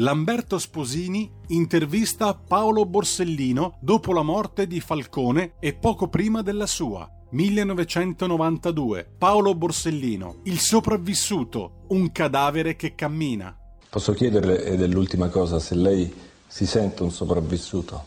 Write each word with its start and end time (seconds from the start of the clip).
Lamberto 0.00 0.58
Sposini 0.58 1.32
intervista 1.46 2.34
Paolo 2.34 2.84
Borsellino 2.84 3.78
dopo 3.80 4.12
la 4.12 4.20
morte 4.20 4.66
di 4.66 4.78
Falcone 4.78 5.54
e 5.58 5.72
poco 5.72 6.08
prima 6.08 6.42
della 6.42 6.66
sua. 6.66 7.10
1992. 7.30 9.14
Paolo 9.16 9.54
Borsellino, 9.54 10.40
il 10.42 10.58
sopravvissuto, 10.58 11.84
un 11.88 12.12
cadavere 12.12 12.76
che 12.76 12.94
cammina. 12.94 13.56
Posso 13.88 14.12
chiederle, 14.12 14.64
ed 14.64 14.82
è 14.82 14.86
l'ultima 14.86 15.30
cosa, 15.30 15.58
se 15.58 15.74
lei 15.74 16.14
si 16.46 16.66
sente 16.66 17.02
un 17.02 17.10
sopravvissuto? 17.10 18.04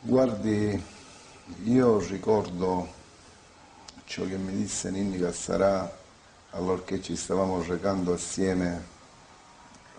Guardi, 0.00 0.82
io 1.62 1.98
ricordo 2.08 2.88
ciò 4.04 4.24
che 4.24 4.36
mi 4.36 4.56
disse 4.56 4.90
Ninni 4.90 5.20
Cassarà 5.20 5.96
allorché 6.50 7.00
ci 7.00 7.14
stavamo 7.14 7.62
recando 7.62 8.14
assieme 8.14 8.84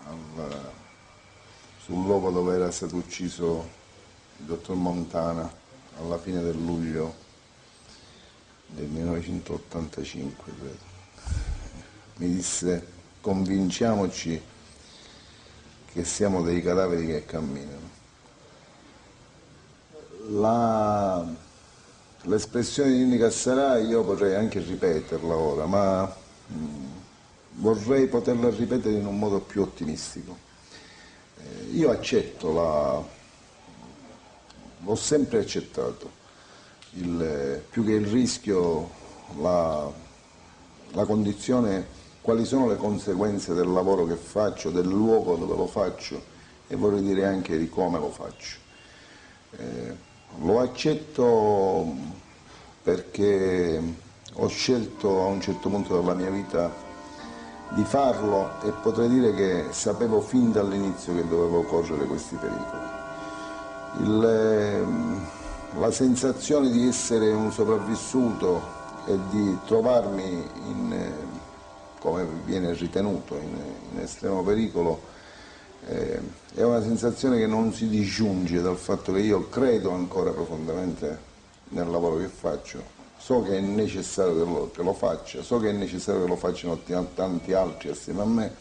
al 0.04 0.80
sul 1.92 2.04
luogo 2.04 2.30
dove 2.30 2.54
era 2.54 2.70
stato 2.70 2.96
ucciso 2.96 3.68
il 4.38 4.46
dottor 4.46 4.76
Montana 4.76 5.52
alla 5.98 6.16
fine 6.16 6.40
del 6.40 6.56
luglio 6.56 7.14
del 8.68 8.86
1985, 8.86 10.52
credo. 10.54 10.90
Mi 12.16 12.34
disse 12.34 12.86
convinciamoci 13.20 14.40
che 15.92 16.04
siamo 16.04 16.40
dei 16.40 16.62
cadaveri 16.62 17.08
che 17.08 17.26
camminano. 17.26 17.90
L'espressione 22.22 22.90
di 22.90 22.98
Nini 23.00 23.18
Cassarà 23.18 23.76
io 23.76 24.02
potrei 24.02 24.34
anche 24.34 24.60
ripeterla 24.60 25.36
ora, 25.36 25.66
ma 25.66 26.04
mh, 26.04 26.54
mm, 26.54 26.86
vorrei 27.56 28.06
poterla 28.06 28.48
ripetere 28.48 28.94
in 28.96 29.04
un 29.04 29.18
modo 29.18 29.40
più 29.40 29.60
ottimistico 29.60 30.50
io 31.72 31.90
accetto 31.90 32.52
la... 32.52 33.02
l'ho 34.84 34.94
sempre 34.94 35.38
accettato, 35.38 36.10
il, 36.94 37.62
più 37.70 37.84
che 37.84 37.92
il 37.92 38.06
rischio, 38.06 38.90
la, 39.40 39.90
la 40.92 41.04
condizione, 41.04 42.00
quali 42.20 42.44
sono 42.44 42.68
le 42.68 42.76
conseguenze 42.76 43.54
del 43.54 43.70
lavoro 43.70 44.06
che 44.06 44.16
faccio, 44.16 44.70
del 44.70 44.86
luogo 44.86 45.36
dove 45.36 45.56
lo 45.56 45.66
faccio 45.66 46.22
e 46.68 46.76
vorrei 46.76 47.02
dire 47.02 47.26
anche 47.26 47.58
di 47.58 47.68
come 47.68 47.98
lo 47.98 48.10
faccio. 48.10 48.58
Eh, 49.56 49.96
lo 50.40 50.60
accetto 50.60 51.94
perché 52.82 53.82
ho 54.34 54.48
scelto 54.48 55.22
a 55.22 55.26
un 55.26 55.40
certo 55.40 55.68
punto 55.68 55.98
della 55.98 56.14
mia 56.14 56.30
vita 56.30 56.91
di 57.74 57.84
farlo 57.84 58.60
e 58.62 58.70
potrei 58.70 59.08
dire 59.08 59.32
che 59.34 59.66
sapevo 59.70 60.20
fin 60.20 60.52
dall'inizio 60.52 61.14
che 61.14 61.26
dovevo 61.26 61.62
correre 61.62 62.04
questi 62.04 62.36
pericoli. 62.36 63.00
Il, 64.00 64.24
ehm, 64.24 65.26
la 65.78 65.90
sensazione 65.90 66.70
di 66.70 66.86
essere 66.86 67.32
un 67.32 67.50
sopravvissuto 67.50 68.80
e 69.06 69.18
di 69.30 69.58
trovarmi 69.66 70.48
in, 70.66 70.92
eh, 70.92 71.12
come 71.98 72.26
viene 72.44 72.74
ritenuto, 72.74 73.36
in, 73.36 73.56
in 73.92 74.00
estremo 74.00 74.42
pericolo, 74.42 75.00
eh, 75.88 76.20
è 76.54 76.62
una 76.62 76.82
sensazione 76.82 77.38
che 77.38 77.46
non 77.46 77.72
si 77.72 77.88
disgiunge 77.88 78.60
dal 78.60 78.76
fatto 78.76 79.12
che 79.12 79.20
io 79.20 79.48
credo 79.48 79.92
ancora 79.92 80.30
profondamente 80.30 81.30
nel 81.70 81.88
lavoro 81.88 82.18
che 82.18 82.28
faccio 82.28 83.01
so 83.22 83.40
che 83.42 83.56
è 83.56 83.60
necessario 83.60 84.32
che 84.34 84.50
lo, 84.50 84.70
che 84.72 84.82
lo, 84.82 84.92
faccia, 84.94 85.42
so 85.42 85.60
che 85.60 85.70
è 85.70 85.72
necessario 85.72 86.22
che 86.22 86.28
lo 86.28 86.34
facciano 86.34 86.80
tanti 87.14 87.52
altri 87.52 87.90
assieme 87.90 88.20
a 88.20 88.24
me 88.24 88.54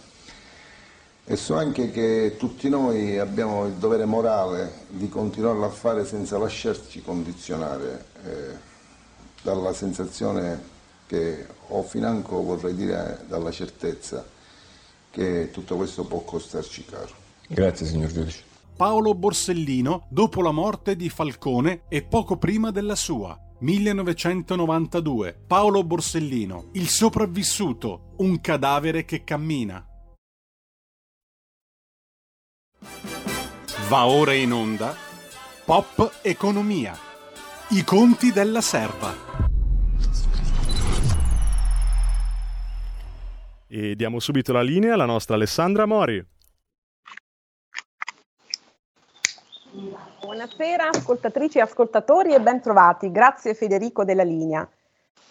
e 1.25 1.35
so 1.35 1.55
anche 1.55 1.89
che 1.89 2.35
tutti 2.37 2.69
noi 2.69 3.17
abbiamo 3.17 3.65
il 3.65 3.73
dovere 3.73 4.05
morale 4.05 4.85
di 4.89 5.09
continuarlo 5.09 5.65
a 5.65 5.69
fare 5.69 6.05
senza 6.05 6.37
lasciarci 6.37 7.01
condizionare 7.01 8.05
eh, 8.23 8.69
dalla 9.41 9.73
sensazione 9.73 10.69
che 11.07 11.47
ho 11.69 11.81
financo, 11.81 12.43
vorrei 12.43 12.75
dire, 12.75 13.23
dalla 13.27 13.49
certezza 13.49 14.23
che 15.09 15.49
tutto 15.51 15.75
questo 15.75 16.03
può 16.03 16.19
costarci 16.19 16.85
caro. 16.85 17.13
Grazie 17.47 17.87
signor 17.87 18.11
giudice. 18.11 18.43
Paolo 18.75 19.15
Borsellino 19.15 20.05
dopo 20.07 20.41
la 20.41 20.51
morte 20.51 20.95
di 20.95 21.09
Falcone 21.09 21.81
e 21.87 22.03
poco 22.03 22.37
prima 22.37 22.69
della 22.69 22.95
sua. 22.95 23.39
1992. 23.61 25.43
Paolo 25.47 25.83
Borsellino. 25.83 26.69
Il 26.73 26.87
sopravvissuto. 26.87 28.13
Un 28.17 28.41
cadavere 28.41 29.05
che 29.05 29.23
cammina. 29.23 29.85
Va 33.87 34.05
ora 34.05 34.33
in 34.33 34.51
onda. 34.51 34.95
Pop 35.63 36.19
Economia. 36.23 36.97
I 37.69 37.83
conti 37.83 38.31
della 38.31 38.61
serva. 38.61 39.13
E 43.67 43.95
diamo 43.95 44.19
subito 44.19 44.51
la 44.51 44.61
linea 44.61 44.95
alla 44.95 45.05
nostra 45.05 45.35
Alessandra 45.35 45.85
Mori. 45.85 46.25
Buonasera 50.23 50.89
ascoltatrici 50.89 51.57
e 51.57 51.61
ascoltatori 51.61 52.35
e 52.35 52.39
bentrovati. 52.39 53.11
Grazie 53.11 53.55
Federico 53.55 54.03
della 54.03 54.21
linea. 54.21 54.69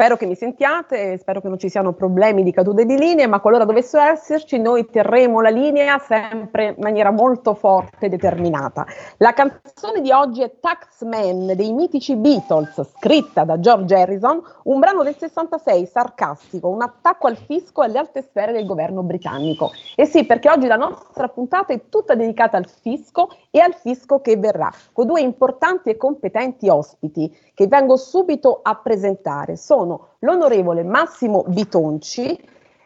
Spero 0.01 0.17
che 0.17 0.25
mi 0.25 0.35
sentiate, 0.35 1.19
spero 1.19 1.43
che 1.43 1.49
non 1.49 1.59
ci 1.59 1.69
siano 1.69 1.93
problemi 1.93 2.43
di 2.43 2.53
cadute 2.53 2.87
di 2.87 2.97
linee, 2.97 3.27
ma 3.27 3.39
qualora 3.39 3.67
dovessero 3.67 4.03
esserci, 4.11 4.59
noi 4.59 4.87
terremo 4.87 5.43
la 5.43 5.51
linea 5.51 5.99
sempre 5.99 6.69
in 6.69 6.77
maniera 6.79 7.11
molto 7.11 7.53
forte 7.53 8.07
e 8.07 8.09
determinata. 8.09 8.87
La 9.19 9.35
canzone 9.35 10.01
di 10.01 10.11
oggi 10.11 10.41
è 10.41 10.53
Taxman 10.59 11.53
dei 11.55 11.75
mitici 11.75 12.17
Beatles, 12.17 12.81
scritta 12.97 13.45
da 13.45 13.61
George 13.61 13.95
Harrison, 13.95 14.43
un 14.63 14.79
brano 14.79 15.03
del 15.03 15.17
66 15.19 15.85
sarcastico, 15.85 16.69
un 16.69 16.81
attacco 16.81 17.27
al 17.27 17.37
fisco 17.37 17.83
e 17.83 17.85
alle 17.85 17.99
alte 17.99 18.23
sfere 18.23 18.53
del 18.53 18.65
governo 18.65 19.03
britannico. 19.03 19.71
E 19.95 20.07
sì, 20.07 20.25
perché 20.25 20.49
oggi 20.49 20.67
la 20.67 20.77
nostra 20.77 21.29
puntata 21.29 21.75
è 21.75 21.91
tutta 21.91 22.15
dedicata 22.15 22.57
al 22.57 22.67
fisco 22.67 23.29
e 23.51 23.61
al 23.61 23.75
fisco 23.75 24.23
che 24.23 24.39
verrà, 24.39 24.73
con 24.95 25.07
due 25.07 25.21
importanti 25.21 25.91
e 25.91 25.99
competenti 25.99 26.71
ospiti 26.71 27.31
che 27.53 27.67
vengo 27.67 27.99
subito 27.99 28.61
a 28.63 28.77
presentare. 28.77 29.57
Sono 29.71 30.15
l'onorevole 30.19 30.83
Massimo 30.83 31.45
Bitonci 31.47 32.37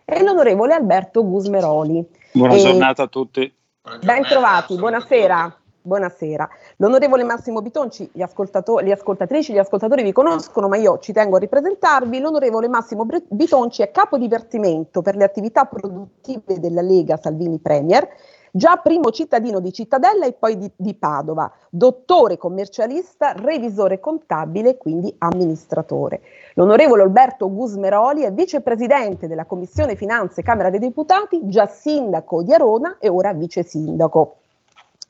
e 0.05 0.23
l'onorevole 0.23 0.75
Alberto 0.75 1.25
Gusmeroli. 1.27 2.07
Buona 2.33 2.53
e... 2.53 2.59
giornata 2.59 3.05
a 3.05 3.07
tutti. 3.07 3.51
Ben 4.03 4.23
trovati, 4.25 4.77
buonasera. 4.77 5.61
Buonasera. 5.81 6.47
L'onorevole 6.77 7.25
Massimo 7.25 7.63
Bitonci, 7.63 8.11
gli, 8.13 8.23
le 8.83 8.93
ascoltatrici, 8.93 9.55
gli 9.55 9.59
ascoltatori 9.59 10.03
vi 10.03 10.13
conoscono, 10.13 10.69
ma 10.69 10.77
io 10.77 10.99
ci 10.99 11.15
tengo 11.15 11.37
a 11.37 11.39
ripresentarvi. 11.39 12.21
L'onorevole 12.21 12.69
Massimo 12.69 13.07
Bitonci 13.29 13.81
è 13.81 13.91
capo 13.91 14.19
divertimento 14.19 15.01
per 15.01 15.17
le 15.17 15.25
attività 15.25 15.65
produttive 15.65 16.61
della 16.61 16.83
Lega 16.83 17.17
Salvini 17.17 17.61
Premier 17.61 18.07
già 18.57 18.77
primo 18.77 19.11
cittadino 19.11 19.59
di 19.59 19.73
Cittadella 19.73 20.27
e 20.27 20.33
poi 20.33 20.57
di, 20.57 20.71
di 20.77 20.95
Padova, 20.95 21.51
dottore 21.69 22.37
commercialista, 22.37 23.33
revisore 23.33 23.99
contabile 23.99 24.71
e 24.71 24.77
quindi 24.77 25.13
amministratore. 25.19 26.21
L'onorevole 26.55 27.03
Alberto 27.03 27.53
Gusmeroli 27.53 28.23
è 28.23 28.33
vicepresidente 28.33 29.27
della 29.27 29.45
Commissione 29.45 29.97
Finanze 29.97 30.43
Camera 30.43 30.71
dei 30.71 30.79
Deputati, 30.79 31.49
già 31.49 31.67
sindaco 31.67 32.45
di 32.45 32.55
Arona 32.55 32.99
e 33.01 33.09
ora 33.09 33.33
vice 33.33 33.65
sindaco. 33.65 34.37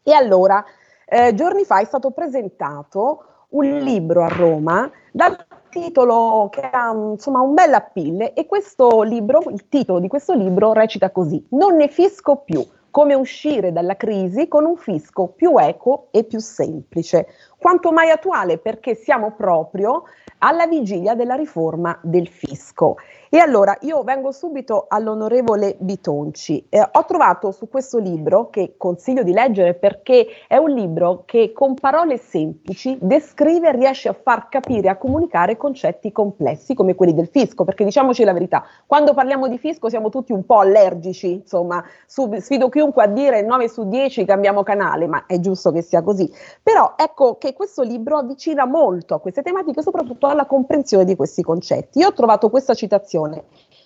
E 0.03 0.15
allora, 0.15 0.65
eh, 1.05 1.35
giorni 1.35 1.65
fa 1.65 1.81
è 1.81 1.85
stato 1.85 2.13
presentato 2.13 3.25
un 3.51 3.67
libro 3.81 4.23
a 4.23 4.29
Roma 4.29 4.91
dal 5.13 5.37
titolo 5.69 6.49
che 6.51 6.63
ha 6.63 6.93
insomma 6.95 7.41
un 7.41 7.53
bel 7.53 7.75
appeal 7.75 8.33
e 8.35 8.47
questo 8.47 9.03
libro, 9.03 9.43
il 9.51 9.69
titolo 9.69 9.99
di 9.99 10.09
questo 10.09 10.33
libro 10.33 10.73
recita 10.73 11.11
così: 11.11 11.45
Non 11.51 11.77
ne 11.77 11.89
fisco 11.89 12.37
più, 12.37 12.65
come 12.95 13.15
uscire 13.15 13.73
dalla 13.73 13.97
crisi 13.97 14.47
con 14.47 14.65
un 14.65 14.77
fisco 14.77 15.27
più 15.27 15.59
equo 15.59 16.07
e 16.13 16.23
più 16.23 16.39
semplice, 16.39 17.27
quanto 17.59 17.91
mai 17.91 18.11
attuale 18.11 18.59
perché 18.59 18.95
siamo 18.95 19.33
proprio 19.33 20.05
alla 20.39 20.69
vigilia 20.69 21.17
della 21.17 21.35
riforma 21.35 21.99
del 22.05 22.29
fisco. 22.29 22.95
E 23.35 23.39
allora 23.39 23.77
io 23.81 24.05
vengo 24.05 24.31
subito 24.31 24.85
all'onorevole 24.87 25.75
Bitonci. 25.81 26.67
Eh, 26.69 26.81
ho 26.81 27.05
trovato 27.05 27.51
su 27.51 27.69
questo 27.69 27.99
libro, 27.99 28.49
che 28.49 28.75
consiglio 28.77 29.25
di 29.25 29.33
leggere 29.33 29.75
perché 29.75 30.29
è 30.47 30.57
un 30.57 30.71
libro 30.71 31.25
che 31.27 31.51
con 31.53 31.75
parole 31.75 32.17
semplici 32.17 32.97
descrive 33.01 33.71
e 33.71 33.73
riesce 33.73 34.09
a 34.09 34.13
far 34.13 34.49
capire, 34.49 34.89
a 34.89 34.97
comunicare 34.97 35.57
concetti 35.57 36.13
complessi 36.13 36.75
come 36.75 36.95
quelli 36.95 37.13
del 37.13 37.27
fisco, 37.27 37.65
perché 37.65 37.83
diciamoci 37.83 38.23
la 38.23 38.33
verità, 38.33 38.63
quando 38.87 39.15
parliamo 39.15 39.49
di 39.49 39.59
fisco 39.59 39.89
siamo 39.89 40.11
tutti 40.11 40.31
un 40.31 40.47
po' 40.47 40.61
allergici, 40.61 41.33
insomma, 41.33 41.83
su, 42.07 42.33
sfido 42.39 42.69
chiunque 42.69 43.03
a 43.03 43.09
dire 43.09 43.43
9 43.43 43.69
su 43.69 43.89
10 43.89 44.25
cambiamo 44.27 44.63
canale, 44.63 45.09
ma 45.09 45.27
è 45.27 45.41
giusto 45.41 45.73
che 45.73 45.83
sia 45.83 46.03
così. 46.03 46.33
Però 46.63 46.95
ecco 46.97 47.37
che 47.39 47.53
questo 47.53 47.83
libro 47.83 48.17
avvicina 48.17 48.65
molto 48.65 49.15
a 49.15 49.19
queste 49.19 49.43
tematiche, 49.43 49.83
soprattutto 49.83 50.29
alla 50.29 50.47
comprensione 50.47 51.05
di 51.05 51.17
questi 51.17 51.43
concetti. 51.43 51.99
Io 51.99 52.07
ho 52.07 52.13
trovato 52.13 52.49
questa 52.49 52.75
citazione 52.75 53.23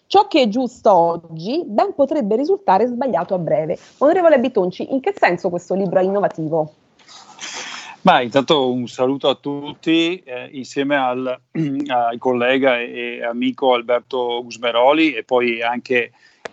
Ciò 0.06 0.26
che 0.26 0.43
è 0.43 0.49
giusto 0.49 0.90
oggi 0.90 1.64
ben 1.67 1.94
potrebbe 1.94 2.35
risultare 2.35 2.87
sbagliato 2.87 3.35
a 3.35 3.38
breve. 3.38 3.79
Onorevole 3.99 4.40
Bitonci, 4.40 4.93
in 4.93 5.00
che 5.00 5.12
senso 5.14 5.50
questo 5.50 5.75
libro 5.75 6.00
è 6.00 6.02
innovativo? 6.02 6.73
Ma 8.02 8.23
intanto 8.23 8.73
un 8.73 8.87
saluto 8.87 9.29
a 9.29 9.35
tutti 9.35 10.23
eh, 10.25 10.49
insieme 10.52 10.96
al, 10.96 11.40
al, 11.88 12.17
collega 12.19 12.81
e 12.81 13.23
amico 13.23 13.75
Alberto 13.75 14.40
Gusmeroli 14.44 15.12
e 15.12 15.25
poi 15.25 15.61
anche 15.61 16.12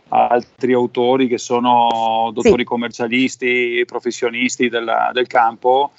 altri 0.10 0.74
autori 0.74 1.28
che 1.28 1.38
sono 1.38 2.32
dottori 2.34 2.64
sì. 2.64 2.68
commercialisti 2.68 3.80
e 3.80 3.86
professionisti 3.86 4.68
della, 4.68 5.12
del 5.14 5.28
campo. 5.28 5.92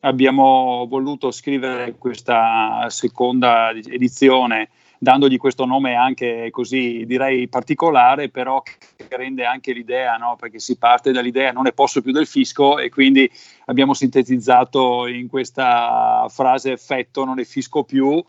Abbiamo 0.00 0.84
voluto 0.88 1.30
scrivere 1.30 1.94
questa 1.96 2.86
seconda 2.90 3.70
edizione 3.70 4.68
dandogli 4.98 5.36
questo 5.36 5.64
nome 5.64 5.94
anche 5.94 6.48
così 6.50 7.04
direi 7.06 7.48
particolare, 7.48 8.28
però 8.28 8.62
che 8.62 8.76
rende 9.10 9.44
anche 9.44 9.72
l'idea, 9.72 10.16
no? 10.16 10.36
perché 10.38 10.58
si 10.58 10.76
parte 10.76 11.12
dall'idea 11.12 11.52
non 11.52 11.64
ne 11.64 11.72
posso 11.72 12.00
più 12.00 12.12
del 12.12 12.26
fisco 12.26 12.78
e 12.78 12.88
quindi 12.88 13.30
abbiamo 13.66 13.94
sintetizzato 13.94 15.06
in 15.06 15.28
questa 15.28 16.26
frase 16.28 16.72
effetto 16.72 17.24
non 17.24 17.36
ne 17.36 17.44
fisco 17.44 17.84
più. 17.84 18.22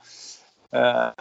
Eh, 0.69 1.13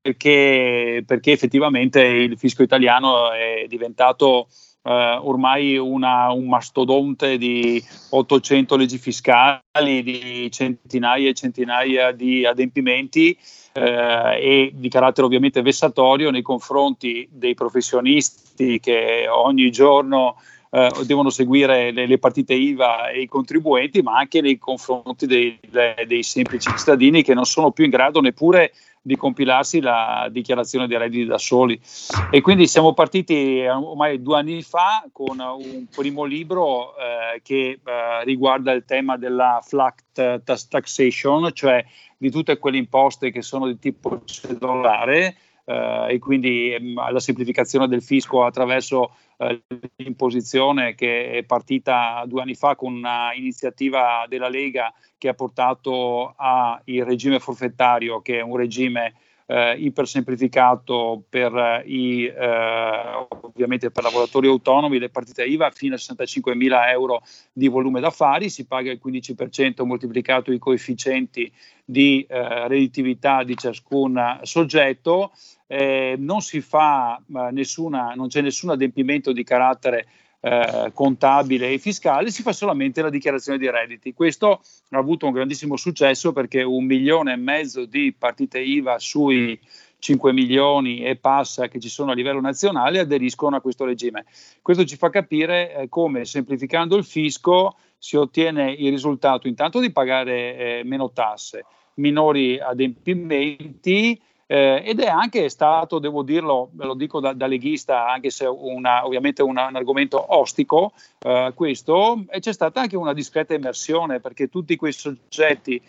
perché, 0.00 1.02
perché 1.04 1.32
effettivamente 1.32 2.00
il 2.00 2.38
fisco 2.38 2.62
italiano 2.62 3.32
è 3.32 3.66
diventato 3.68 4.48
Uh, 4.86 5.18
ormai 5.20 5.76
una, 5.76 6.30
un 6.30 6.46
mastodonte 6.46 7.38
di 7.38 7.82
800 8.10 8.76
leggi 8.76 8.98
fiscali, 8.98 9.60
di 10.04 10.48
centinaia 10.52 11.28
e 11.28 11.34
centinaia 11.34 12.12
di 12.12 12.46
adempimenti 12.46 13.36
eh, 13.76 14.40
e 14.40 14.70
di 14.74 14.88
carattere 14.88 15.26
ovviamente 15.26 15.62
vessatorio 15.62 16.30
nei 16.30 16.42
confronti 16.42 17.28
dei 17.30 17.54
professionisti 17.54 18.80
che 18.80 19.26
ogni 19.28 19.70
giorno 19.70 20.36
eh, 20.70 20.90
devono 21.04 21.30
seguire 21.30 21.90
le, 21.90 22.06
le, 22.06 22.18
partite 22.18 22.54
IVA 22.54 23.10
e 23.10 23.22
i 23.22 23.28
contribuenti, 23.28 24.02
ma 24.02 24.16
anche 24.16 24.40
nei 24.40 24.58
confronti 24.58 25.26
dei, 25.26 25.58
dei 26.06 26.22
semplici 26.22 26.70
cittadini 26.76 27.22
che 27.22 27.34
non 27.34 27.44
sono 27.44 27.70
più 27.70 27.84
in 27.84 27.90
grado 27.90 28.20
neppure 28.20 28.72
di 29.06 29.14
compilarsi 29.14 29.80
la 29.80 30.26
dichiarazione 30.32 30.88
dei 30.88 30.98
redditi 30.98 31.26
da 31.26 31.38
soli. 31.38 31.80
E 32.28 32.40
quindi 32.40 32.66
siamo 32.66 32.92
partiti 32.92 33.60
eh, 33.60 33.70
ormai 33.70 34.20
due 34.20 34.38
anni 34.38 34.62
fa 34.62 35.04
con 35.12 35.38
un 35.38 35.86
primo 35.94 36.24
libro 36.24 36.96
eh, 36.96 37.40
che 37.40 37.78
eh, 37.84 38.24
riguarda 38.24 38.72
il 38.72 38.84
tema 38.84 39.16
della 39.16 39.60
flat 39.62 40.42
taxation, 40.68 41.52
cioè 41.52 41.84
di 42.16 42.32
tutte 42.32 42.58
quelle 42.58 42.78
imposte 42.78 43.30
che 43.30 43.42
sono 43.42 43.68
di 43.68 43.78
tipo 43.78 44.22
cedolare. 44.24 45.36
Uh, 45.66 46.06
e 46.08 46.20
quindi 46.20 46.76
um, 46.78 47.10
la 47.10 47.18
semplificazione 47.18 47.88
del 47.88 48.00
fisco 48.00 48.44
attraverso 48.44 49.16
uh, 49.36 49.60
l'imposizione 49.96 50.94
che 50.94 51.32
è 51.32 51.42
partita 51.44 52.24
due 52.26 52.42
anni 52.42 52.54
fa 52.54 52.76
con 52.76 52.94
un'iniziativa 52.94 54.26
della 54.28 54.48
Lega 54.48 54.92
che 55.18 55.28
ha 55.28 55.34
portato 55.34 56.34
al 56.36 56.80
regime 56.84 57.38
forfettario, 57.38 58.20
che 58.20 58.38
è 58.38 58.42
un 58.42 58.56
regime 58.56 59.14
eh, 59.46 59.76
ipersemplificato 59.78 61.22
per 61.28 61.82
i, 61.86 62.24
eh, 62.24 63.26
ovviamente 63.42 63.90
per 63.90 64.02
lavoratori 64.02 64.48
autonomi, 64.48 64.98
le 64.98 65.08
partite 65.08 65.44
IVA 65.44 65.70
fino 65.70 65.94
a 65.94 65.98
65 65.98 66.54
mila 66.54 66.90
euro 66.90 67.22
di 67.52 67.68
volume 67.68 68.00
d'affari, 68.00 68.50
si 68.50 68.66
paga 68.66 68.90
il 68.90 69.00
15% 69.04 69.84
moltiplicato 69.84 70.52
i 70.52 70.58
coefficienti 70.58 71.50
di 71.84 72.26
eh, 72.28 72.68
redditività 72.68 73.44
di 73.44 73.56
ciascun 73.56 74.40
soggetto, 74.42 75.32
eh, 75.66 76.14
non 76.18 76.40
si 76.40 76.60
fa 76.60 77.20
nessuna, 77.50 78.12
non 78.14 78.28
c'è 78.28 78.40
nessun 78.40 78.70
adempimento 78.70 79.32
di 79.32 79.44
carattere 79.44 80.06
eh, 80.40 80.90
contabile 80.94 81.70
e 81.70 81.78
fiscale, 81.78 82.30
si 82.30 82.42
fa 82.42 82.52
solamente 82.52 83.02
la 83.02 83.10
dichiarazione 83.10 83.58
di 83.58 83.68
redditi. 83.68 84.14
Questo 84.14 84.60
ha 84.90 84.98
avuto 84.98 85.26
un 85.26 85.32
grandissimo 85.32 85.76
successo 85.76 86.32
perché 86.32 86.62
un 86.62 86.84
milione 86.84 87.32
e 87.32 87.36
mezzo 87.36 87.84
di 87.84 88.14
partite 88.16 88.60
IVA 88.60 88.98
sui 88.98 89.58
5 89.98 90.32
milioni 90.32 91.02
e 91.02 91.16
passa 91.16 91.68
che 91.68 91.80
ci 91.80 91.88
sono 91.88 92.12
a 92.12 92.14
livello 92.14 92.40
nazionale 92.40 93.00
aderiscono 93.00 93.56
a 93.56 93.60
questo 93.60 93.84
regime. 93.84 94.24
Questo 94.62 94.84
ci 94.84 94.96
fa 94.96 95.10
capire 95.10 95.74
eh, 95.74 95.88
come 95.88 96.24
semplificando 96.24 96.96
il 96.96 97.04
fisco 97.04 97.76
si 97.98 98.16
ottiene 98.16 98.70
il 98.70 98.90
risultato 98.90 99.48
intanto 99.48 99.80
di 99.80 99.90
pagare 99.90 100.56
eh, 100.56 100.82
meno 100.84 101.10
tasse, 101.10 101.64
minori 101.94 102.60
adempimenti 102.60 104.20
eh, 104.46 104.82
ed 104.84 105.00
è 105.00 105.06
anche 105.06 105.48
stato, 105.48 105.98
devo 105.98 106.22
dirlo, 106.22 106.70
ve 106.72 106.84
lo 106.84 106.94
dico 106.94 107.20
da, 107.20 107.32
da 107.32 107.46
leghista, 107.46 108.08
anche 108.08 108.30
se 108.30 108.46
una, 108.46 109.04
ovviamente 109.04 109.42
una, 109.42 109.66
un 109.66 109.76
argomento 109.76 110.36
ostico, 110.36 110.92
eh, 111.20 111.52
questo, 111.54 112.24
e 112.28 112.40
c'è 112.40 112.52
stata 112.52 112.80
anche 112.80 112.96
una 112.96 113.12
discreta 113.12 113.54
emersione 113.54 114.20
perché 114.20 114.48
tutti 114.48 114.76
quei 114.76 114.92
soggetti 114.92 115.82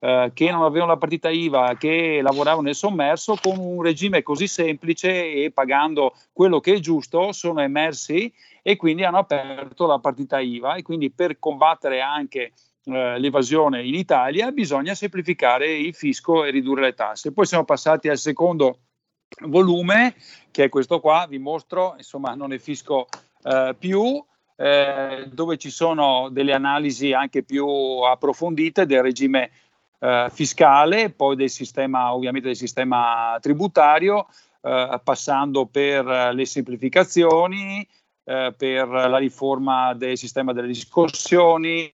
eh, 0.00 0.30
che 0.32 0.50
non 0.50 0.62
avevano 0.62 0.92
la 0.92 0.98
partita 0.98 1.28
IVA, 1.28 1.76
che 1.76 2.20
lavoravano 2.22 2.62
nel 2.62 2.74
sommerso, 2.74 3.36
con 3.40 3.58
un 3.58 3.82
regime 3.82 4.22
così 4.22 4.46
semplice 4.46 5.32
e 5.32 5.50
pagando 5.52 6.14
quello 6.32 6.60
che 6.60 6.74
è 6.74 6.78
giusto, 6.78 7.32
sono 7.32 7.60
emersi 7.60 8.32
e 8.62 8.76
quindi 8.76 9.04
hanno 9.04 9.18
aperto 9.18 9.86
la 9.86 9.98
partita 9.98 10.38
IVA. 10.38 10.76
E 10.76 10.82
quindi 10.82 11.10
per 11.10 11.38
combattere 11.38 12.00
anche 12.00 12.52
eh, 12.88 13.18
l'evasione 13.18 13.84
in 13.84 13.94
Italia, 13.94 14.50
bisogna 14.50 14.94
semplificare 14.94 15.70
il 15.70 15.94
fisco 15.94 16.44
e 16.44 16.50
ridurre 16.50 16.82
le 16.82 16.94
tasse. 16.94 17.32
Poi 17.32 17.44
siamo 17.44 17.64
passati 17.64 18.08
al 18.08 18.18
secondo 18.18 18.78
volume, 19.42 20.14
che 20.50 20.64
è 20.64 20.68
questo 20.68 21.00
qua, 21.00 21.26
vi 21.28 21.38
mostro, 21.38 21.94
insomma 21.98 22.34
non 22.34 22.48
ne 22.48 22.58
fisco 22.58 23.06
eh, 23.42 23.74
più, 23.78 24.24
eh, 24.56 25.28
dove 25.30 25.58
ci 25.58 25.70
sono 25.70 26.30
delle 26.30 26.52
analisi 26.52 27.12
anche 27.12 27.42
più 27.42 27.66
approfondite 27.66 28.86
del 28.86 29.02
regime 29.02 29.50
eh, 30.00 30.28
fiscale, 30.32 31.10
poi 31.10 31.36
del 31.36 31.50
sistema, 31.50 32.14
ovviamente 32.14 32.48
del 32.48 32.56
sistema 32.56 33.36
tributario, 33.40 34.28
eh, 34.62 35.00
passando 35.04 35.66
per 35.66 36.32
le 36.32 36.46
semplificazioni, 36.46 37.86
eh, 38.24 38.54
per 38.56 38.88
la 38.88 39.18
riforma 39.18 39.92
del 39.94 40.16
sistema 40.16 40.52
delle 40.52 40.68
discussioni, 40.68 41.92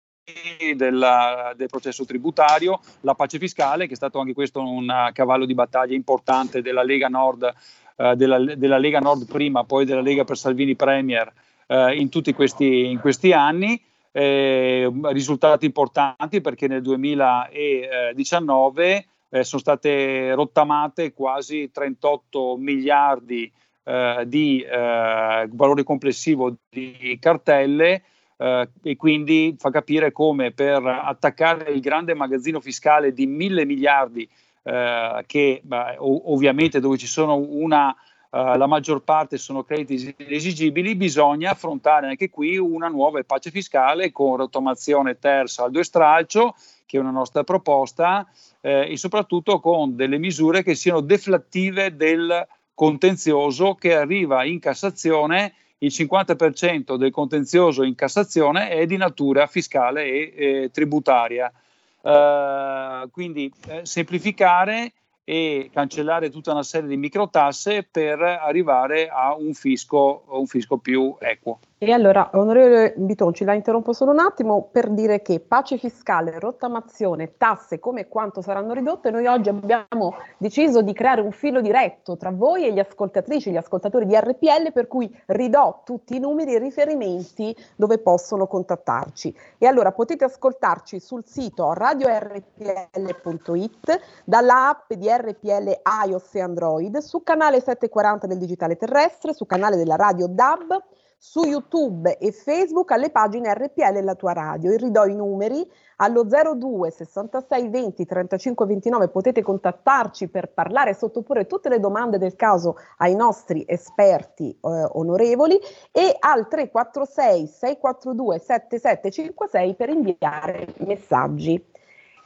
della, 0.74 1.52
del 1.54 1.68
processo 1.68 2.06
tributario, 2.06 2.80
la 3.00 3.14
pace 3.14 3.38
fiscale, 3.38 3.86
che 3.86 3.92
è 3.92 3.96
stato 3.96 4.18
anche 4.18 4.32
questo 4.32 4.60
un 4.60 5.10
cavallo 5.12 5.44
di 5.44 5.52
battaglia 5.54 5.94
importante 5.94 6.62
della 6.62 6.82
Lega 6.82 7.08
Nord, 7.08 7.52
eh, 7.96 8.16
della, 8.16 8.38
della, 8.38 8.78
Lega 8.78 9.00
Nord 9.00 9.26
prima, 9.26 9.64
poi 9.64 9.84
della 9.84 10.00
Lega 10.00 10.24
per 10.24 10.38
Salvini 10.38 10.76
Premier 10.76 11.30
eh, 11.66 11.94
in 11.96 12.08
tutti 12.08 12.32
questi, 12.32 12.86
in 12.86 13.00
questi 13.00 13.32
anni. 13.32 13.78
Eh, 14.16 14.88
risultati 15.06 15.66
importanti 15.66 16.40
perché 16.40 16.69
nel 16.69 16.82
2019 16.82 19.06
eh, 19.28 19.43
sono 19.43 19.60
state 19.60 20.32
rottamate 20.34 21.12
quasi 21.12 21.72
38 21.72 22.56
miliardi 22.56 23.50
eh, 23.82 24.22
di 24.24 24.62
eh, 24.62 25.48
valore 25.50 25.82
complessivo 25.82 26.54
di 26.70 27.19
cartelle 27.20 28.04
eh, 28.36 28.69
e 28.82 28.96
quindi 28.96 29.55
fa 29.58 29.70
capire 29.70 30.12
come 30.12 30.53
per 30.53 30.84
attaccare 30.84 31.70
il 31.72 31.81
grande 31.81 32.14
magazzino 32.14 32.60
fiscale 32.60 33.12
di 33.12 33.26
mille 33.26 33.64
miliardi, 33.64 34.29
eh, 34.62 35.24
che 35.26 35.60
beh, 35.62 35.96
ovviamente 35.98 36.81
dove 36.81 36.96
ci 36.96 37.06
sono 37.06 37.36
una 37.36 37.94
Uh, 38.34 38.56
la 38.56 38.67
maggior 38.67 39.05
parte 39.05 39.38
sono 39.38 39.62
crediti 39.62 40.12
esigibili, 40.19 40.96
bisogna 40.96 41.53
affrontare 41.53 42.08
anche 42.08 42.31
qui 42.31 42.56
una 42.56 42.88
nuova 42.88 43.22
pace 43.22 43.53
fiscale 43.53 44.10
con 44.10 44.34
rottamazione 44.34 45.20
ter, 45.20 45.48
saldo 45.48 45.79
e 45.79 45.84
stralcio, 45.84 46.56
che 46.84 46.96
è 46.96 47.00
una 47.00 47.12
nostra 47.12 47.44
proposta, 47.44 48.29
eh, 48.60 48.91
e 48.91 48.96
soprattutto 48.96 49.60
con 49.60 49.94
delle 49.94 50.19
misure 50.19 50.64
che 50.64 50.74
siano 50.74 51.00
deflattive 51.00 51.94
del 51.94 52.44
contenzioso 52.74 53.76
che 53.76 53.94
arriva 53.94 54.44
in 54.44 54.58
Cassazione 54.58 55.55
il 55.84 55.93
50% 55.93 56.96
del 56.96 57.10
contenzioso 57.10 57.82
in 57.82 57.94
Cassazione 57.94 58.70
è 58.70 58.86
di 58.86 58.96
natura 58.96 59.46
fiscale 59.46 60.05
e 60.05 60.32
eh, 60.36 60.70
tributaria. 60.72 61.53
Uh, 62.00 63.08
quindi 63.10 63.50
eh, 63.67 63.81
semplificare 63.86 64.93
e 65.24 65.70
cancellare 65.72 66.29
tutta 66.29 66.53
una 66.53 66.62
serie 66.62 66.88
di 66.88 66.98
microtasse 66.98 67.86
per 67.91 68.20
arrivare 68.20 69.08
a 69.08 69.34
un 69.34 69.55
fisco, 69.55 70.24
un 70.29 70.46
fisco 70.46 70.76
più 70.76 71.17
equo. 71.19 71.60
E 71.86 71.93
allora, 71.93 72.31
onorevole 72.32 72.94
Bitonci, 72.96 73.44
la 73.44 73.53
interrompo 73.53 73.93
solo 73.93 74.12
un 74.12 74.19
attimo 74.19 74.70
per 74.72 74.88
dire 74.88 75.20
che 75.20 75.38
pace 75.38 75.76
fiscale, 75.76 76.38
rottamazione, 76.38 77.36
tasse, 77.36 77.79
come 77.79 78.00
e 78.00 78.08
quanto 78.08 78.41
saranno 78.41 78.72
ridotte, 78.72 79.10
noi 79.10 79.26
oggi 79.26 79.50
abbiamo 79.50 80.14
deciso 80.38 80.81
di 80.81 80.94
creare 80.94 81.20
un 81.20 81.31
filo 81.31 81.60
diretto 81.60 82.17
tra 82.17 82.31
voi 82.31 82.64
e 82.64 82.72
gli 82.72 82.79
ascoltatrici, 82.79 83.50
gli 83.50 83.58
ascoltatori 83.58 84.06
di 84.06 84.17
RPL, 84.17 84.72
per 84.72 84.86
cui 84.86 85.14
ridò 85.26 85.82
tutti 85.84 86.17
i 86.17 86.20
numeri 86.20 86.55
e 86.55 86.56
i 86.56 86.60
riferimenti 86.60 87.55
dove 87.76 87.98
possono 87.98 88.46
contattarci. 88.46 89.36
E 89.58 89.67
allora 89.67 89.93
potete 89.93 90.24
ascoltarci 90.24 90.98
sul 91.00 91.24
sito 91.26 91.74
radiorpl.it, 91.74 94.00
dalla 94.24 94.70
app 94.70 94.91
di 94.94 95.06
RPL 95.06 95.82
iOS 96.06 96.34
e 96.34 96.41
Android, 96.41 96.96
su 97.00 97.22
canale 97.22 97.60
740 97.60 98.26
del 98.26 98.38
digitale 98.38 98.76
terrestre, 98.76 99.34
su 99.34 99.44
canale 99.44 99.76
della 99.76 99.96
radio 99.96 100.26
DAB, 100.26 100.82
su 101.26 101.43
YouTube 101.44 102.19
e 102.19 102.32
Facebook 102.32 102.90
alle 102.90 103.08
pagine 103.08 103.54
RPL 103.54 103.96
e 103.96 104.02
la 104.02 104.14
tua 104.14 104.34
radio. 104.34 104.70
E 104.70 104.76
ridò 104.76 105.06
i 105.06 105.14
numeri 105.14 105.66
allo 105.96 106.22
02 106.24 106.90
66 106.90 107.69
20 107.70 108.04
35 108.04 108.66
29 108.66 109.08
potete 109.08 109.40
contattarci 109.40 110.28
per 110.28 110.52
parlare 110.52 110.90
e 110.90 110.94
sottoporre 110.94 111.46
tutte 111.46 111.70
le 111.70 111.81
domande 111.81 112.19
del 112.19 112.36
caso 112.36 112.76
ai 112.98 113.14
nostri 113.14 113.64
esperti 113.66 114.50
eh, 114.50 114.58
onorevoli 114.60 115.58
e 115.90 116.14
al 116.20 116.46
346 116.46 117.46
642 117.46 118.38
7756 118.38 119.74
per 119.76 119.88
inviare 119.88 120.74
messaggi. 120.81 121.72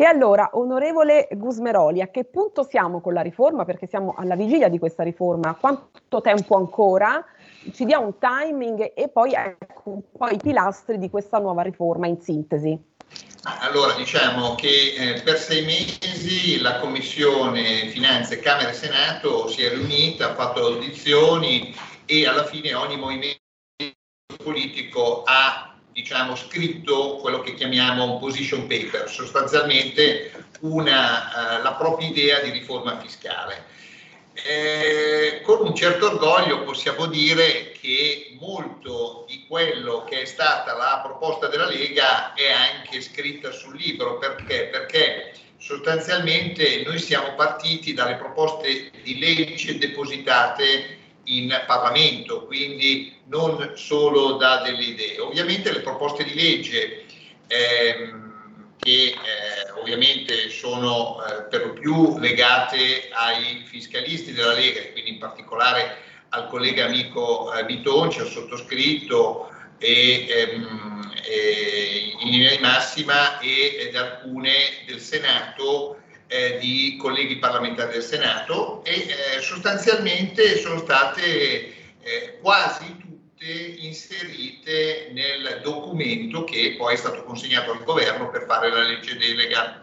E 0.01 0.05
allora, 0.05 0.51
onorevole 0.53 1.27
Gusmeroli, 1.33 2.01
a 2.01 2.07
che 2.07 2.23
punto 2.23 2.63
siamo 2.63 3.01
con 3.01 3.15
la 3.15 3.21
riforma? 3.21 3.65
Perché 3.65 3.89
siamo 3.89 4.15
alla 4.17 4.37
vigilia 4.37 4.69
di 4.69 4.79
questa 4.79 5.03
riforma. 5.03 5.57
Quanto 5.59 6.21
tempo 6.21 6.57
ancora? 6.57 7.25
ci 7.73 7.85
dia 7.85 7.99
un 7.99 8.15
timing 8.19 8.93
e 8.95 9.09
poi 9.09 9.33
ecco 9.33 9.91
un 9.91 10.03
po' 10.17 10.29
i 10.29 10.39
pilastri 10.39 10.99
di 10.99 11.11
questa 11.11 11.39
nuova 11.39 11.63
riforma 11.63 12.07
in 12.07 12.21
sintesi. 12.21 12.79
Allora, 13.61 13.95
diciamo 13.95 14.55
che 14.55 14.95
eh, 14.97 15.23
per 15.23 15.39
sei 15.39 15.65
mesi 15.65 16.61
la 16.61 16.79
Commissione 16.81 17.89
Finanze, 17.89 18.41
Camera 18.41 18.71
e 18.71 18.75
Senato 18.75 19.49
si 19.49 19.63
è 19.63 19.71
riunita, 19.71 20.31
ha 20.31 20.35
fatto 20.35 20.67
audizioni 20.67 21.75
e 22.05 22.27
alla 22.27 22.45
fine 22.45 22.75
ogni 22.75 22.97
movimento 22.97 23.41
politico 24.43 25.23
ha 25.25 25.68
diciamo, 25.99 26.37
scritto 26.37 27.17
quello 27.17 27.41
che 27.41 27.55
chiamiamo 27.55 28.05
un 28.05 28.21
position 28.21 28.69
paper, 28.69 29.11
sostanzialmente 29.11 30.33
una, 30.61 31.59
uh, 31.59 31.63
la 31.63 31.73
propria 31.73 32.09
idea 32.09 32.39
di 32.41 32.51
riforma 32.51 33.01
fiscale. 33.01 33.65
Eh, 34.35 35.41
con 35.43 35.67
un 35.67 35.75
certo 35.75 36.07
orgoglio 36.07 36.63
possiamo 36.63 37.07
dire 37.07 37.73
che 37.73 38.37
molto 38.39 39.25
di 39.27 39.45
quello 39.49 40.05
che 40.09 40.23
è 40.23 40.25
stata 40.25 40.77
la 40.77 41.01
proposta 41.03 41.49
della 41.49 41.67
Lega 41.67 42.33
è 42.35 42.49
anche 42.49 43.01
scritta 43.01 43.51
sul 43.51 43.77
libro. 43.77 44.19
Perché? 44.19 44.69
Perché 44.71 45.33
sostanzialmente 45.59 46.85
noi 46.87 47.01
siamo 47.01 47.35
partiti 47.35 47.93
dalle 47.93 48.15
proposte 48.15 48.93
di 49.03 49.19
legge 49.19 49.77
depositate 49.79 50.98
in 51.29 51.65
Parlamento, 51.67 52.45
quindi 52.45 53.17
non 53.27 53.73
solo 53.75 54.33
da 54.33 54.63
delle 54.63 54.83
idee. 54.83 55.21
Ovviamente 55.21 55.73
le 55.73 55.81
proposte 55.81 56.25
di 56.25 56.35
legge 56.35 57.05
ehm, 57.47 58.29
che 58.79 59.07
eh, 59.09 59.71
ovviamente 59.81 60.49
sono 60.51 61.19
eh, 61.25 61.43
per 61.45 61.67
lo 61.67 61.73
più 61.73 62.19
legate 62.19 63.09
ai 63.11 63.65
fiscalisti 63.65 64.33
della 64.33 64.53
Lega 64.53 64.81
quindi 64.93 65.11
in 65.11 65.19
particolare 65.19 65.97
al 66.31 66.49
collega 66.49 66.85
amico 66.85 67.53
eh, 67.53 67.65
Bitonci, 67.65 68.21
al 68.21 68.29
sottoscritto 68.29 69.51
e, 69.79 70.27
ehm, 70.29 71.13
e 71.25 72.15
in 72.19 72.31
linea 72.31 72.51
di 72.51 72.63
massima 72.63 73.39
e, 73.41 73.77
ed 73.79 73.97
alcune 73.97 74.53
del 74.87 75.01
Senato 75.01 76.01
eh, 76.29 76.59
di 76.59 76.97
colleghi 77.01 77.39
parlamentari 77.39 77.93
del 77.93 78.03
Senato 78.03 78.85
e 78.85 78.93
eh, 78.93 79.41
sostanzialmente 79.41 80.59
sono 80.59 80.79
state 80.79 81.75
eh, 82.01 82.39
quasi 82.41 82.97
tutte 82.97 83.47
inserite 83.47 85.09
nel 85.13 85.61
documento 85.63 86.45
che 86.45 86.75
poi 86.77 86.95
è 86.95 86.97
stato 86.97 87.25
consegnato 87.25 87.73
al 87.73 87.83
governo 87.83 88.31
per 88.31 88.45
fare 88.47 88.71
la 88.71 88.83
legge 88.83 89.17
delega. 89.17 89.83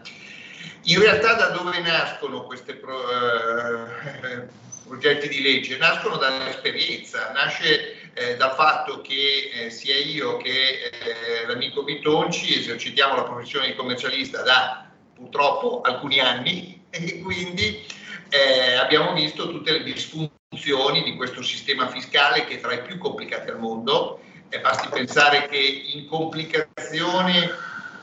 In 0.84 1.00
realtà 1.00 1.34
da 1.34 1.48
dove 1.48 1.78
nascono 1.80 2.44
questi 2.44 2.70
eh, 2.70 4.46
progetti 4.86 5.28
di 5.28 5.42
legge? 5.42 5.76
Nascono 5.78 6.16
dall'esperienza, 6.16 7.32
nasce 7.32 8.12
eh, 8.14 8.36
dal 8.36 8.54
fatto 8.54 9.00
che 9.00 9.50
eh, 9.52 9.70
sia 9.70 9.96
io 9.96 10.36
che 10.36 10.50
eh, 10.50 11.46
l'amico 11.46 11.82
Bitonci 11.82 12.60
esercitiamo 12.60 13.16
la 13.16 13.24
professione 13.24 13.66
di 13.66 13.74
commercialista 13.74 14.42
da 14.42 14.85
purtroppo 15.16 15.80
alcuni 15.80 16.20
anni 16.20 16.84
e 16.90 17.20
quindi 17.20 17.84
eh, 18.28 18.74
abbiamo 18.74 19.14
visto 19.14 19.50
tutte 19.50 19.72
le 19.72 19.82
disfunzioni 19.82 20.34
funzioni 20.48 21.02
di 21.02 21.16
questo 21.16 21.42
sistema 21.42 21.88
fiscale 21.88 22.46
che 22.46 22.54
è 22.54 22.60
tra 22.60 22.72
i 22.72 22.82
più 22.82 22.98
complicati 22.98 23.50
al 23.50 23.58
mondo. 23.58 24.20
Eh, 24.48 24.60
basti 24.60 24.88
pensare 24.88 25.48
che 25.48 25.58
in 25.58 26.06
complicazione 26.06 27.50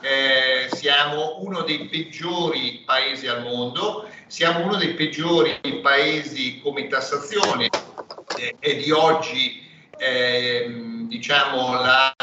eh, 0.00 0.68
siamo 0.76 1.38
uno 1.40 1.62
dei 1.62 1.86
peggiori 1.86 2.82
paesi 2.84 3.26
al 3.26 3.42
mondo, 3.42 4.08
siamo 4.26 4.62
uno 4.62 4.76
dei 4.76 4.94
peggiori 4.94 5.58
paesi 5.82 6.60
come 6.60 6.86
tassazione 6.86 7.70
eh, 8.36 8.56
e 8.60 8.76
di 8.76 8.90
oggi 8.90 9.66
ehm, 9.96 11.08
diciamo 11.08 11.72
la, 11.72 12.14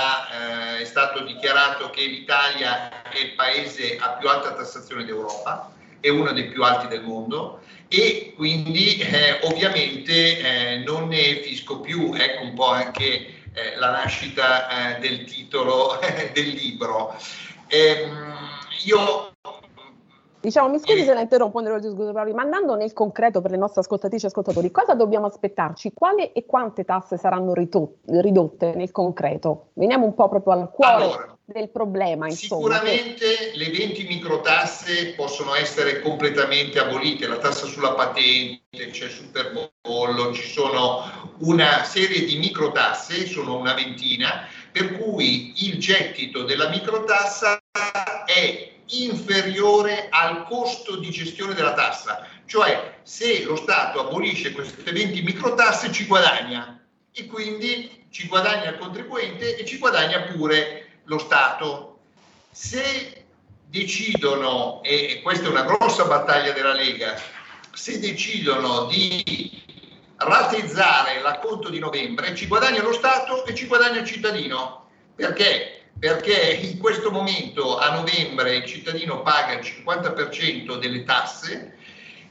stato 0.91 1.24
dichiarato 1.24 1.89
che 1.89 2.05
l'Italia 2.05 3.01
è 3.03 3.17
il 3.17 3.31
paese 3.31 3.95
a 3.98 4.10
più 4.10 4.27
alta 4.27 4.51
tassazione 4.51 5.05
d'Europa, 5.05 5.71
è 6.01 6.10
uno 6.10 6.33
dei 6.33 6.50
più 6.50 6.65
alti 6.65 6.88
del 6.88 7.01
mondo 7.01 7.62
e 7.88 8.33
quindi 8.36 8.98
eh, 8.98 9.39
ovviamente 9.43 10.38
eh, 10.38 10.77
non 10.79 11.07
ne 11.07 11.41
fisco 11.43 11.79
più, 11.79 12.13
ecco 12.13 12.43
un 12.43 12.53
po' 12.53 12.71
anche 12.71 13.05
eh, 13.53 13.75
la 13.77 13.91
nascita 13.91 14.98
eh, 14.98 15.00
del 15.00 15.24
titolo 15.24 15.98
del 16.33 16.50
libro. 16.50 17.15
Ehm, 17.67 18.50
io 18.83 19.31
Diciamo, 20.41 20.69
mi 20.69 20.79
scusi 20.79 21.03
se 21.03 21.13
la 21.13 21.21
interrompo, 21.21 21.62
ma 21.62 22.41
andando 22.41 22.75
nel 22.75 22.93
concreto 22.93 23.41
per 23.41 23.51
le 23.51 23.57
nostre 23.57 23.81
ascoltatrici 23.81 24.25
e 24.25 24.27
ascoltatori, 24.29 24.71
cosa 24.71 24.95
dobbiamo 24.95 25.27
aspettarci? 25.27 25.91
Quali 25.93 26.31
e 26.31 26.45
quante 26.48 26.83
tasse 26.83 27.17
saranno 27.17 27.53
ridotte 27.53 28.74
nel 28.74 28.89
concreto? 28.91 29.67
Veniamo 29.74 30.05
un 30.05 30.15
po' 30.15 30.27
proprio 30.29 30.53
al 30.53 30.71
cuore 30.71 31.03
allora, 31.03 31.38
del 31.45 31.69
problema. 31.69 32.27
Insomma. 32.27 32.62
Sicuramente 32.62 33.25
le 33.53 33.69
20 33.69 34.03
microtasse 34.07 35.13
possono 35.15 35.53
essere 35.53 36.01
completamente 36.01 36.79
abolite, 36.79 37.27
la 37.27 37.38
tassa 37.38 37.67
sulla 37.67 37.93
patente, 37.93 38.62
c'è 38.71 39.05
il 39.05 39.12
superbollo, 39.12 40.33
ci 40.33 40.48
sono 40.48 41.03
una 41.41 41.83
serie 41.83 42.25
di 42.25 42.38
microtasse, 42.38 43.27
sono 43.27 43.57
una 43.57 43.75
ventina, 43.75 44.48
per 44.71 44.98
cui 44.98 45.53
il 45.67 45.77
gettito 45.77 46.43
della 46.43 46.69
microtassa 46.69 47.60
è 48.25 48.69
inferiore 48.91 50.07
al 50.10 50.45
costo 50.45 50.98
di 50.98 51.10
gestione 51.10 51.53
della 51.53 51.74
tassa, 51.74 52.27
cioè 52.45 53.00
se 53.03 53.43
lo 53.43 53.55
Stato 53.55 54.00
abolisce 54.00 54.51
queste 54.51 54.91
20 54.91 55.21
microtasse 55.21 55.91
ci 55.91 56.05
guadagna 56.05 56.83
e 57.13 57.25
quindi 57.25 58.07
ci 58.10 58.27
guadagna 58.27 58.69
il 58.69 58.77
contribuente 58.77 59.57
e 59.57 59.65
ci 59.65 59.77
guadagna 59.77 60.21
pure 60.21 61.00
lo 61.05 61.17
Stato. 61.17 62.00
Se 62.51 63.25
decidono, 63.65 64.81
e 64.83 65.21
questa 65.24 65.48
è 65.48 65.50
una 65.50 65.63
grossa 65.63 66.03
battaglia 66.05 66.51
della 66.51 66.74
Lega, 66.74 67.15
se 67.74 68.00
decidono 68.00 68.86
di 68.86 69.63
rateizzare 70.17 71.21
l'acconto 71.21 71.69
di 71.69 71.79
novembre, 71.79 72.36
ci 72.36 72.48
guadagna 72.48 72.83
lo 72.83 72.93
Stato 72.93 73.45
e 73.45 73.55
ci 73.55 73.65
guadagna 73.65 74.00
il 74.00 74.05
cittadino. 74.05 74.89
Perché? 75.15 75.80
Perché 76.01 76.34
in 76.63 76.79
questo 76.79 77.12
momento 77.12 77.77
a 77.77 77.93
novembre 77.93 78.55
il 78.55 78.65
cittadino 78.65 79.22
paga 79.22 79.53
il 79.53 79.60
50% 79.60 80.79
delle 80.79 81.03
tasse 81.03 81.77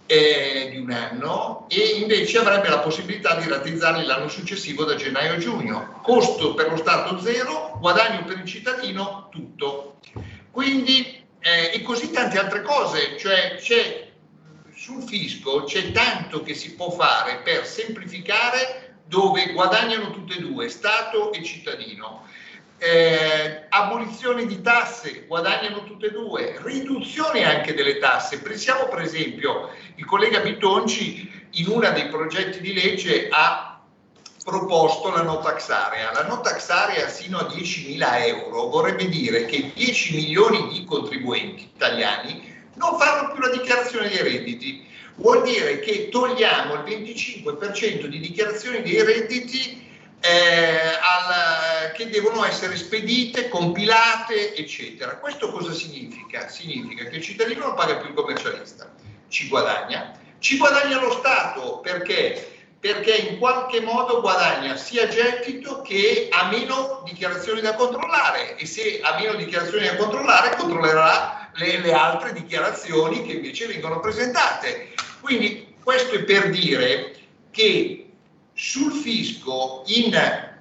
eh, 0.07 0.71
di 0.73 0.79
un 0.79 0.91
anno 0.91 1.67
e 1.69 2.01
invece 2.01 2.39
avrebbe 2.39 2.69
la 2.69 2.81
possibilità 2.81 3.37
di 3.37 3.49
rateizzarli 3.49 4.05
l'anno 4.05 4.27
successivo 4.27 4.83
da 4.83 4.97
gennaio 4.97 5.35
a 5.35 5.39
giugno. 5.39 6.01
Costo 6.03 6.55
per 6.55 6.69
lo 6.69 6.77
Stato 6.79 7.21
zero, 7.21 7.77
guadagno 7.79 8.25
per 8.25 8.39
il 8.39 8.45
cittadino 8.45 9.29
tutto. 9.31 10.01
Quindi, 10.51 11.25
eh, 11.39 11.71
e 11.73 11.83
così 11.83 12.11
tante 12.11 12.41
altre 12.41 12.63
cose, 12.63 13.17
cioè 13.21 13.55
c'è 13.57 14.11
sul 14.75 15.05
fisco 15.05 15.63
c'è 15.63 15.93
tanto 15.93 16.43
che 16.43 16.55
si 16.55 16.75
può 16.75 16.91
fare 16.91 17.43
per 17.45 17.65
semplificare 17.65 18.97
dove 19.07 19.53
guadagnano 19.53 20.11
tutte 20.11 20.39
e 20.39 20.41
due, 20.41 20.69
Stato 20.69 21.33
e 21.33 21.45
cittadino 21.45 22.27
eh, 22.83 23.67
abolizione 23.69 24.47
di 24.47 24.63
tasse, 24.63 25.27
guadagnano 25.27 25.85
tutte 25.85 26.07
e 26.07 26.11
due, 26.11 26.59
riduzione 26.63 27.45
anche 27.45 27.75
delle 27.75 27.99
tasse. 27.99 28.41
Pensiamo 28.41 28.89
per 28.89 29.03
esempio, 29.03 29.69
il 29.97 30.05
collega 30.07 30.41
Bitonci 30.41 31.49
in 31.55 31.69
uno 31.69 31.91
dei 31.91 32.09
progetti 32.09 32.61
di 32.61 32.73
legge 32.73 33.29
ha 33.31 33.83
proposto 34.43 35.11
la 35.11 35.21
no 35.21 35.41
tax 35.41 35.69
area. 35.69 36.11
La 36.13 36.27
no 36.27 36.41
tax 36.41 36.71
area 36.71 37.07
sino 37.09 37.39
a 37.39 37.43
10.000 37.43 38.27
euro 38.29 38.69
vorrebbe 38.69 39.09
dire 39.11 39.45
che 39.45 39.73
10 39.75 40.15
milioni 40.17 40.69
di 40.73 40.85
contribuenti 40.87 41.71
italiani 41.75 42.49
non 42.77 42.99
fanno 42.99 43.33
più 43.33 43.43
la 43.43 43.51
dichiarazione 43.51 44.09
dei 44.09 44.23
redditi. 44.23 44.89
Vuol 45.17 45.43
dire 45.43 45.81
che 45.81 46.09
togliamo 46.09 46.75
il 46.75 46.81
25% 46.81 48.07
di 48.07 48.21
dichiarazioni 48.21 48.81
dei 48.81 49.05
redditi 49.05 49.89
eh, 50.21 50.99
al, 51.01 51.93
che 51.93 52.09
devono 52.09 52.45
essere 52.45 52.77
spedite, 52.77 53.49
compilate, 53.49 54.55
eccetera. 54.55 55.17
Questo 55.17 55.51
cosa 55.51 55.73
significa? 55.73 56.49
Significa 56.49 57.05
che 57.05 57.17
il 57.17 57.23
cittadino 57.23 57.67
non 57.67 57.75
paga 57.75 57.97
più 57.97 58.09
il 58.09 58.15
commercialista, 58.15 58.93
ci 59.29 59.49
guadagna. 59.49 60.19
Ci 60.39 60.57
guadagna 60.57 61.01
lo 61.01 61.11
Stato 61.13 61.81
perché? 61.81 62.59
Perché 62.81 63.15
in 63.15 63.39
qualche 63.39 63.81
modo 63.83 64.23
guadagna 64.23 64.75
sia 64.77 65.07
gettito 65.07 65.83
che 65.83 66.29
ha 66.31 66.49
meno 66.49 67.03
dichiarazioni 67.05 67.61
da 67.61 67.75
controllare 67.75 68.57
e 68.57 68.65
se 68.65 69.01
ha 69.03 69.19
meno 69.19 69.35
dichiarazioni 69.35 69.87
da 69.87 69.97
controllare 69.97 70.57
controllerà 70.57 71.51
le, 71.55 71.79
le 71.81 71.93
altre 71.93 72.33
dichiarazioni 72.33 73.23
che 73.27 73.33
invece 73.33 73.67
vengono 73.67 74.01
presentate. 74.01 74.95
Quindi 75.21 75.75
questo 75.83 76.15
è 76.15 76.23
per 76.23 76.49
dire 76.49 77.17
che 77.51 78.10
sul 78.61 78.93
fisco 78.93 79.85
in 79.87 80.13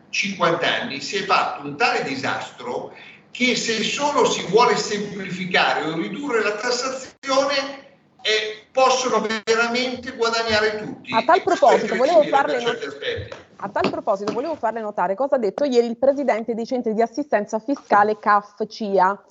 50 0.09 0.65
anni 0.65 1.01
si 1.01 1.17
è 1.17 1.23
fatto 1.23 1.67
un 1.67 1.75
tale 1.75 2.03
disastro 2.03 2.93
che 3.29 3.57
se 3.57 3.83
solo 3.83 4.23
si 4.23 4.41
vuole 4.45 4.77
semplificare 4.77 5.83
o 5.83 5.95
ridurre 5.95 6.41
la 6.41 6.55
tassazione 6.55 7.87
eh, 8.21 8.67
possono 8.71 9.27
veramente 9.43 10.15
guadagnare 10.15 10.77
tutti. 10.77 11.13
A 11.13 11.23
tal 11.23 11.43
proposito, 11.43 11.95
volevo 11.97 12.23
farle 12.23 12.61
not- 12.63 13.35
a 13.57 13.67
tal 13.67 13.89
proposito, 13.89 14.31
volevo 14.31 14.55
farle 14.55 14.79
notare 14.79 15.15
cosa 15.15 15.35
ha 15.35 15.39
detto 15.39 15.65
ieri 15.65 15.87
il 15.87 15.97
presidente 15.97 16.55
dei 16.55 16.65
centri 16.65 16.93
di 16.93 17.01
assistenza 17.01 17.59
fiscale 17.59 18.17
CAF 18.17 18.65
CIA, 18.65 19.25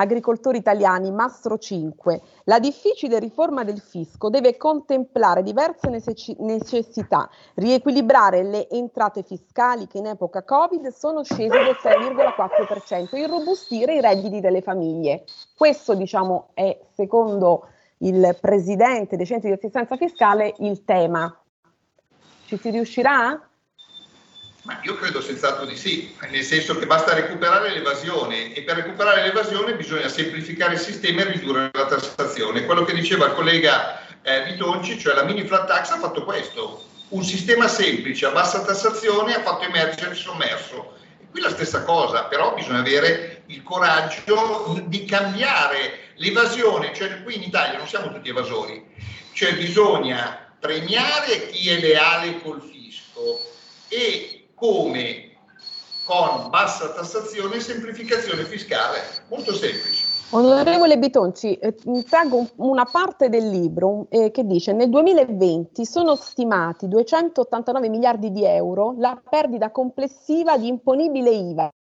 agricoltori 0.00 0.58
italiani, 0.58 1.10
Mastro 1.10 1.58
5. 1.58 2.20
La 2.44 2.58
difficile 2.58 3.18
riforma 3.18 3.64
del 3.64 3.80
fisco 3.80 4.30
deve 4.30 4.56
contemplare 4.56 5.42
diverse 5.42 5.90
necessità, 6.38 7.28
riequilibrare 7.54 8.42
le 8.42 8.68
entrate 8.68 9.22
fiscali 9.22 9.86
che 9.86 9.98
in 9.98 10.06
epoca 10.06 10.44
Covid 10.44 10.88
sono 10.88 11.24
scese 11.24 11.58
del 11.58 11.76
6,4%, 11.80 13.16
irrobustire 13.16 13.94
i 13.94 14.00
redditi 14.00 14.40
delle 14.40 14.62
famiglie. 14.62 15.24
Questo, 15.56 15.94
diciamo, 15.94 16.50
è 16.54 16.78
secondo 16.94 17.66
il 17.98 18.36
presidente 18.40 19.16
dei 19.16 19.26
centri 19.26 19.48
di 19.48 19.56
assistenza 19.56 19.96
fiscale 19.96 20.54
il 20.58 20.84
tema. 20.84 21.36
Ci 22.46 22.56
si 22.56 22.70
riuscirà? 22.70 23.47
Ma 24.68 24.78
io 24.82 24.96
credo 24.96 25.22
senz'altro 25.22 25.64
di 25.64 25.78
sì, 25.78 26.14
nel 26.28 26.44
senso 26.44 26.76
che 26.76 26.84
basta 26.84 27.14
recuperare 27.14 27.72
l'evasione 27.72 28.52
e 28.52 28.60
per 28.60 28.76
recuperare 28.76 29.22
l'evasione 29.22 29.74
bisogna 29.74 30.08
semplificare 30.08 30.74
il 30.74 30.78
sistema 30.78 31.22
e 31.22 31.32
ridurre 31.32 31.70
la 31.72 31.86
tassazione. 31.86 32.66
Quello 32.66 32.84
che 32.84 32.92
diceva 32.92 33.28
il 33.28 33.32
collega 33.32 34.06
eh, 34.20 34.44
Vitonci, 34.44 34.98
cioè 34.98 35.14
la 35.14 35.24
mini 35.24 35.46
flat 35.46 35.66
tax, 35.66 35.92
ha 35.92 35.98
fatto 35.98 36.22
questo. 36.22 36.84
Un 37.08 37.24
sistema 37.24 37.66
semplice 37.66 38.26
a 38.26 38.30
bassa 38.30 38.62
tassazione 38.62 39.36
ha 39.36 39.40
fatto 39.40 39.64
emergere 39.64 40.10
il 40.10 40.18
sommerso. 40.18 40.98
E 41.18 41.24
qui 41.30 41.40
la 41.40 41.48
stessa 41.48 41.84
cosa, 41.84 42.24
però 42.24 42.52
bisogna 42.52 42.80
avere 42.80 43.44
il 43.46 43.62
coraggio 43.62 44.82
di 44.84 45.06
cambiare 45.06 46.10
l'evasione, 46.16 46.92
cioè 46.94 47.22
qui 47.22 47.36
in 47.36 47.42
Italia 47.44 47.78
non 47.78 47.88
siamo 47.88 48.12
tutti 48.12 48.28
evasori, 48.28 48.84
cioè 49.32 49.56
bisogna 49.56 50.52
premiare 50.60 51.48
chi 51.48 51.70
è 51.70 51.80
leale 51.80 52.42
col 52.42 52.60
fisco 52.60 53.40
e 53.88 54.37
come 54.58 55.36
con 56.04 56.48
bassa 56.50 56.92
tassazione 56.92 57.56
e 57.56 57.60
semplificazione 57.60 58.44
fiscale. 58.44 58.98
Molto 59.28 59.54
semplice. 59.54 60.06
Onorevole 60.30 60.98
Bitonci, 60.98 61.54
eh, 61.54 61.74
traggo 62.06 62.46
una 62.56 62.84
parte 62.84 63.30
del 63.30 63.48
libro 63.48 64.08
eh, 64.10 64.30
che 64.30 64.44
dice 64.44 64.72
nel 64.72 64.90
2020 64.90 65.86
sono 65.86 66.16
stimati 66.16 66.86
289 66.86 67.88
miliardi 67.88 68.30
di 68.30 68.44
euro 68.44 68.94
la 68.98 69.18
perdita 69.28 69.70
complessiva 69.70 70.58
di 70.58 70.68
imponibile 70.68 71.30
IVA 71.30 71.72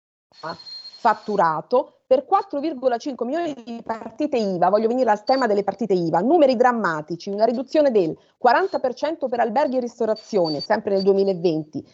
fatturato 0.97 1.99
per 2.07 2.25
4,5 2.29 3.25
milioni 3.25 3.53
di 3.65 3.81
partite 3.83 4.37
IVA, 4.37 4.69
voglio 4.69 4.87
venire 4.87 5.09
al 5.11 5.25
tema 5.25 5.45
delle 5.45 5.63
partite 5.63 5.93
IVA, 5.93 6.19
numeri 6.21 6.55
drammatici, 6.55 7.29
una 7.29 7.43
riduzione 7.43 7.91
del 7.91 8.17
40% 8.41 9.27
per 9.27 9.41
alberghi 9.41 9.77
e 9.77 9.81
ristorazione, 9.81 10.61
sempre 10.61 10.93
nel 10.93 11.03
2020, 11.03 11.85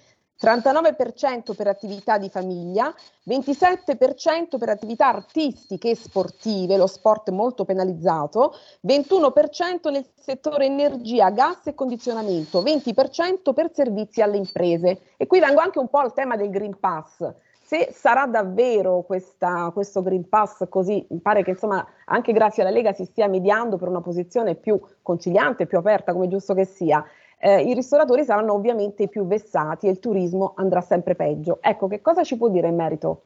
39% 0.41 1.55
per 1.55 1.67
attività 1.67 2.17
di 2.17 2.29
famiglia, 2.29 2.93
27% 3.27 4.57
per 4.57 4.69
attività 4.69 5.07
artistiche 5.07 5.91
e 5.91 5.95
sportive, 5.95 6.77
lo 6.77 6.87
sport 6.87 7.29
molto 7.29 7.63
penalizzato, 7.63 8.53
21% 8.85 9.89
nel 9.89 10.05
settore 10.15 10.65
energia, 10.65 11.29
gas 11.29 11.67
e 11.67 11.73
condizionamento, 11.73 12.61
20% 12.61 13.53
per 13.53 13.71
servizi 13.73 14.21
alle 14.21 14.37
imprese. 14.37 15.01
E 15.17 15.27
qui 15.27 15.39
vengo 15.39 15.61
anche 15.61 15.79
un 15.79 15.89
po' 15.89 15.99
al 15.99 16.13
tema 16.13 16.35
del 16.35 16.49
Green 16.49 16.77
Pass. 16.79 17.33
Se 17.65 17.91
sarà 17.93 18.27
davvero 18.27 19.03
questa, 19.03 19.71
questo 19.73 20.03
Green 20.03 20.27
Pass 20.27 20.67
così, 20.67 21.05
mi 21.09 21.19
pare 21.19 21.43
che 21.43 21.51
insomma 21.51 21.85
anche 22.05 22.33
grazie 22.33 22.61
alla 22.61 22.71
Lega 22.71 22.91
si 22.91 23.05
stia 23.05 23.27
mediando 23.27 23.77
per 23.77 23.87
una 23.87 24.01
posizione 24.01 24.55
più 24.55 24.79
conciliante, 25.01 25.65
più 25.65 25.77
aperta, 25.77 26.11
come 26.11 26.27
giusto 26.27 26.53
che 26.53 26.65
sia 26.65 27.03
eh, 27.45 27.61
i 27.61 27.73
ristoratori 27.73 28.23
saranno 28.23 28.53
ovviamente 28.53 29.09
più 29.09 29.27
vessati 29.27 29.87
e 29.87 29.89
il 29.89 29.99
turismo 29.99 30.53
andrà 30.55 30.79
sempre 30.79 31.13
peggio. 31.13 31.57
Ecco, 31.61 31.89
che 31.89 32.01
cosa 32.01 32.23
ci 32.23 32.37
può 32.37 32.47
dire 32.47 32.69
in 32.69 32.75
merito? 32.75 33.23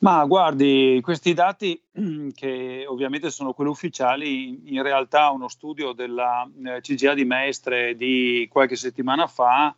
Ma 0.00 0.22
guardi, 0.26 1.00
questi 1.02 1.32
dati 1.32 1.80
che 2.34 2.84
ovviamente 2.86 3.30
sono 3.30 3.54
quelli 3.54 3.70
ufficiali, 3.70 4.74
in 4.74 4.82
realtà 4.82 5.30
uno 5.30 5.48
studio 5.48 5.92
della 5.92 6.46
eh, 6.64 6.82
CGA 6.82 7.14
di 7.14 7.24
Mestre 7.24 7.96
di 7.96 8.46
qualche 8.52 8.76
settimana 8.76 9.26
fa 9.26 9.74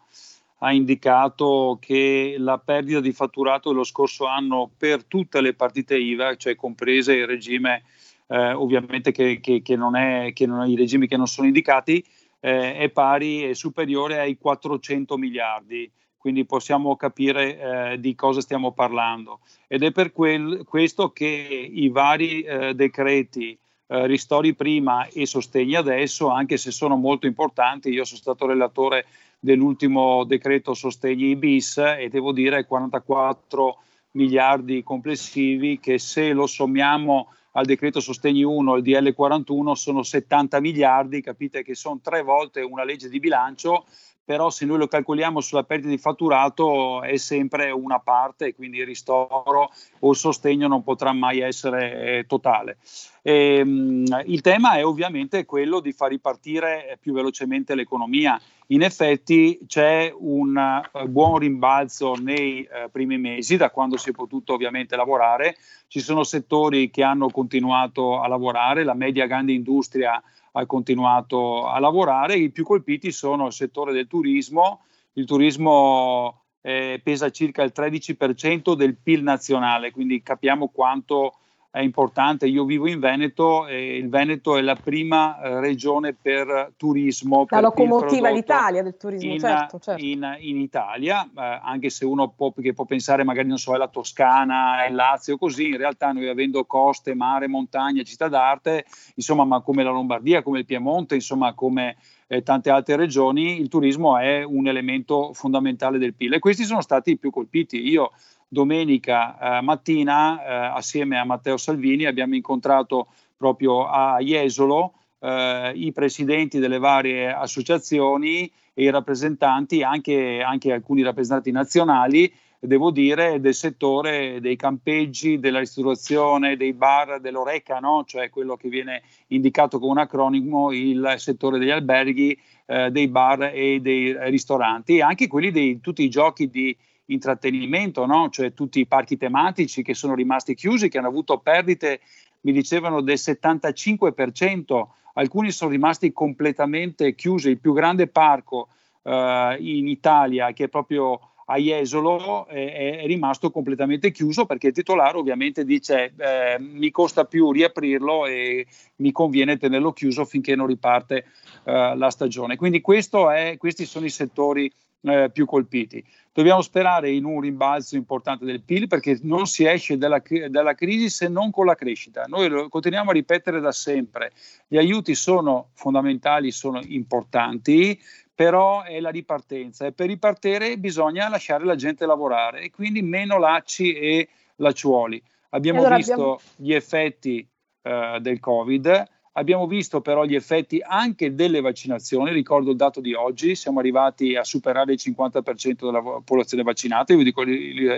ha 0.60 0.72
indicato 0.72 1.78
che 1.80 2.34
la 2.36 2.58
perdita 2.58 2.98
di 2.98 3.12
fatturato 3.12 3.70
dello 3.70 3.84
scorso 3.84 4.26
anno 4.26 4.68
per 4.76 5.04
tutte 5.04 5.40
le 5.40 5.54
partite 5.54 5.96
IVA, 5.96 6.34
cioè 6.34 6.56
comprese 6.56 7.12
il 7.12 7.28
regime 7.28 7.84
eh, 8.26 8.52
ovviamente 8.52 9.12
che, 9.12 9.38
che, 9.38 9.62
che, 9.62 9.76
non 9.76 9.94
è, 9.94 10.32
che 10.32 10.46
non 10.46 10.62
è 10.62 10.66
i 10.66 10.74
regimi 10.74 11.06
che 11.06 11.16
non 11.16 11.28
sono 11.28 11.46
indicati, 11.46 12.04
eh, 12.40 12.74
è 12.76 12.88
pari 12.90 13.48
e 13.48 13.54
superiore 13.54 14.18
ai 14.18 14.36
400 14.38 15.16
miliardi, 15.16 15.90
quindi 16.16 16.44
possiamo 16.44 16.96
capire 16.96 17.58
eh, 17.92 18.00
di 18.00 18.14
cosa 18.14 18.40
stiamo 18.40 18.72
parlando. 18.72 19.40
Ed 19.66 19.82
è 19.82 19.92
per 19.92 20.12
quel, 20.12 20.64
questo 20.64 21.10
che 21.10 21.26
i 21.26 21.88
vari 21.88 22.42
eh, 22.42 22.74
decreti 22.74 23.58
eh, 23.90 24.06
ristori 24.06 24.54
prima 24.54 25.06
e 25.06 25.26
sostegni 25.26 25.74
adesso, 25.74 26.28
anche 26.28 26.56
se 26.56 26.70
sono 26.70 26.96
molto 26.96 27.26
importanti, 27.26 27.90
io 27.90 28.04
sono 28.04 28.20
stato 28.20 28.46
relatore 28.46 29.06
dell'ultimo 29.38 30.24
decreto 30.24 30.74
sostegni 30.74 31.36
bis 31.36 31.78
e 31.78 32.08
devo 32.10 32.32
dire 32.32 32.66
44 32.66 33.78
miliardi 34.12 34.82
complessivi 34.82 35.78
che 35.78 35.98
se 35.98 36.32
lo 36.32 36.46
sommiamo 36.46 37.32
al 37.52 37.64
decreto 37.64 38.00
sostegni 38.00 38.42
1 38.42 38.72
al 38.72 38.82
DL 38.82 39.12
41 39.12 39.74
sono 39.74 40.02
70 40.02 40.60
miliardi, 40.60 41.22
capite 41.22 41.62
che 41.62 41.74
sono 41.74 42.00
tre 42.02 42.22
volte 42.22 42.60
una 42.60 42.84
legge 42.84 43.08
di 43.08 43.20
bilancio, 43.20 43.86
però 44.28 44.50
se 44.50 44.66
noi 44.66 44.76
lo 44.76 44.88
calcoliamo 44.88 45.40
sulla 45.40 45.64
perdita 45.64 45.88
di 45.88 45.96
fatturato 45.96 47.00
è 47.00 47.16
sempre 47.16 47.70
una 47.70 47.98
parte, 47.98 48.54
quindi 48.54 48.76
il 48.76 48.84
ristoro 48.84 49.72
o 50.00 50.10
il 50.10 50.16
sostegno 50.18 50.68
non 50.68 50.82
potrà 50.82 51.14
mai 51.14 51.40
essere 51.40 52.18
eh, 52.18 52.26
totale. 52.26 52.76
E, 53.22 53.64
mh, 53.64 54.24
il 54.26 54.42
tema 54.42 54.74
è 54.74 54.84
ovviamente 54.84 55.46
quello 55.46 55.80
di 55.80 55.92
far 55.92 56.10
ripartire 56.10 56.98
più 57.00 57.14
velocemente 57.14 57.74
l'economia. 57.74 58.38
In 58.66 58.82
effetti 58.82 59.60
c'è 59.66 60.12
un 60.14 60.82
uh, 60.92 61.08
buon 61.08 61.38
rimbalzo 61.38 62.12
nei 62.12 62.68
primi 62.92 63.16
mesi, 63.16 63.56
da 63.56 63.70
quando 63.70 63.96
si 63.96 64.10
è 64.10 64.12
potuto 64.12 64.52
ovviamente 64.52 64.94
lavorare. 64.94 65.56
Ci 65.86 66.00
sono 66.00 66.22
settori 66.22 66.90
che 66.90 67.02
hanno 67.02 67.30
continuato 67.30 68.20
a 68.20 68.28
lavorare, 68.28 68.84
la 68.84 68.92
media 68.92 69.24
grande 69.24 69.52
industria 69.52 70.22
ha 70.58 70.66
continuato 70.66 71.68
a 71.68 71.78
lavorare, 71.78 72.36
i 72.36 72.50
più 72.50 72.64
colpiti 72.64 73.12
sono 73.12 73.46
il 73.46 73.52
settore 73.52 73.92
del 73.92 74.08
turismo. 74.08 74.82
Il 75.12 75.24
turismo 75.24 76.42
eh, 76.60 77.00
pesa 77.02 77.30
circa 77.30 77.62
il 77.62 77.72
13% 77.74 78.74
del 78.74 78.96
PIL 78.96 79.22
nazionale, 79.22 79.92
quindi 79.92 80.20
capiamo 80.20 80.68
quanto 80.68 81.34
è 81.70 81.80
importante. 81.80 82.46
Io 82.46 82.64
vivo 82.64 82.88
in 82.88 82.98
Veneto 82.98 83.66
e 83.66 83.96
il 83.96 84.08
Veneto 84.08 84.56
è 84.56 84.62
la 84.62 84.74
prima 84.74 85.40
eh, 85.40 85.60
regione 85.60 86.14
per 86.14 86.72
turismo. 86.76 87.40
La 87.40 87.44
per 87.46 87.62
locomotiva 87.62 88.32
d'Italia 88.32 88.82
del 88.82 88.96
turismo, 88.96 89.32
in, 89.32 89.38
certo, 89.38 89.78
certo. 89.78 90.02
In, 90.02 90.36
in 90.40 90.58
Italia, 90.58 91.24
eh, 91.24 91.60
anche 91.62 91.90
se 91.90 92.04
uno 92.04 92.28
può, 92.28 92.52
può, 92.52 92.84
pensare 92.84 93.24
magari, 93.24 93.48
non 93.48 93.58
so, 93.58 93.74
è 93.74 93.78
la 93.78 93.88
Toscana, 93.88 94.84
è 94.84 94.88
il 94.88 94.94
Lazio, 94.94 95.36
così, 95.36 95.68
in 95.68 95.76
realtà 95.76 96.12
noi 96.12 96.28
avendo 96.28 96.64
coste, 96.64 97.14
mare, 97.14 97.48
montagna, 97.48 98.02
città 98.02 98.28
d'arte, 98.28 98.84
insomma, 99.14 99.44
ma 99.44 99.60
come 99.60 99.82
la 99.82 99.90
Lombardia, 99.90 100.42
come 100.42 100.60
il 100.60 100.64
Piemonte, 100.64 101.14
insomma, 101.14 101.52
come 101.54 101.96
e 102.30 102.42
tante 102.42 102.68
altre 102.68 102.94
regioni, 102.96 103.58
il 103.58 103.68
turismo 103.68 104.18
è 104.18 104.44
un 104.44 104.68
elemento 104.68 105.32
fondamentale 105.32 105.96
del 105.96 106.14
PIL 106.14 106.34
e 106.34 106.38
questi 106.38 106.64
sono 106.64 106.82
stati 106.82 107.12
i 107.12 107.16
più 107.16 107.30
colpiti. 107.30 107.88
Io 107.88 108.12
domenica 108.48 109.58
eh, 109.58 109.60
mattina, 109.60 110.42
eh, 110.42 110.76
assieme 110.76 111.18
a 111.18 111.24
Matteo 111.24 111.56
Salvini, 111.56 112.06
abbiamo 112.06 112.34
incontrato 112.34 113.08
proprio 113.36 113.86
a 113.86 114.18
Jesolo 114.20 114.94
eh, 115.20 115.72
i 115.74 115.92
presidenti 115.92 116.58
delle 116.58 116.78
varie 116.78 117.32
associazioni 117.32 118.50
e 118.74 118.82
i 118.82 118.90
rappresentanti, 118.90 119.82
anche, 119.82 120.42
anche 120.42 120.72
alcuni 120.72 121.02
rappresentanti 121.02 121.50
nazionali, 121.50 122.32
devo 122.60 122.90
dire, 122.90 123.40
del 123.40 123.54
settore 123.54 124.40
dei 124.40 124.56
campeggi, 124.56 125.38
della 125.38 125.60
ristorazione, 125.60 126.56
dei 126.56 126.72
bar, 126.72 127.20
dell'Oreca, 127.20 127.78
no? 127.78 128.04
cioè 128.04 128.30
quello 128.30 128.56
che 128.56 128.68
viene 128.68 129.02
indicato 129.28 129.78
come 129.78 129.92
un 129.92 129.98
acronimo, 129.98 130.72
il 130.72 131.14
settore 131.18 131.58
degli 131.58 131.70
alberghi, 131.70 132.36
eh, 132.66 132.90
dei 132.90 133.08
bar 133.08 133.50
e 133.54 133.80
dei 133.80 134.16
ristoranti, 134.30 134.96
e 134.96 135.02
anche 135.02 135.28
quelli 135.28 135.50
di 135.50 135.80
tutti 135.80 136.02
i 136.02 136.08
giochi 136.08 136.48
di 136.48 136.76
intrattenimento, 137.08 138.06
no? 138.06 138.28
cioè 138.30 138.52
tutti 138.54 138.80
i 138.80 138.86
parchi 138.86 139.16
tematici 139.16 139.82
che 139.82 139.94
sono 139.94 140.14
rimasti 140.14 140.54
chiusi, 140.54 140.88
che 140.88 140.98
hanno 140.98 141.08
avuto 141.08 141.38
perdite, 141.38 142.00
mi 142.42 142.52
dicevano, 142.52 143.00
del 143.00 143.16
75%, 143.16 144.86
alcuni 145.14 145.50
sono 145.50 145.70
rimasti 145.70 146.12
completamente 146.12 147.14
chiusi, 147.14 147.50
il 147.50 147.58
più 147.58 147.72
grande 147.72 148.06
parco 148.06 148.68
eh, 149.02 149.56
in 149.60 149.88
Italia 149.88 150.52
che 150.52 150.64
è 150.64 150.68
proprio 150.68 151.20
a 151.50 151.56
Jesolo 151.56 152.46
è, 152.46 153.00
è, 153.00 153.06
rimasto 153.06 153.50
completamente 153.50 154.10
chiuso 154.10 154.44
perché 154.44 154.68
il 154.68 154.72
titolare 154.74 155.16
ovviamente 155.16 155.64
dice 155.64 156.12
eh, 156.16 156.58
mi 156.58 156.90
costa 156.90 157.24
più 157.24 157.50
riaprirlo 157.52 158.26
e 158.26 158.66
mi 158.96 159.12
conviene 159.12 159.56
tenerlo 159.56 159.92
chiuso 159.92 160.26
finché 160.26 160.54
non 160.54 160.66
riparte 160.66 161.24
eh, 161.64 161.96
la 161.96 162.10
stagione. 162.10 162.56
Quindi 162.56 162.82
è, 162.82 163.56
questi 163.56 163.86
sono 163.86 164.04
i 164.04 164.10
settori 164.10 164.70
eh, 165.02 165.30
più 165.32 165.46
colpiti. 165.46 166.04
Dobbiamo 166.32 166.62
sperare 166.62 167.10
in 167.10 167.24
un 167.24 167.40
rimbalzo 167.40 167.96
importante 167.96 168.44
del 168.44 168.62
PIL 168.62 168.86
perché 168.86 169.18
non 169.22 169.46
si 169.46 169.64
esce 169.64 169.98
dalla, 169.98 170.22
dalla 170.48 170.74
crisi 170.74 171.08
se 171.08 171.28
non 171.28 171.50
con 171.50 171.66
la 171.66 171.74
crescita. 171.74 172.24
Noi 172.26 172.48
lo 172.48 172.68
continuiamo 172.68 173.10
a 173.10 173.12
ripetere 173.12 173.60
da 173.60 173.72
sempre. 173.72 174.32
Gli 174.66 174.76
aiuti 174.76 175.14
sono 175.14 175.70
fondamentali, 175.74 176.50
sono 176.50 176.80
importanti, 176.84 178.00
però 178.34 178.84
è 178.84 179.00
la 179.00 179.10
ripartenza 179.10 179.86
e 179.86 179.92
per 179.92 180.06
ripartire 180.06 180.78
bisogna 180.78 181.28
lasciare 181.28 181.64
la 181.64 181.74
gente 181.74 182.06
lavorare 182.06 182.60
e 182.60 182.70
quindi 182.70 183.02
meno 183.02 183.36
lacci 183.38 183.94
e 183.94 184.28
lacciuoli. 184.56 185.20
Abbiamo 185.50 185.80
allora 185.80 185.96
visto 185.96 186.12
abbiamo... 186.12 186.40
gli 186.54 186.72
effetti 186.72 187.48
uh, 187.82 188.20
del 188.20 188.38
Covid, 188.38 189.04
abbiamo 189.38 189.66
visto 189.66 190.00
però 190.00 190.24
gli 190.24 190.34
effetti 190.34 190.82
anche 190.84 191.34
delle 191.34 191.60
vaccinazioni, 191.60 192.32
ricordo 192.32 192.70
il 192.70 192.76
dato 192.76 193.00
di 193.00 193.14
oggi, 193.14 193.54
siamo 193.54 193.78
arrivati 193.78 194.36
a 194.36 194.44
superare 194.44 194.92
il 194.92 195.00
50% 195.02 195.84
della 195.84 196.02
popolazione 196.02 196.62
vaccinata, 196.62 197.12
io 197.12 197.18
vi 197.18 197.24
dico 197.24 197.42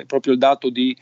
proprio 0.07 0.33
il 0.33 0.39
dato 0.39 0.71
di 0.71 0.97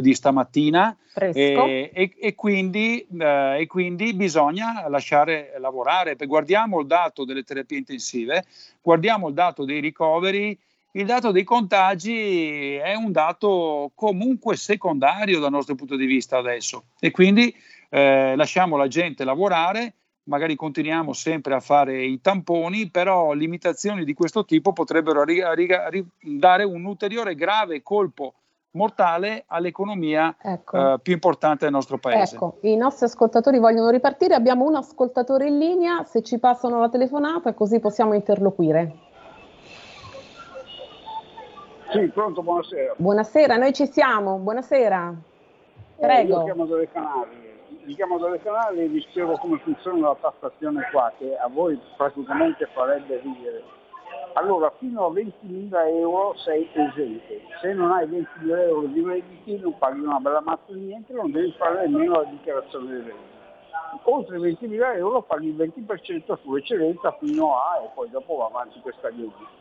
di 0.00 0.14
stamattina. 0.14 0.96
E, 1.14 1.90
e, 1.92 2.12
e, 2.18 2.34
quindi, 2.34 3.06
eh, 3.18 3.60
e, 3.60 3.66
quindi, 3.66 4.14
bisogna 4.14 4.88
lasciare 4.88 5.52
lavorare. 5.58 6.16
Guardiamo 6.16 6.80
il 6.80 6.86
dato 6.86 7.24
delle 7.24 7.42
terapie 7.42 7.78
intensive, 7.78 8.46
guardiamo 8.80 9.28
il 9.28 9.34
dato 9.34 9.64
dei 9.64 9.80
ricoveri, 9.80 10.58
il 10.92 11.06
dato 11.06 11.30
dei 11.30 11.44
contagi 11.44 12.74
è 12.74 12.94
un 12.94 13.12
dato 13.12 13.92
comunque 13.94 14.56
secondario 14.56 15.40
dal 15.40 15.50
nostro 15.50 15.74
punto 15.74 15.96
di 15.96 16.06
vista 16.06 16.38
adesso. 16.38 16.84
E 16.98 17.10
quindi 17.10 17.54
eh, 17.94 18.34
lasciamo 18.36 18.78
la 18.78 18.88
gente 18.88 19.22
lavorare 19.24 19.94
magari 20.24 20.54
continuiamo 20.54 21.12
sempre 21.12 21.54
a 21.54 21.60
fare 21.60 22.04
i 22.04 22.20
tamponi, 22.20 22.88
però 22.90 23.32
limitazioni 23.32 24.04
di 24.04 24.14
questo 24.14 24.44
tipo 24.44 24.72
potrebbero 24.72 25.24
ri- 25.24 25.42
ri- 25.54 26.06
dare 26.20 26.64
un 26.64 26.84
ulteriore 26.84 27.34
grave 27.34 27.82
colpo 27.82 28.34
mortale 28.72 29.44
all'economia 29.48 30.34
ecco. 30.40 30.94
eh, 30.94 30.98
più 31.00 31.12
importante 31.12 31.64
del 31.64 31.74
nostro 31.74 31.98
paese. 31.98 32.36
Ecco, 32.36 32.58
i 32.62 32.76
nostri 32.76 33.06
ascoltatori 33.06 33.58
vogliono 33.58 33.90
ripartire, 33.90 34.34
abbiamo 34.34 34.64
un 34.64 34.76
ascoltatore 34.76 35.48
in 35.48 35.58
linea, 35.58 36.04
se 36.04 36.22
ci 36.22 36.38
passano 36.38 36.80
la 36.80 36.88
telefonata 36.88 37.52
così 37.52 37.80
possiamo 37.80 38.14
interloquire. 38.14 39.10
Sì, 41.90 42.08
pronto, 42.08 42.42
buonasera. 42.42 42.94
Buonasera, 42.96 43.56
noi 43.56 43.72
ci 43.74 43.86
siamo, 43.86 44.38
buonasera. 44.38 45.14
Prego. 45.98 46.34
Eh, 46.34 46.38
io 46.38 46.44
chiamo 46.44 46.64
dalle 46.64 46.88
canali, 46.90 47.51
vi 47.84 47.94
chiamo 47.94 48.18
dalle 48.18 48.40
canali 48.40 48.80
e 48.80 48.88
vi 48.88 49.00
spiego 49.08 49.36
come 49.38 49.58
funziona 49.58 50.08
la 50.08 50.16
tassazione 50.20 50.88
qua, 50.90 51.12
che 51.18 51.36
a 51.36 51.48
voi 51.48 51.78
praticamente 51.96 52.66
farebbe 52.72 53.20
ridere 53.20 53.80
allora 54.34 54.72
fino 54.78 55.06
a 55.06 55.10
20.000 55.10 55.88
euro 55.96 56.34
sei 56.38 56.68
esente. 56.72 57.42
Se 57.60 57.72
non 57.72 57.90
hai 57.90 58.06
20.000 58.06 58.58
euro 58.60 58.86
di 58.86 59.02
redditi 59.04 59.58
non 59.58 59.76
paghi 59.78 60.00
una 60.00 60.18
bella 60.18 60.40
mazza 60.40 60.72
di 60.72 60.80
niente, 60.80 61.12
non 61.12 61.30
devi 61.30 61.52
fare 61.52 61.86
nemmeno 61.86 62.20
la 62.20 62.24
dichiarazione 62.24 62.86
dei 62.86 63.02
redditi. 63.02 63.30
Oltre 64.04 64.38
20.000 64.38 64.96
euro 64.96 65.22
paghi 65.22 65.48
il 65.48 65.56
20% 65.56 66.38
sull'eccedenza 66.40 67.16
fino 67.18 67.56
a 67.56 67.82
e 67.84 67.90
poi 67.94 68.08
dopo 68.08 68.36
va 68.36 68.46
avanti 68.46 68.80
questa 68.80 69.08
legge. 69.10 69.60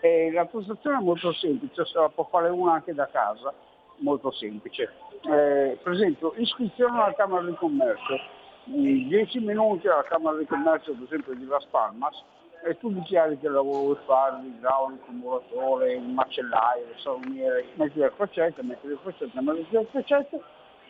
E 0.00 0.30
la 0.32 0.46
tassazione 0.46 0.98
è 0.98 1.02
molto 1.02 1.32
semplice, 1.32 1.84
se 1.84 1.98
la 1.98 2.08
può 2.08 2.24
fare 2.30 2.48
una 2.48 2.74
anche 2.74 2.94
da 2.94 3.06
casa, 3.08 3.52
molto 3.98 4.30
semplice. 4.30 4.90
Eh, 5.22 5.78
per 5.82 5.92
esempio 5.92 6.32
iscrizione 6.36 6.96
alla 6.98 7.14
Camera 7.14 7.42
di 7.42 7.54
Commercio, 7.54 8.18
10 8.64 9.40
minuti 9.40 9.86
alla 9.86 10.04
Camera 10.04 10.36
di 10.36 10.46
Commercio 10.46 10.92
per 10.92 11.04
esempio 11.04 11.34
di 11.34 11.44
Las 11.44 11.66
Palmas, 11.66 12.24
e 12.62 12.76
tu 12.78 12.90
dichiari 12.92 13.38
che 13.38 13.48
lavoro 13.48 13.80
vuoi 13.80 13.98
fare, 14.04 14.42
l'idraulico, 14.42 15.06
il 15.08 15.16
muratore, 15.16 15.92
il 15.94 16.02
macellaio, 16.02 16.84
il 16.84 17.00
salumiere, 17.00 17.66
metti 17.74 17.98
le 17.98 18.12
crocette, 18.14 18.62
metti 18.62 18.86
le 18.86 18.98
crocette, 19.00 19.40
metti 19.40 19.66
le 19.70 19.86
crocette, 19.90 20.40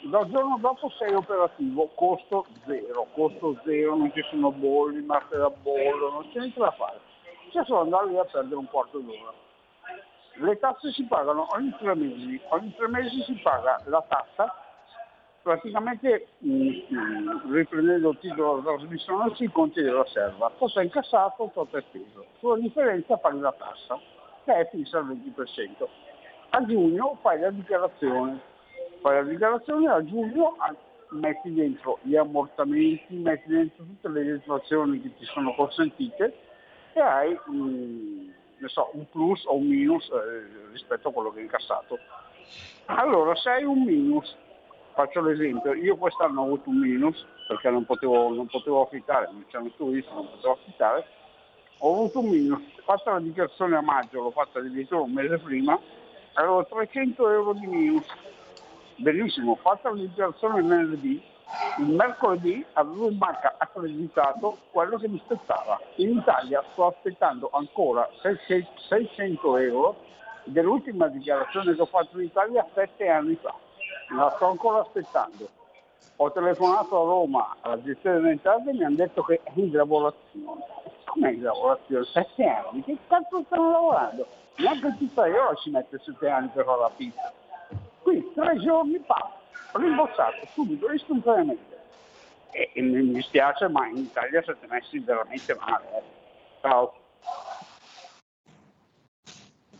dal 0.02 0.28
giorno 0.30 0.58
dopo 0.60 0.88
sei 0.90 1.14
operativo, 1.14 1.90
costo 1.94 2.46
zero, 2.66 3.06
costo 3.12 3.60
zero, 3.64 3.96
non 3.96 4.10
ci 4.12 4.22
sono 4.30 4.50
bolli, 4.50 5.02
marche 5.02 5.36
da 5.36 5.50
bollo, 5.50 6.10
non 6.10 6.30
c'è 6.30 6.38
niente 6.38 6.58
da 6.58 6.70
fare. 6.72 6.98
C'è 7.50 7.64
solo 7.64 7.80
andare 7.80 8.08
lì 8.08 8.18
a 8.18 8.24
perdere 8.24 8.56
un 8.56 8.66
quarto 8.66 8.98
d'ora. 8.98 9.32
Le 10.40 10.58
tasse 10.58 10.90
si 10.92 11.04
pagano 11.04 11.46
ogni 11.54 11.74
tre 11.78 11.94
mesi, 11.94 12.40
ogni 12.48 12.74
tre 12.74 12.88
mesi 12.88 13.22
si 13.24 13.34
paga 13.42 13.80
la 13.84 14.02
tassa 14.08 14.54
praticamente 15.42 16.28
mh, 16.38 16.50
mm, 16.50 16.72
mm, 16.92 17.52
riprendendo 17.52 18.10
il 18.10 18.18
titolo 18.20 18.60
della 18.60 18.76
trasmissione 18.76 19.34
si 19.34 19.48
conti 19.48 19.82
della 19.82 20.06
serva, 20.06 20.50
cosa 20.56 20.82
incassato, 20.82 21.50
tot 21.52 21.76
è 21.76 21.82
speso. 21.88 22.24
Sulla 22.38 22.56
differenza 22.56 23.16
paghi 23.16 23.40
la 23.40 23.52
tassa, 23.52 23.98
che 24.44 24.54
è 24.54 24.68
fissa 24.70 24.98
al 24.98 25.08
20%. 25.08 25.88
A 26.50 26.64
giugno 26.64 27.18
fai 27.20 27.40
la 27.40 27.50
dichiarazione, 27.50 28.40
fai 29.02 29.16
la 29.16 29.22
dichiarazione 29.22 29.88
a 29.88 30.04
giugno 30.04 30.56
metti 31.10 31.52
dentro 31.52 31.98
gli 32.02 32.16
ammortamenti, 32.16 33.16
metti 33.16 33.48
dentro 33.48 33.84
tutte 33.84 34.08
le 34.08 34.24
detrazioni 34.24 35.00
che 35.00 35.14
ti 35.16 35.24
sono 35.24 35.54
consentite 35.54 36.34
e 36.92 37.00
hai 37.00 37.38
mh, 37.46 37.52
mm, 37.52 38.30
so, 38.68 38.90
un 38.92 39.08
plus 39.10 39.44
o 39.46 39.56
un 39.56 39.66
minus 39.66 40.08
eh, 40.08 40.70
rispetto 40.72 41.08
a 41.08 41.12
quello 41.12 41.30
che 41.30 41.38
hai 41.38 41.44
incassato. 41.44 41.98
Allora 42.86 43.34
se 43.36 43.50
hai 43.50 43.64
un 43.64 43.84
minus 43.84 44.36
Faccio 44.92 45.22
l'esempio, 45.22 45.72
io 45.72 45.96
quest'anno 45.96 46.42
ho 46.42 46.44
avuto 46.44 46.68
un 46.68 46.78
minus 46.78 47.24
perché 47.46 47.70
non 47.70 47.84
potevo, 47.84 48.34
non 48.34 48.46
potevo 48.46 48.82
affittare, 48.82 49.28
non 49.30 49.44
c'erano 49.46 49.70
turisti, 49.76 50.12
non 50.12 50.28
potevo 50.28 50.52
affittare, 50.52 51.06
ho 51.78 51.94
avuto 51.94 52.18
un 52.20 52.28
minus, 52.28 52.60
fatta 52.84 53.12
la 53.12 53.20
dichiarazione 53.20 53.76
a 53.76 53.80
maggio, 53.80 54.20
l'ho 54.20 54.30
fatta 54.30 54.58
addirittura 54.58 55.00
un 55.00 55.12
mese 55.12 55.38
prima, 55.38 55.78
avevo 56.34 56.66
300 56.66 57.30
euro 57.30 57.52
di 57.52 57.66
minus, 57.66 58.04
benissimo, 58.96 59.54
fatta 59.56 59.90
la 59.90 59.96
dichiarazione 59.96 60.60
venerdì, 60.60 61.22
il 61.78 61.88
mercoledì 61.88 62.64
avevo 62.74 63.08
in 63.08 63.18
banca 63.18 63.54
accreditato 63.58 64.58
quello 64.70 64.96
che 64.98 65.08
mi 65.08 65.20
aspettava. 65.22 65.80
In 65.96 66.18
Italia 66.18 66.62
sto 66.72 66.86
aspettando 66.86 67.50
ancora 67.52 68.08
600 68.20 69.56
euro 69.56 69.96
dell'ultima 70.44 71.08
dichiarazione 71.08 71.74
che 71.74 71.80
ho 71.80 71.86
fatto 71.86 72.18
in 72.18 72.26
Italia 72.26 72.66
sette 72.74 73.08
anni 73.08 73.34
fa 73.36 73.54
la 74.14 74.30
sto 74.34 74.46
ancora 74.48 74.80
aspettando. 74.80 75.48
Ho 76.16 76.32
telefonato 76.32 77.00
a 77.00 77.04
Roma 77.04 77.56
alla 77.60 77.80
gestione 77.82 78.16
delle 78.16 78.30
entrate 78.32 78.70
e 78.70 78.72
mi 78.74 78.84
hanno 78.84 78.96
detto 78.96 79.22
che 79.22 79.40
è 79.42 79.50
in 79.54 79.70
lavorazione. 79.72 80.64
Com'è 81.04 81.30
in 81.30 81.42
lavorazione? 81.42 82.04
Sette 82.04 82.44
anni? 82.44 82.82
Che 82.84 82.96
cazzo 83.06 83.42
stanno 83.46 83.70
lavorando? 83.70 84.26
Neanche 84.56 84.96
tutta 84.98 85.22
ora 85.22 85.54
ci 85.54 85.70
mette 85.70 85.98
sette 86.04 86.28
anni 86.28 86.48
per 86.48 86.64
fare 86.64 86.80
la 86.80 86.90
pizza. 86.94 87.32
Qui 88.02 88.32
tre 88.34 88.56
giorni 88.58 88.98
fa, 89.06 89.30
rimborsato 89.74 90.46
subito, 90.52 90.90
istantaneamente. 90.90 91.78
E, 92.50 92.70
e 92.72 92.82
mi 92.82 93.12
dispiace, 93.12 93.68
ma 93.68 93.86
in 93.86 93.98
Italia 93.98 94.42
siete 94.42 94.66
messi 94.68 94.98
veramente 94.98 95.54
male. 95.54 95.86
Eh. 95.96 96.02
Ciao. 96.60 96.94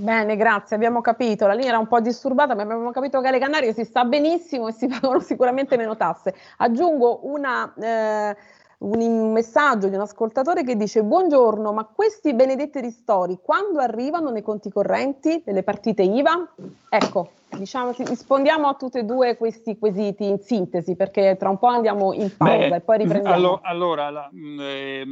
Bene, 0.00 0.36
grazie, 0.36 0.76
abbiamo 0.76 1.02
capito. 1.02 1.46
La 1.46 1.52
linea 1.52 1.70
era 1.70 1.78
un 1.78 1.86
po' 1.86 2.00
disturbata, 2.00 2.54
ma 2.54 2.62
abbiamo 2.62 2.90
capito 2.90 3.20
che 3.20 3.28
alle 3.28 3.38
Canarie 3.38 3.74
si 3.74 3.84
sta 3.84 4.04
benissimo 4.04 4.68
e 4.68 4.72
si 4.72 4.86
pagano 4.88 5.20
sicuramente 5.20 5.76
meno 5.76 5.96
tasse. 5.96 6.34
Aggiungo 6.56 7.20
una, 7.24 7.72
eh, 7.74 8.36
un 8.78 9.32
messaggio 9.32 9.88
di 9.88 9.96
un 9.96 10.00
ascoltatore 10.00 10.64
che 10.64 10.76
dice 10.76 11.02
buongiorno, 11.02 11.72
ma 11.72 11.84
questi 11.84 12.32
benedetti 12.32 12.80
ristori 12.80 13.40
quando 13.42 13.80
arrivano 13.80 14.30
nei 14.30 14.42
conti 14.42 14.70
correnti 14.70 15.42
delle 15.44 15.62
partite 15.62 16.02
IVA? 16.02 16.54
Ecco, 16.88 17.30
diciamo, 17.60 17.94
rispondiamo 17.96 18.66
a 18.66 18.74
tutti 18.74 18.98
e 18.98 19.04
due 19.04 19.36
questi 19.36 19.78
quesiti 19.78 20.24
in 20.24 20.40
sintesi 20.40 20.96
perché 20.96 21.36
tra 21.38 21.50
un 21.50 21.58
po' 21.58 21.68
andiamo 21.68 22.12
in 22.12 22.34
pausa 22.36 22.68
Beh, 22.68 22.74
e 22.76 22.80
poi 22.80 22.98
riprendiamo. 22.98 23.36
Allora, 23.36 23.60
allora 23.62 24.10
la, 24.10 24.30
eh, 24.32 25.04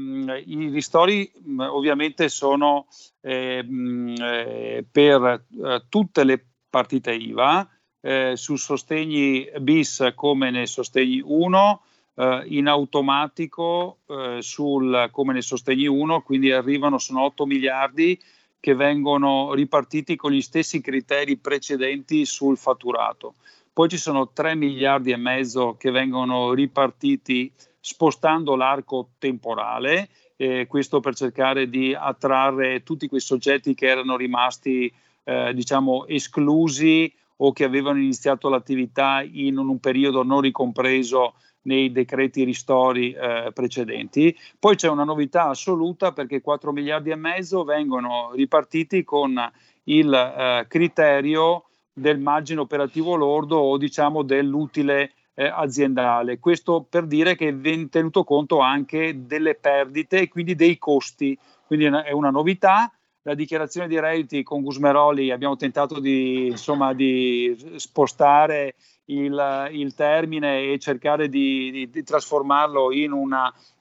i 0.46 0.68
ristori 0.70 1.30
mh, 1.32 1.60
ovviamente 1.60 2.28
sono 2.28 2.86
eh, 3.20 3.62
mh, 3.62 4.14
eh, 4.20 4.84
per 4.90 5.44
eh, 5.62 5.82
tutte 5.88 6.24
le 6.24 6.44
partite 6.68 7.12
IVA, 7.12 7.68
eh, 8.00 8.32
su 8.34 8.56
sostegni 8.56 9.48
bis 9.60 10.12
come 10.14 10.50
nei 10.50 10.66
sostegni 10.66 11.20
1 11.24 11.82
eh, 12.14 12.44
in 12.46 12.66
automatico 12.66 13.98
eh, 14.06 14.38
sul, 14.40 15.08
come 15.12 15.32
nei 15.32 15.42
sostegni 15.42 15.86
1, 15.86 16.22
quindi 16.22 16.50
arrivano, 16.50 16.98
sono 16.98 17.22
8 17.22 17.46
miliardi 17.46 18.20
che 18.60 18.74
vengono 18.74 19.54
ripartiti 19.54 20.16
con 20.16 20.32
gli 20.32 20.40
stessi 20.40 20.80
criteri 20.80 21.36
precedenti 21.36 22.24
sul 22.24 22.56
fatturato. 22.56 23.34
Poi 23.72 23.88
ci 23.88 23.96
sono 23.96 24.30
3 24.32 24.54
miliardi 24.56 25.12
e 25.12 25.16
mezzo 25.16 25.76
che 25.78 25.90
vengono 25.90 26.52
ripartiti 26.52 27.52
spostando 27.80 28.56
l'arco 28.56 29.10
temporale, 29.18 30.08
eh, 30.36 30.66
questo 30.66 31.00
per 31.00 31.14
cercare 31.14 31.68
di 31.68 31.94
attrarre 31.94 32.82
tutti 32.82 33.08
quei 33.08 33.20
soggetti 33.20 33.74
che 33.74 33.86
erano 33.86 34.16
rimasti 34.16 34.92
eh, 35.24 35.52
diciamo 35.54 36.06
esclusi 36.06 37.12
o 37.36 37.52
che 37.52 37.64
avevano 37.64 37.98
iniziato 37.98 38.48
l'attività 38.48 39.22
in 39.22 39.58
un 39.58 39.78
periodo 39.78 40.22
non 40.22 40.40
ricompreso 40.40 41.34
nei 41.68 41.92
decreti 41.92 42.44
ristori 42.44 43.12
eh, 43.12 43.50
precedenti. 43.52 44.34
Poi 44.58 44.74
c'è 44.74 44.88
una 44.88 45.04
novità 45.04 45.48
assoluta 45.48 46.12
perché 46.12 46.40
4 46.40 46.72
miliardi 46.72 47.10
e 47.10 47.16
mezzo 47.16 47.62
vengono 47.62 48.32
ripartiti 48.34 49.04
con 49.04 49.38
il 49.84 50.12
eh, 50.12 50.64
criterio 50.66 51.64
del 51.92 52.18
margine 52.18 52.60
operativo 52.60 53.14
lordo 53.16 53.58
o 53.58 53.76
diciamo 53.76 54.22
dell'utile 54.22 55.12
eh, 55.34 55.46
aziendale. 55.46 56.38
Questo 56.38 56.86
per 56.88 57.06
dire 57.06 57.36
che 57.36 57.52
viene 57.52 57.88
tenuto 57.90 58.24
conto 58.24 58.60
anche 58.60 59.26
delle 59.26 59.54
perdite 59.54 60.20
e 60.20 60.28
quindi 60.28 60.54
dei 60.54 60.78
costi. 60.78 61.38
Quindi 61.66 61.84
è 61.84 62.12
una, 62.12 62.30
novità 62.30 62.90
la 63.22 63.34
dichiarazione 63.34 63.88
di 63.88 64.00
redditi 64.00 64.42
con 64.42 64.62
Gusmeroli 64.62 65.30
abbiamo 65.30 65.56
tentato 65.56 66.00
di, 66.00 66.46
insomma, 66.46 66.94
di 66.94 67.54
spostare 67.76 68.74
il, 69.08 69.68
il, 69.72 69.94
termine 69.94 70.72
e 70.72 70.78
cercare 70.78 71.28
di, 71.28 71.70
di, 71.70 71.90
di, 71.90 72.02
trasformarlo 72.02 72.92
in 72.92 73.12
un 73.12 73.34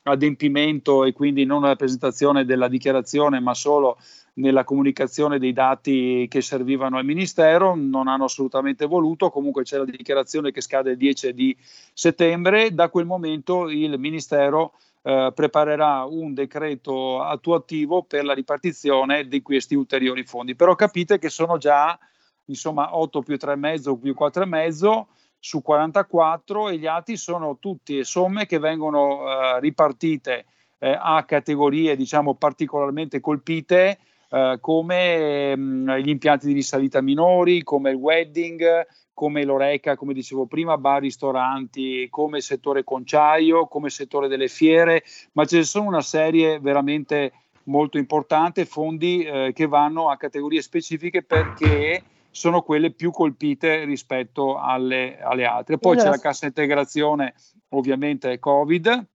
adempimento 0.04 1.04
e 1.04 1.14
quindi 1.14 1.46
non 1.46 1.64
una 1.64 1.76
presentazione 1.76 2.46
della 2.46 2.68
dichiarazione 2.68 3.40
ma 3.40 3.54
solo 3.54 3.98
nella 4.38 4.64
comunicazione 4.64 5.40
dei 5.40 5.54
dati 5.54 6.28
che 6.30 6.42
servivano 6.42 6.98
al 6.98 7.06
Ministero, 7.06 7.76
non 7.76 8.08
hanno 8.08 8.26
assolutamente 8.26 8.86
voluto, 8.86 9.30
comunque 9.30 9.64
c'è 9.64 9.78
la 9.78 9.86
dichiarazione 9.86 10.52
che 10.52 10.62
scade 10.62 10.92
il 10.92 10.98
10 10.98 11.34
di 11.34 11.56
settembre, 11.94 12.74
da 12.74 12.90
quel 12.90 13.06
momento 13.06 13.68
il 13.68 13.98
Ministero 13.98 14.74
eh, 15.02 15.32
preparerà 15.34 16.04
un 16.04 16.34
decreto 16.34 17.22
attuativo 17.22 18.04
per 18.04 18.26
la 18.26 18.34
ripartizione 18.34 19.28
di 19.28 19.42
questi 19.42 19.74
ulteriori 19.74 20.24
fondi. 20.24 20.56
Però 20.56 20.76
capite 20.76 21.18
che 21.18 21.30
sono 21.30 21.58
già 21.58 21.98
insomma 22.48 22.98
8 22.98 23.22
più 23.22 23.36
3,5 23.36 24.00
più 24.00 24.16
4,5 24.20 25.06
su 25.40 25.62
44 25.62 26.70
e 26.70 26.78
gli 26.78 26.88
altri 26.88 27.16
sono 27.16 27.58
tutte 27.60 28.04
somme 28.04 28.46
che 28.46 28.60
vengono 28.60 29.22
eh, 29.30 29.60
ripartite 29.60 30.46
eh, 30.80 30.98
a 31.00 31.24
categorie 31.26 31.96
diciamo 31.96 32.36
particolarmente 32.36 33.20
colpite 33.20 34.00
eh, 34.30 34.58
come 34.60 35.56
mh, 35.56 35.62
mm, 35.62 35.92
gli 35.98 36.10
impianti 36.10 36.48
di 36.48 36.54
risalita 36.54 37.02
minori, 37.02 37.64
come 37.64 37.92
il 37.92 37.96
wedding, 37.96 38.86
come 39.14 39.44
l'Oreca, 39.44 39.96
come 39.96 40.14
dicevo 40.14 40.46
prima, 40.46 40.78
bar, 40.78 41.02
ristoranti, 41.02 42.08
come 42.10 42.42
settore 42.42 42.84
conciaio, 42.84 43.68
come 43.68 43.90
settore 43.90 44.28
delle 44.28 44.48
fiere, 44.48 45.04
ma 45.34 45.46
ce 45.46 45.58
ne 45.58 45.64
sono 45.64 45.88
una 45.88 46.02
serie 46.02 46.60
veramente 46.60 47.32
molto 47.64 47.98
importante, 47.98 48.66
fondi 48.66 49.24
eh, 49.24 49.52
che 49.54 49.66
vanno 49.66 50.10
a 50.10 50.18
categorie 50.18 50.62
specifiche 50.62 51.24
perché 51.24 52.04
sono 52.38 52.62
quelle 52.62 52.92
più 52.92 53.12
colpite 53.12 53.84
rispetto 53.84 54.58
alle, 54.58 55.18
alle 55.20 55.46
altre. 55.46 55.78
Poi 55.78 55.94
allora, 55.94 56.12
c'è 56.12 56.16
la 56.16 56.22
cassa 56.22 56.46
integrazione, 56.46 57.34
ovviamente 57.70 58.38
Covid, 58.40 59.06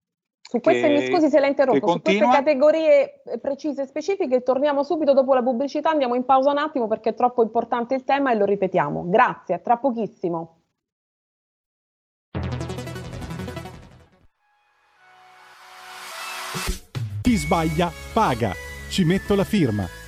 su 0.53 0.61
queste, 0.61 0.89
che, 0.89 0.99
mi 0.99 1.07
scusi 1.07 1.31
se 1.31 1.41
la 1.41 1.47
interrompo, 1.47 1.89
su 1.89 2.01
queste 2.03 2.27
categorie 2.27 3.23
precise 3.41 3.83
e 3.83 3.87
specifiche 3.87 4.43
torniamo 4.43 4.83
subito 4.83 5.15
dopo 5.15 5.33
la 5.33 5.43
pubblicità, 5.43 5.89
andiamo 5.91 6.15
in 6.15 6.25
pausa 6.25 6.51
un 6.51 6.59
attimo 6.59 6.89
perché 6.89 7.11
è 7.11 7.15
troppo 7.15 7.43
importante 7.43 7.95
il 7.95 8.05
tema 8.05 8.33
e 8.33 8.35
lo 8.35 8.45
ripetiamo. 8.45 9.09
Grazie, 9.09 9.63
tra 9.63 9.79
pochissimo. 9.79 10.59
Chi 17.23 17.37
sbaglia 17.37 17.91
paga. 18.13 18.51
Ci 18.91 19.05
metto 19.05 19.35
la 19.35 19.45
firma. 19.45 20.02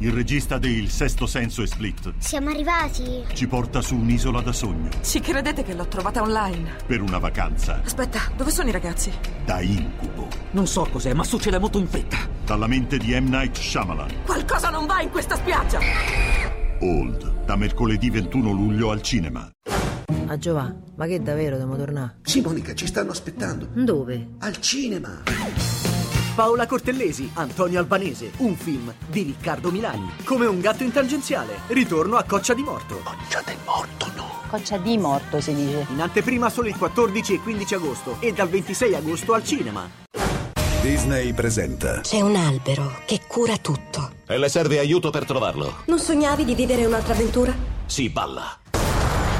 il 0.00 0.12
regista 0.12 0.58
di 0.58 0.70
Il 0.78 0.90
Sesto 0.90 1.26
Senso 1.26 1.62
e 1.62 1.66
Split. 1.66 2.12
Siamo 2.18 2.50
arrivati. 2.50 3.24
Ci 3.32 3.46
porta 3.46 3.80
su 3.80 3.96
un'isola 3.96 4.40
da 4.40 4.52
sogno. 4.52 4.90
Ci 5.02 5.20
credete 5.20 5.64
che 5.64 5.74
l'ho 5.74 5.88
trovata 5.88 6.22
online? 6.22 6.76
Per 6.86 7.00
una 7.00 7.18
vacanza. 7.18 7.80
Aspetta, 7.84 8.20
dove 8.36 8.50
sono 8.50 8.68
i 8.68 8.72
ragazzi? 8.72 9.10
Da 9.44 9.60
incubo. 9.60 10.28
Non 10.52 10.66
so 10.66 10.86
cos'è, 10.90 11.12
ma 11.14 11.24
succede 11.24 11.58
molto 11.58 11.78
in 11.78 11.88
fretta. 11.88 12.16
Dalla 12.44 12.66
mente 12.66 12.98
di 12.98 13.18
M. 13.18 13.28
Night 13.28 13.56
Shyamalan. 13.56 14.24
Qualcosa 14.24 14.70
non 14.70 14.86
va 14.86 15.00
in 15.00 15.10
questa 15.10 15.36
spiaggia! 15.36 15.80
Old, 16.80 17.44
da 17.44 17.56
mercoledì 17.56 18.08
21 18.10 18.52
luglio 18.52 18.90
al 18.90 19.02
cinema. 19.02 19.50
Ah 20.26 20.36
Giova, 20.36 20.72
ma 20.96 21.06
che 21.06 21.20
davvero 21.20 21.56
dobbiamo 21.56 21.76
tornare? 21.76 22.18
Sì, 22.22 22.40
Monica, 22.40 22.74
ci 22.74 22.86
stanno 22.86 23.10
aspettando. 23.10 23.68
Dove? 23.72 24.34
Al 24.38 24.60
cinema. 24.60 25.22
Paola 26.38 26.66
Cortellesi, 26.66 27.28
Antonio 27.34 27.80
Albanese, 27.80 28.30
un 28.36 28.54
film 28.54 28.94
di 29.08 29.22
Riccardo 29.22 29.72
Milani. 29.72 30.08
Come 30.22 30.46
un 30.46 30.60
gatto 30.60 30.84
in 30.84 30.92
tangenziale, 30.92 31.62
ritorno 31.66 32.14
a 32.14 32.22
Coccia 32.22 32.54
di 32.54 32.62
Morto. 32.62 33.00
Coccia 33.02 33.42
del 33.44 33.56
Morto, 33.64 34.06
no. 34.14 34.42
Coccia 34.48 34.76
di 34.76 34.96
Morto 34.98 35.40
si 35.40 35.52
dice. 35.52 35.88
In 35.90 36.00
anteprima 36.00 36.48
solo 36.48 36.68
il 36.68 36.76
14 36.76 37.34
e 37.34 37.40
15 37.40 37.74
agosto 37.74 38.16
e 38.20 38.32
dal 38.32 38.48
26 38.48 38.94
agosto 38.94 39.32
al 39.32 39.42
cinema. 39.42 39.90
Disney 40.80 41.32
presenta. 41.32 42.02
C'è 42.02 42.20
un 42.20 42.36
albero 42.36 43.00
che 43.04 43.22
cura 43.26 43.56
tutto. 43.56 44.12
E 44.24 44.38
le 44.38 44.48
serve 44.48 44.78
aiuto 44.78 45.10
per 45.10 45.24
trovarlo. 45.24 45.78
Non 45.86 45.98
sognavi 45.98 46.44
di 46.44 46.54
vivere 46.54 46.86
un'altra 46.86 47.14
avventura? 47.14 47.52
Si 47.86 48.08
balla. 48.10 48.56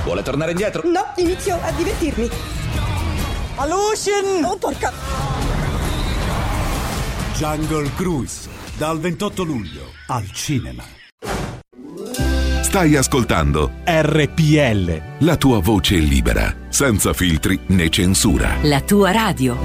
Vuole 0.03 0.23
tornare 0.25 0.51
indietro? 0.51 0.83
No, 0.85 1.13
inizio 1.15 1.61
a 1.63 1.71
divertirmi. 1.71 2.29
Alucin! 3.55 4.45
Oh, 4.45 4.57
porca... 4.57 5.38
Jungle 7.39 7.89
Cruise, 7.95 8.51
dal 8.77 8.99
28 8.99 9.45
luglio 9.45 9.93
al 10.09 10.29
cinema. 10.33 10.83
Stai 12.65 12.97
ascoltando 12.97 13.75
RPL. 13.85 15.25
La 15.25 15.37
tua 15.37 15.61
voce 15.61 15.99
libera, 15.99 16.53
senza 16.69 17.13
filtri 17.13 17.57
né 17.69 17.91
censura. 17.91 18.57
La 18.63 18.81
tua 18.81 19.13
radio. 19.13 19.57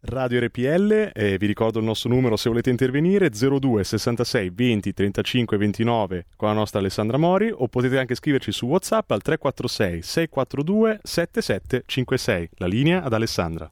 Radio 0.00 0.40
RPL, 0.40 1.12
e 1.14 1.38
vi 1.38 1.46
ricordo 1.46 1.78
il 1.78 1.86
nostro 1.86 2.10
numero 2.10 2.36
se 2.36 2.50
volete 2.50 2.68
intervenire, 2.68 3.30
02 3.30 3.82
66 3.82 4.50
20 4.50 4.92
35 4.92 5.56
29 5.56 6.26
con 6.36 6.48
la 6.48 6.54
nostra 6.54 6.80
Alessandra 6.80 7.16
Mori 7.16 7.50
o 7.50 7.66
potete 7.68 7.98
anche 7.98 8.14
scriverci 8.14 8.52
su 8.52 8.66
WhatsApp 8.66 9.10
al 9.10 9.22
346 9.22 10.02
642 10.02 11.00
7756. 11.02 12.48
La 12.56 12.66
linea 12.66 13.02
ad 13.02 13.14
Alessandra. 13.14 13.70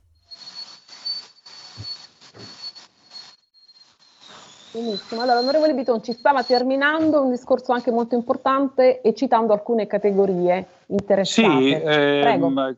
Benissimo, 4.75 5.23
allora 5.23 5.39
onorevole 5.39 5.73
Biton 5.73 6.03
ci 6.03 6.13
stava 6.13 6.43
terminando 6.43 7.23
un 7.23 7.31
discorso 7.31 7.71
anche 7.71 7.93
molto 7.93 8.17
importante 8.17 9.03
e 9.03 9.15
citando 9.15 9.53
alcune 9.53 9.87
categorie 9.87 10.67
interessate. 10.87 11.63
Sì, 11.63 11.81
ehm, 11.81 12.77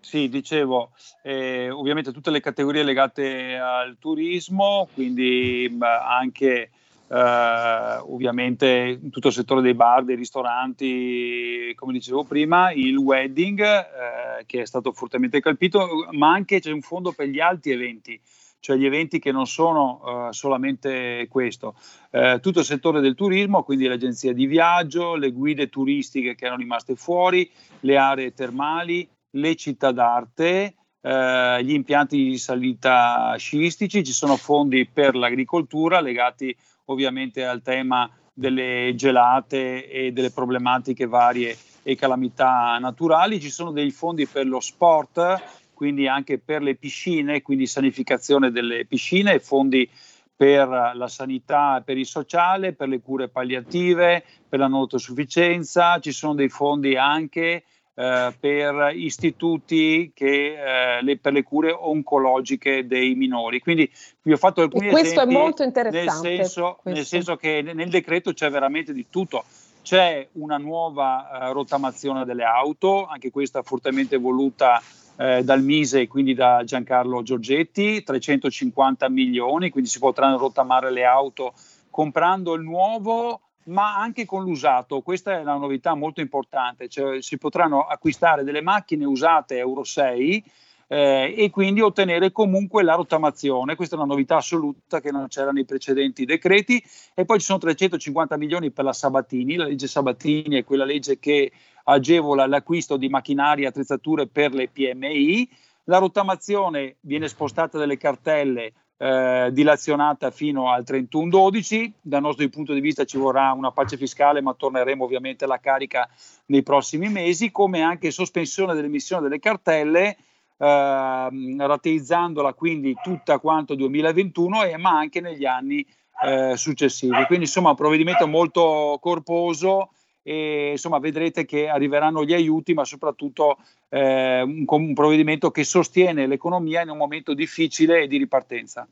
sì 0.00 0.28
dicevo, 0.28 0.90
eh, 1.22 1.70
ovviamente 1.70 2.10
tutte 2.10 2.32
le 2.32 2.40
categorie 2.40 2.82
legate 2.82 3.56
al 3.56 3.98
turismo, 4.00 4.88
quindi 4.92 5.68
mh, 5.70 5.80
anche 5.84 6.70
eh, 7.06 7.96
ovviamente 8.08 8.98
tutto 9.08 9.28
il 9.28 9.34
settore 9.34 9.62
dei 9.62 9.74
bar, 9.74 10.02
dei 10.02 10.16
ristoranti, 10.16 11.72
come 11.76 11.92
dicevo 11.92 12.24
prima, 12.24 12.72
il 12.72 12.96
wedding 12.96 13.60
eh, 13.60 14.44
che 14.44 14.62
è 14.62 14.66
stato 14.66 14.90
fortemente 14.90 15.40
colpito, 15.40 16.08
ma 16.10 16.32
anche 16.32 16.58
c'è 16.58 16.72
un 16.72 16.82
fondo 16.82 17.12
per 17.12 17.28
gli 17.28 17.38
alti 17.38 17.70
eventi 17.70 18.20
cioè 18.60 18.76
gli 18.76 18.84
eventi 18.84 19.18
che 19.18 19.32
non 19.32 19.46
sono 19.46 20.00
uh, 20.28 20.32
solamente 20.32 21.26
questo. 21.30 21.74
Uh, 22.10 22.40
tutto 22.40 22.60
il 22.60 22.64
settore 22.64 23.00
del 23.00 23.14
turismo, 23.14 23.62
quindi 23.62 23.86
le 23.86 23.94
agenzie 23.94 24.34
di 24.34 24.46
viaggio, 24.46 25.14
le 25.14 25.30
guide 25.30 25.68
turistiche 25.68 26.34
che 26.34 26.46
erano 26.46 26.60
rimaste 26.60 26.96
fuori, 26.96 27.50
le 27.80 27.96
aree 27.96 28.32
termali, 28.32 29.08
le 29.30 29.54
città 29.56 29.92
d'arte, 29.92 30.74
uh, 31.00 31.62
gli 31.62 31.72
impianti 31.72 32.16
di 32.16 32.38
salita 32.38 33.34
sciistici, 33.38 34.04
ci 34.04 34.12
sono 34.12 34.36
fondi 34.36 34.86
per 34.86 35.14
l'agricoltura 35.14 36.00
legati 36.00 36.54
ovviamente 36.86 37.44
al 37.44 37.62
tema 37.62 38.10
delle 38.32 38.92
gelate 38.94 39.88
e 39.88 40.12
delle 40.12 40.30
problematiche 40.30 41.06
varie 41.06 41.56
e 41.82 41.96
calamità 41.96 42.78
naturali, 42.78 43.40
ci 43.40 43.50
sono 43.50 43.72
dei 43.72 43.90
fondi 43.90 44.26
per 44.26 44.46
lo 44.46 44.60
sport, 44.60 45.42
quindi 45.78 46.08
anche 46.08 46.40
per 46.40 46.60
le 46.60 46.74
piscine, 46.74 47.40
quindi 47.40 47.68
sanificazione 47.68 48.50
delle 48.50 48.84
piscine, 48.84 49.38
fondi 49.38 49.88
per 50.34 50.66
la 50.68 51.06
sanità, 51.06 51.80
per 51.84 51.96
il 51.96 52.04
sociale, 52.04 52.72
per 52.72 52.88
le 52.88 53.00
cure 53.00 53.28
palliative, 53.28 54.24
per 54.48 54.58
la 54.58 54.66
non 54.66 54.80
autosufficienza, 54.80 56.00
ci 56.00 56.10
sono 56.10 56.34
dei 56.34 56.48
fondi 56.48 56.96
anche 56.96 57.62
eh, 57.94 58.34
per 58.40 58.90
istituti 58.92 60.10
che, 60.12 60.96
eh, 60.96 61.02
le, 61.04 61.16
per 61.18 61.32
le 61.32 61.44
cure 61.44 61.70
oncologiche 61.70 62.84
dei 62.88 63.14
minori. 63.14 63.60
Quindi 63.60 63.88
vi 64.22 64.32
ho 64.32 64.36
fatto 64.36 64.62
alcuni 64.62 64.88
e 64.88 64.90
questo 64.90 65.20
esempi. 65.20 65.32
è 65.32 65.38
molto 65.38 65.62
interessante. 65.62 66.28
Nel 66.28 66.38
senso, 66.38 66.78
nel 66.82 67.06
senso 67.06 67.36
che 67.36 67.62
nel 67.62 67.88
decreto 67.88 68.32
c'è 68.32 68.50
veramente 68.50 68.92
di 68.92 69.06
tutto. 69.08 69.44
C'è 69.80 70.26
una 70.32 70.58
nuova 70.58 71.28
eh, 71.30 71.52
rottamazione 71.52 72.24
delle 72.24 72.42
auto, 72.42 73.06
anche 73.06 73.30
questa 73.30 73.62
fortemente 73.62 74.16
voluta 74.16 74.82
eh, 75.18 75.42
dal 75.42 75.62
Mise 75.62 76.02
e 76.02 76.06
quindi 76.06 76.32
da 76.32 76.62
Giancarlo 76.64 77.22
Giorgetti, 77.22 78.02
350 78.02 79.08
milioni, 79.08 79.70
quindi 79.70 79.90
si 79.90 79.98
potranno 79.98 80.38
rottamare 80.38 80.90
le 80.92 81.04
auto 81.04 81.52
comprando 81.90 82.54
il 82.54 82.62
nuovo 82.62 83.40
ma 83.64 83.98
anche 83.98 84.24
con 84.24 84.44
l'usato. 84.44 85.02
Questa 85.02 85.32
è 85.32 85.40
una 85.40 85.56
novità 85.56 85.94
molto 85.94 86.20
importante, 86.20 86.88
cioè 86.88 87.20
si 87.20 87.36
potranno 87.36 87.82
acquistare 87.82 88.42
delle 88.42 88.62
macchine 88.62 89.04
usate 89.04 89.58
Euro 89.58 89.84
6 89.84 90.44
eh, 90.88 91.34
e 91.36 91.50
quindi 91.50 91.80
ottenere 91.80 92.32
comunque 92.32 92.82
la 92.82 92.94
rottamazione. 92.94 93.76
Questa 93.76 93.94
è 93.94 93.98
una 93.98 94.08
novità 94.08 94.36
assoluta 94.36 95.00
che 95.00 95.12
non 95.12 95.28
c'era 95.28 95.52
nei 95.52 95.64
precedenti 95.64 96.24
decreti. 96.24 96.82
E 97.14 97.24
poi 97.24 97.38
ci 97.38 97.44
sono 97.44 97.58
350 97.58 98.36
milioni 98.36 98.70
per 98.70 98.84
la 98.84 98.92
Sabatini. 98.92 99.56
La 99.56 99.66
legge 99.66 99.86
Sabatini 99.86 100.56
è 100.56 100.64
quella 100.64 100.84
legge 100.84 101.18
che 101.18 101.52
agevola 101.84 102.46
l'acquisto 102.46 102.96
di 102.96 103.08
macchinari 103.08 103.62
e 103.62 103.66
attrezzature 103.66 104.26
per 104.26 104.52
le 104.52 104.68
PMI. 104.68 105.48
La 105.84 105.98
rottamazione 105.98 106.96
viene 107.00 107.28
spostata 107.28 107.78
dalle 107.78 107.96
cartelle 107.96 108.72
eh, 108.98 109.50
dilazionata 109.52 110.30
fino 110.30 110.70
al 110.70 110.84
31-12. 110.86 111.92
Dal 112.00 112.20
nostro 112.20 112.48
punto 112.48 112.72
di 112.72 112.80
vista 112.80 113.04
ci 113.04 113.16
vorrà 113.16 113.52
una 113.52 113.72
pace 113.72 113.96
fiscale, 113.96 114.40
ma 114.42 114.54
torneremo 114.54 115.04
ovviamente 115.04 115.44
alla 115.44 115.60
carica 115.60 116.08
nei 116.46 116.62
prossimi 116.62 117.08
mesi, 117.08 117.50
come 117.50 117.82
anche 117.82 118.10
sospensione 118.10 118.74
dell'emissione 118.74 119.22
delle 119.22 119.38
cartelle, 119.38 120.16
eh, 120.58 121.56
rateizzandola 121.56 122.52
quindi 122.52 122.94
tutta 123.02 123.38
quanto 123.38 123.74
2021, 123.74 124.64
e, 124.64 124.76
ma 124.76 124.90
anche 124.90 125.20
negli 125.20 125.46
anni 125.46 125.86
eh, 126.24 126.56
successivi. 126.56 127.24
Quindi 127.26 127.44
insomma 127.44 127.70
un 127.70 127.76
provvedimento 127.76 128.26
molto 128.26 128.98
corposo 129.00 129.90
e 130.22 130.72
insomma 130.72 130.98
vedrete 130.98 131.44
che 131.44 131.68
arriveranno 131.68 132.24
gli 132.24 132.34
aiuti, 132.34 132.74
ma 132.74 132.84
soprattutto 132.84 133.58
eh, 133.88 134.42
un, 134.42 134.64
un, 134.66 134.94
provvedimento 134.94 135.50
che 135.50 135.64
sostiene 135.64 136.26
l'economia 136.26 136.82
in 136.82 136.90
un 136.90 136.98
momento 136.98 137.32
difficile 137.32 138.02
e 138.02 138.06
di 138.06 138.18
ripartenza. 138.18 138.86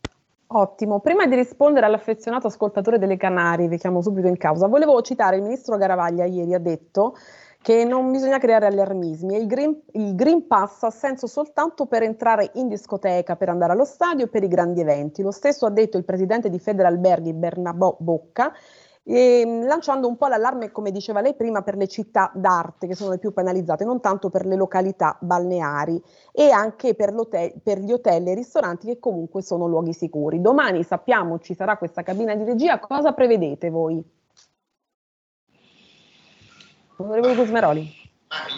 Ottimo, 0.48 1.00
prima 1.00 1.26
di 1.26 1.34
rispondere 1.34 1.86
all'affezionato 1.86 2.46
ascoltatore 2.46 2.98
delle 2.98 3.16
Canarie, 3.16 3.66
vi 3.66 3.78
chiamo 3.78 4.00
subito 4.00 4.28
in 4.28 4.36
causa, 4.36 4.68
volevo 4.68 5.02
citare 5.02 5.36
il 5.36 5.42
ministro 5.42 5.76
Garavaglia 5.76 6.24
ieri 6.24 6.54
ha 6.54 6.60
detto 6.60 7.16
che 7.66 7.84
non 7.84 8.12
bisogna 8.12 8.38
creare 8.38 8.66
allarmismi 8.66 9.34
il 9.36 9.48
green, 9.48 9.76
il 9.94 10.14
green 10.14 10.46
Pass 10.46 10.84
ha 10.84 10.90
senso 10.90 11.26
soltanto 11.26 11.86
per 11.86 12.04
entrare 12.04 12.52
in 12.54 12.68
discoteca, 12.68 13.34
per 13.34 13.48
andare 13.48 13.72
allo 13.72 13.84
stadio 13.84 14.26
e 14.26 14.28
per 14.28 14.44
i 14.44 14.46
grandi 14.46 14.82
eventi. 14.82 15.20
Lo 15.20 15.32
stesso 15.32 15.66
ha 15.66 15.70
detto 15.70 15.96
il 15.96 16.04
presidente 16.04 16.48
di 16.48 16.60
Federalberghi 16.60 17.32
Bernabò 17.32 17.96
Bocca 17.98 18.52
e, 19.02 19.40
ehm, 19.40 19.66
lanciando 19.66 20.06
un 20.06 20.16
po' 20.16 20.28
l'allarme, 20.28 20.70
come 20.70 20.92
diceva 20.92 21.20
lei 21.20 21.34
prima, 21.34 21.62
per 21.62 21.76
le 21.76 21.88
città 21.88 22.30
d'arte 22.36 22.86
che 22.86 22.94
sono 22.94 23.10
le 23.10 23.18
più 23.18 23.32
penalizzate, 23.32 23.84
non 23.84 24.00
tanto 24.00 24.30
per 24.30 24.46
le 24.46 24.54
località 24.54 25.18
balneari 25.20 26.00
e 26.30 26.50
anche 26.50 26.94
per, 26.94 27.12
per 27.64 27.80
gli 27.80 27.90
hotel 27.90 28.28
e 28.28 28.30
i 28.30 28.36
ristoranti 28.36 28.86
che 28.86 29.00
comunque 29.00 29.42
sono 29.42 29.66
luoghi 29.66 29.92
sicuri. 29.92 30.40
Domani 30.40 30.84
sappiamo 30.84 31.40
ci 31.40 31.56
sarà 31.56 31.76
questa 31.78 32.04
cabina 32.04 32.32
di 32.36 32.44
regia, 32.44 32.78
cosa 32.78 33.10
prevedete 33.10 33.70
voi? 33.70 34.15
Onorevole 36.96 37.34
Gusmeroli. 37.34 38.04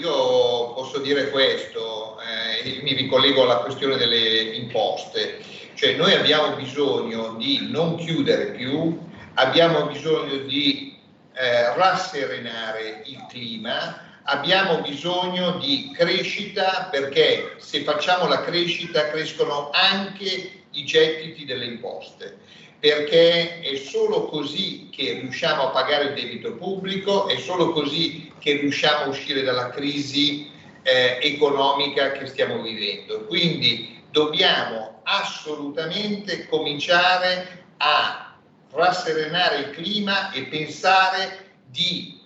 Io 0.01 0.73
posso 0.73 0.99
dire 0.99 1.31
questo, 1.31 2.19
eh, 2.21 2.81
mi 2.83 2.95
ricollego 2.95 3.43
alla 3.43 3.59
questione 3.59 3.97
delle 3.97 4.55
imposte, 4.55 5.41
cioè 5.75 5.95
noi 5.95 6.15
abbiamo 6.15 6.57
bisogno 6.57 7.35
di 7.35 7.69
non 7.71 7.97
chiudere 7.97 8.53
più 8.53 9.07
abbiamo 9.39 9.87
bisogno 9.87 10.37
di 10.39 10.97
eh, 11.35 11.75
rasserenare 11.75 13.03
il 13.07 13.25
clima, 13.29 14.21
abbiamo 14.25 14.81
bisogno 14.81 15.59
di 15.59 15.93
crescita 15.97 16.89
perché 16.91 17.55
se 17.59 17.83
facciamo 17.83 18.27
la 18.27 18.43
crescita 18.43 19.09
crescono 19.11 19.71
anche 19.73 20.65
i 20.73 20.85
gettiti 20.85 21.45
delle 21.45 21.67
imposte, 21.67 22.37
perché 22.81 23.61
è 23.61 23.77
solo 23.77 24.27
così 24.27 24.89
che 24.91 25.21
riusciamo 25.21 25.69
a 25.69 25.71
pagare 25.71 26.07
il 26.07 26.15
debito 26.15 26.55
pubblico, 26.55 27.29
è 27.29 27.39
solo 27.39 27.71
così 27.71 28.28
che 28.39 28.55
riusciamo 28.55 29.05
a 29.05 29.09
uscire 29.09 29.43
dalla 29.43 29.71
crisi 29.71 30.51
eh, 30.83 31.19
economica 31.23 32.13
che 32.13 32.27
stiamo 32.27 32.61
vivendo. 32.63 33.25
Quindi 33.27 34.03
dobbiamo 34.11 35.01
assolutamente 35.05 36.47
cominciare 36.49 37.65
a 37.79 38.37
rasserenare 38.73 39.59
il 39.59 39.71
clima 39.71 40.31
e 40.33 40.45
pensare 40.45 41.47
di 41.67 42.21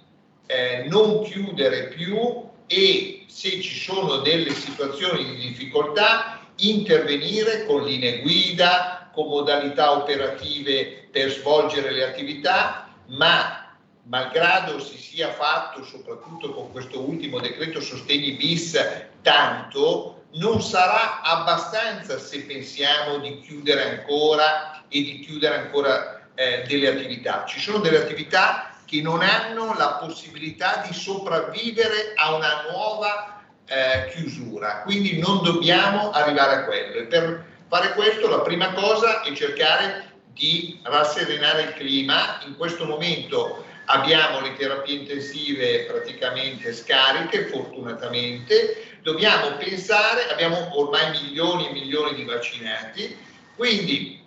eh, 0.46 0.86
non 0.88 1.22
chiudere 1.22 1.88
più 1.88 2.50
e 2.66 3.24
se 3.26 3.60
ci 3.60 3.78
sono 3.78 4.18
delle 4.18 4.50
situazioni 4.50 5.24
di 5.24 5.48
difficoltà 5.48 6.40
intervenire 6.56 7.64
con 7.66 7.84
linee 7.84 8.20
guida, 8.20 9.10
con 9.12 9.28
modalità 9.28 9.92
operative 9.92 11.08
per 11.10 11.30
svolgere 11.30 11.90
le 11.90 12.04
attività, 12.04 12.88
ma 13.08 13.61
malgrado 14.04 14.80
si 14.80 14.96
sia 14.98 15.32
fatto 15.32 15.84
soprattutto 15.84 16.52
con 16.52 16.72
questo 16.72 17.00
ultimo 17.00 17.38
decreto 17.38 17.80
sostegni 17.80 18.32
bis 18.32 18.78
tanto, 19.22 20.24
non 20.34 20.62
sarà 20.62 21.20
abbastanza 21.20 22.18
se 22.18 22.42
pensiamo 22.44 23.18
di 23.18 23.40
chiudere 23.40 23.98
ancora 23.98 24.84
e 24.88 25.02
di 25.02 25.20
chiudere 25.20 25.56
ancora 25.56 26.26
eh, 26.34 26.64
delle 26.66 26.88
attività. 26.88 27.44
Ci 27.46 27.60
sono 27.60 27.78
delle 27.78 27.98
attività 27.98 28.74
che 28.86 29.00
non 29.00 29.22
hanno 29.22 29.74
la 29.76 29.98
possibilità 30.00 30.84
di 30.86 30.92
sopravvivere 30.94 32.12
a 32.16 32.34
una 32.34 32.64
nuova 32.70 33.42
eh, 33.66 34.10
chiusura, 34.14 34.82
quindi 34.82 35.18
non 35.18 35.42
dobbiamo 35.42 36.10
arrivare 36.10 36.56
a 36.56 36.64
quello. 36.64 36.98
E 36.98 37.04
per 37.04 37.44
fare 37.68 37.92
questo 37.92 38.28
la 38.28 38.40
prima 38.40 38.72
cosa 38.72 39.22
è 39.22 39.32
cercare 39.32 40.10
di 40.32 40.80
rasserenare 40.82 41.62
il 41.62 41.74
clima. 41.74 42.40
In 42.46 42.56
questo 42.56 42.84
momento 42.84 43.64
abbiamo 43.86 44.40
le 44.40 44.54
terapie 44.54 44.98
intensive 45.00 45.84
praticamente 45.84 46.72
scariche, 46.72 47.46
fortunatamente. 47.46 48.98
Dobbiamo 49.02 49.56
pensare, 49.56 50.28
abbiamo 50.30 50.78
ormai 50.78 51.10
milioni 51.22 51.68
e 51.68 51.72
milioni 51.72 52.14
di 52.14 52.24
vaccinati, 52.24 53.16
quindi 53.56 54.22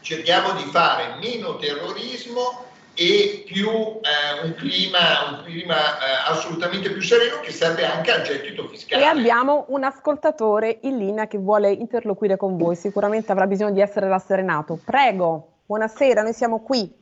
cerchiamo 0.00 0.52
di 0.52 0.64
fare 0.70 1.16
meno 1.20 1.56
terrorismo 1.56 2.68
e 2.94 3.44
più 3.46 3.68
eh, 3.68 4.44
un 4.44 4.54
clima, 4.54 4.98
un 5.30 5.42
clima 5.44 5.74
eh, 5.74 6.30
assolutamente 6.30 6.90
più 6.90 7.00
sereno 7.00 7.40
che 7.40 7.50
serve 7.50 7.84
anche 7.86 8.12
al 8.12 8.22
gettito 8.22 8.68
fiscale. 8.68 9.02
E 9.02 9.06
abbiamo 9.06 9.66
un 9.68 9.84
ascoltatore 9.84 10.78
in 10.82 10.98
linea 10.98 11.26
che 11.26 11.38
vuole 11.38 11.70
interloquire 11.70 12.36
con 12.36 12.56
voi, 12.56 12.76
sicuramente 12.76 13.32
avrà 13.32 13.46
bisogno 13.46 13.72
di 13.72 13.80
essere 13.80 14.08
rasserenato. 14.08 14.78
Prego, 14.84 15.60
buonasera, 15.66 16.22
noi 16.22 16.34
siamo 16.34 16.60
qui. 16.60 16.99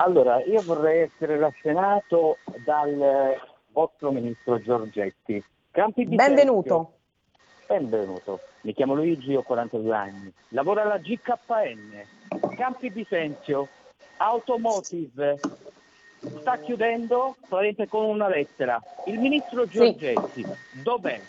Allora, 0.00 0.40
io 0.44 0.62
vorrei 0.62 1.02
essere 1.02 1.38
rassenato 1.38 2.38
dal 2.64 3.36
vostro 3.72 4.12
ministro 4.12 4.60
Giorgetti. 4.60 5.42
Benvenuto. 5.72 6.92
Benvenuto. 7.66 8.40
Mi 8.60 8.74
chiamo 8.74 8.94
Luigi, 8.94 9.34
ho 9.34 9.42
42 9.42 9.96
anni. 9.96 10.32
Lavoro 10.50 10.82
alla 10.82 10.98
GKN. 10.98 12.54
Campi 12.54 12.90
Bisenzio, 12.90 13.66
Automotive. 14.18 15.40
Sta 16.18 16.58
chiudendo 16.58 17.34
praticamente 17.48 17.88
con 17.88 18.04
una 18.04 18.28
lettera. 18.28 18.80
Il 19.06 19.18
ministro 19.18 19.66
Giorgetti, 19.66 20.44
sì. 20.44 20.46
dov'è? 20.80 21.20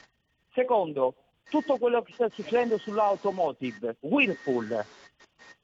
Secondo, 0.54 1.16
tutto 1.50 1.78
quello 1.78 2.04
che 2.04 2.14
sta 2.14 2.30
succedendo 2.30 2.78
sull'automotive, 2.78 3.96
Whirlpool, 4.02 4.86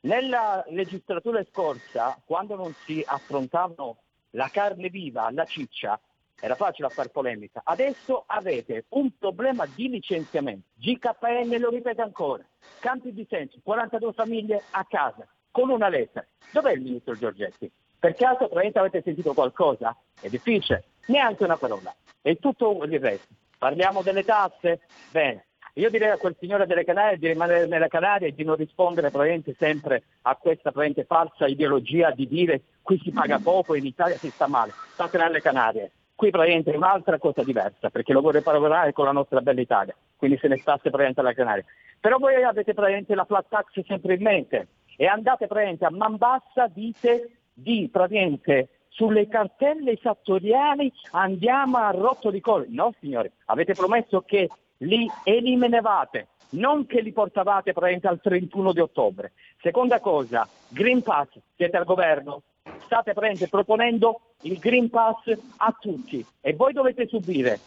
nella 0.05 0.63
legislatura 0.67 1.43
scorsa, 1.51 2.19
quando 2.25 2.55
non 2.55 2.73
si 2.85 3.03
affrontavano 3.05 3.97
la 4.31 4.49
carne 4.51 4.89
viva, 4.89 5.31
la 5.31 5.45
ciccia, 5.45 5.99
era 6.39 6.55
facile 6.55 6.89
fare 6.89 7.09
polemica. 7.09 7.61
Adesso 7.63 8.23
avete 8.27 8.85
un 8.89 9.17
problema 9.17 9.65
di 9.65 9.89
licenziamento. 9.89 10.67
GKN 10.75 11.57
lo 11.59 11.69
ripete 11.69 12.01
ancora. 12.01 12.45
Campi 12.79 13.13
di 13.13 13.25
senso, 13.29 13.59
42 13.63 14.13
famiglie 14.13 14.63
a 14.71 14.85
casa, 14.85 15.25
con 15.49 15.69
una 15.69 15.87
lettera. 15.87 16.25
Dov'è 16.51 16.73
il 16.73 16.81
ministro 16.81 17.15
Giorgetti? 17.15 17.71
Per 17.97 18.13
caso 18.13 18.37
probabilmente 18.37 18.79
avete 18.79 19.01
sentito 19.01 19.33
qualcosa? 19.33 19.95
È 20.19 20.27
difficile. 20.27 20.83
Neanche 21.07 21.43
una 21.43 21.57
parola. 21.57 21.95
E 22.21 22.35
tutto 22.35 22.83
il 22.83 22.99
resto. 22.99 23.33
Parliamo 23.57 24.03
delle 24.03 24.23
tasse? 24.23 24.81
Bene. 25.11 25.45
Io 25.77 25.89
direi 25.89 26.09
a 26.09 26.17
quel 26.17 26.37
signore 26.39 26.65
delle 26.67 26.85
Canarie 26.85 27.17
di 27.17 27.27
rimanere 27.27 27.67
nelle 27.67 27.89
Canarie 27.89 28.29
e 28.29 28.33
di 28.33 28.45
non 28.45 28.55
rispondere 28.55 29.09
probabilmente 29.09 29.53
sempre 29.57 30.03
a 30.21 30.35
questa 30.37 30.71
probabilmente 30.71 31.03
falsa 31.03 31.47
ideologia 31.47 32.11
di 32.11 32.27
dire 32.27 32.61
qui 32.81 32.97
si 33.03 33.11
paga 33.11 33.39
poco 33.39 33.73
e 33.73 33.79
in 33.79 33.85
Italia 33.85 34.15
si 34.15 34.29
sta 34.29 34.47
male. 34.47 34.71
State 34.93 35.17
nelle 35.17 35.41
Canarie. 35.41 35.91
Qui 36.15 36.29
probabilmente 36.29 36.71
è 36.71 36.77
un'altra 36.77 37.17
cosa 37.17 37.43
diversa 37.43 37.89
perché 37.89 38.13
lo 38.13 38.21
vorrei 38.21 38.41
paragonare 38.41 38.93
con 38.93 39.03
la 39.03 39.11
nostra 39.11 39.41
bella 39.41 39.59
Italia, 39.59 39.93
quindi 40.15 40.37
se 40.37 40.47
ne 40.47 40.57
stasse 40.59 40.89
probabilmente 40.89 41.19
alle 41.19 41.33
Canarie. 41.33 41.65
Però 41.99 42.19
voi 42.19 42.41
avete 42.41 42.71
probabilmente 42.71 43.13
la 43.13 43.25
flat 43.25 43.45
tax 43.49 43.85
sempre 43.85 44.13
in 44.13 44.21
mente 44.21 44.67
e 44.95 45.07
andate 45.07 45.45
probabilmente 45.47 45.83
a 45.83 45.91
man 45.91 46.15
bassa, 46.15 46.67
dite 46.67 47.31
di 47.51 47.89
praticamente 47.91 48.69
sulle 48.87 49.27
cartelle 49.27 49.91
esattoriali 49.91 50.89
andiamo 51.11 51.79
a 51.79 51.91
rotto 51.91 52.31
di 52.31 52.39
collo. 52.39 52.65
No 52.69 52.93
signori, 53.01 53.29
avete 53.47 53.73
promesso 53.73 54.21
che 54.21 54.47
li 54.77 55.09
eliminavate, 55.23 56.27
non 56.51 56.85
che 56.85 57.01
li 57.01 57.11
portavate 57.11 57.73
praticamente 57.73 58.07
al 58.07 58.21
31 58.21 58.73
di 58.73 58.79
ottobre. 58.79 59.33
Seconda 59.61 59.99
cosa, 59.99 60.47
Green 60.67 61.01
Pass, 61.01 61.29
siete 61.55 61.77
al 61.77 61.85
governo, 61.85 62.43
state 62.85 63.13
praticamente 63.13 63.47
proponendo 63.47 64.21
il 64.41 64.57
Green 64.57 64.89
Pass 64.89 65.31
a 65.57 65.75
tutti 65.79 66.25
e 66.41 66.53
voi 66.53 66.73
dovete 66.73 67.07
subire 67.07 67.59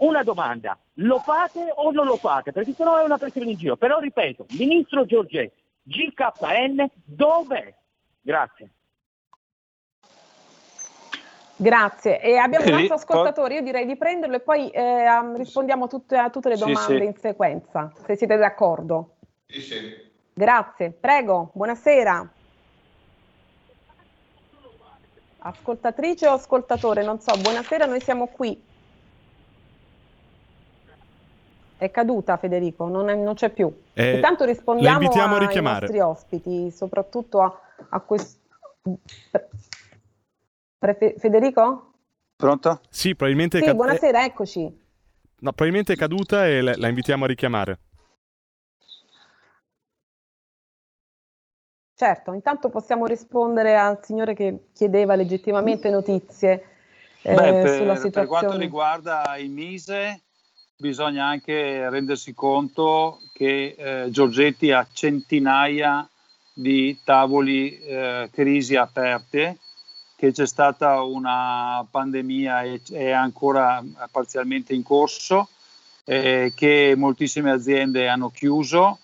una 0.00 0.22
domanda, 0.22 0.78
lo 0.94 1.18
fate 1.18 1.72
o 1.74 1.90
non 1.90 2.06
lo 2.06 2.16
fate? 2.16 2.52
Perché 2.52 2.72
sennò 2.72 2.98
è 2.98 3.04
una 3.04 3.18
pressione 3.18 3.50
in 3.50 3.56
giro. 3.56 3.76
Però 3.76 3.98
ripeto, 3.98 4.46
Ministro 4.58 5.04
Giorgetti, 5.04 5.60
GKN, 5.82 6.86
dov'è? 7.04 7.74
Grazie. 8.20 8.70
Grazie. 11.60 12.22
E 12.22 12.38
abbiamo 12.38 12.64
un 12.64 12.72
altro 12.72 12.94
ascoltatore, 12.94 13.56
io 13.56 13.62
direi 13.62 13.84
di 13.84 13.94
prenderlo 13.94 14.36
e 14.36 14.40
poi 14.40 14.70
eh, 14.70 15.36
rispondiamo 15.36 15.88
tutte, 15.88 16.16
a 16.16 16.30
tutte 16.30 16.48
le 16.48 16.56
domande 16.56 16.94
sì, 16.94 16.96
sì. 16.96 17.04
in 17.04 17.14
sequenza, 17.18 17.92
se 18.06 18.16
siete 18.16 18.38
d'accordo. 18.38 19.16
Sì, 19.46 19.60
sì. 19.60 19.76
Grazie. 20.32 20.90
Prego, 20.92 21.50
buonasera. 21.52 22.32
Ascoltatrice 25.40 26.28
o 26.28 26.32
ascoltatore, 26.32 27.02
non 27.02 27.20
so, 27.20 27.36
buonasera, 27.38 27.84
noi 27.84 28.00
siamo 28.00 28.28
qui. 28.28 28.68
È 31.76 31.90
caduta 31.90 32.38
Federico, 32.38 32.88
non, 32.88 33.10
è, 33.10 33.14
non 33.14 33.34
c'è 33.34 33.50
più. 33.50 33.70
Eh, 33.92 34.14
Intanto 34.14 34.46
rispondiamo 34.46 35.10
ai 35.10 35.60
nostri 35.62 36.00
ospiti, 36.00 36.70
soprattutto 36.70 37.42
a, 37.42 37.60
a 37.90 38.00
questo... 38.00 38.38
Pre- 40.80 41.16
Federico? 41.18 41.92
Pronto? 42.36 42.80
Sì, 42.88 43.14
probabilmente 43.14 43.58
sì, 43.58 43.64
è 43.64 43.66
caduta. 43.66 43.84
Buonasera, 43.84 44.24
eccoci. 44.24 44.62
No, 44.62 45.52
probabilmente 45.52 45.92
è 45.92 45.96
caduta 45.96 46.46
e 46.46 46.62
la, 46.62 46.72
la 46.74 46.88
invitiamo 46.88 47.24
a 47.24 47.26
richiamare. 47.26 47.78
Certo, 51.94 52.32
intanto 52.32 52.70
possiamo 52.70 53.04
rispondere 53.04 53.76
al 53.76 53.98
signore 54.02 54.32
che 54.32 54.68
chiedeva 54.72 55.16
legittimamente 55.16 55.90
notizie 55.90 56.64
eh, 57.20 57.34
Beh, 57.34 57.52
per, 57.52 57.76
sulla 57.76 57.96
situazione. 57.96 58.10
Per 58.12 58.26
quanto 58.26 58.56
riguarda 58.56 59.36
il 59.36 59.50
Mise, 59.50 60.22
bisogna 60.78 61.26
anche 61.26 61.90
rendersi 61.90 62.32
conto 62.32 63.18
che 63.34 63.74
eh, 63.76 64.10
Giorgetti 64.10 64.72
ha 64.72 64.88
centinaia 64.90 66.08
di 66.54 66.98
tavoli 67.04 67.78
eh, 67.80 68.30
crisi 68.32 68.76
aperte 68.76 69.58
che 70.20 70.32
c'è 70.32 70.46
stata 70.46 71.00
una 71.00 71.82
pandemia 71.90 72.60
e 72.64 72.82
è 72.90 73.10
ancora 73.10 73.82
parzialmente 74.10 74.74
in 74.74 74.82
corso, 74.82 75.48
eh, 76.04 76.52
che 76.54 76.92
moltissime 76.94 77.50
aziende 77.50 78.06
hanno 78.06 78.28
chiuso, 78.28 78.98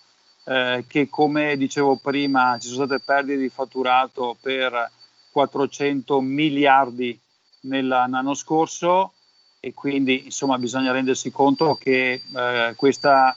eh, 0.44 0.84
che 0.86 1.08
come 1.08 1.56
dicevo 1.56 1.96
prima 1.96 2.58
ci 2.60 2.68
sono 2.68 2.84
state 2.84 3.02
perdite 3.02 3.40
di 3.40 3.48
fatturato 3.48 4.36
per 4.38 4.90
400 5.30 6.20
miliardi 6.20 7.18
nell'anno 7.60 8.34
scorso 8.34 9.14
e 9.58 9.72
quindi 9.72 10.26
insomma 10.26 10.58
bisogna 10.58 10.92
rendersi 10.92 11.30
conto 11.30 11.76
che 11.76 12.20
eh, 12.30 12.74
questa 12.76 13.34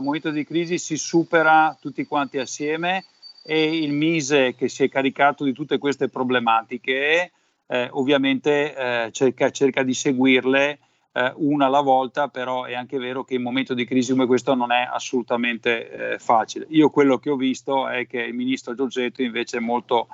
momento 0.00 0.30
di 0.30 0.46
crisi 0.46 0.78
si 0.78 0.96
supera 0.96 1.76
tutti 1.78 2.06
quanti 2.06 2.38
assieme 2.38 3.04
e 3.46 3.76
il 3.76 3.92
Mise 3.92 4.56
che 4.56 4.68
si 4.68 4.82
è 4.82 4.88
caricato 4.88 5.44
di 5.44 5.52
tutte 5.52 5.78
queste 5.78 6.08
problematiche 6.08 7.30
eh, 7.68 7.88
ovviamente 7.92 8.74
eh, 8.74 9.12
cerca, 9.12 9.50
cerca, 9.50 9.82
di 9.82 9.94
seguirle 9.94 10.78
eh, 11.12 11.32
una 11.36 11.66
alla 11.66 11.80
volta, 11.80 12.28
però 12.28 12.64
è 12.64 12.74
anche 12.74 12.98
vero 12.98 13.24
che 13.24 13.34
in 13.34 13.42
momento 13.42 13.74
di 13.74 13.84
crisi 13.84 14.12
come 14.12 14.26
questo 14.26 14.54
non 14.54 14.72
è 14.72 14.88
assolutamente 14.90 15.90
eh, 15.90 16.18
facile. 16.18 16.66
Io 16.70 16.90
quello 16.90 17.18
che 17.18 17.30
ho 17.30 17.36
visto 17.36 17.88
è 17.88 18.06
che 18.06 18.20
il 18.20 18.34
ministro 18.34 18.74
Giorgetto 18.74 19.22
invece 19.22 19.58
è 19.58 19.60
molto 19.60 20.08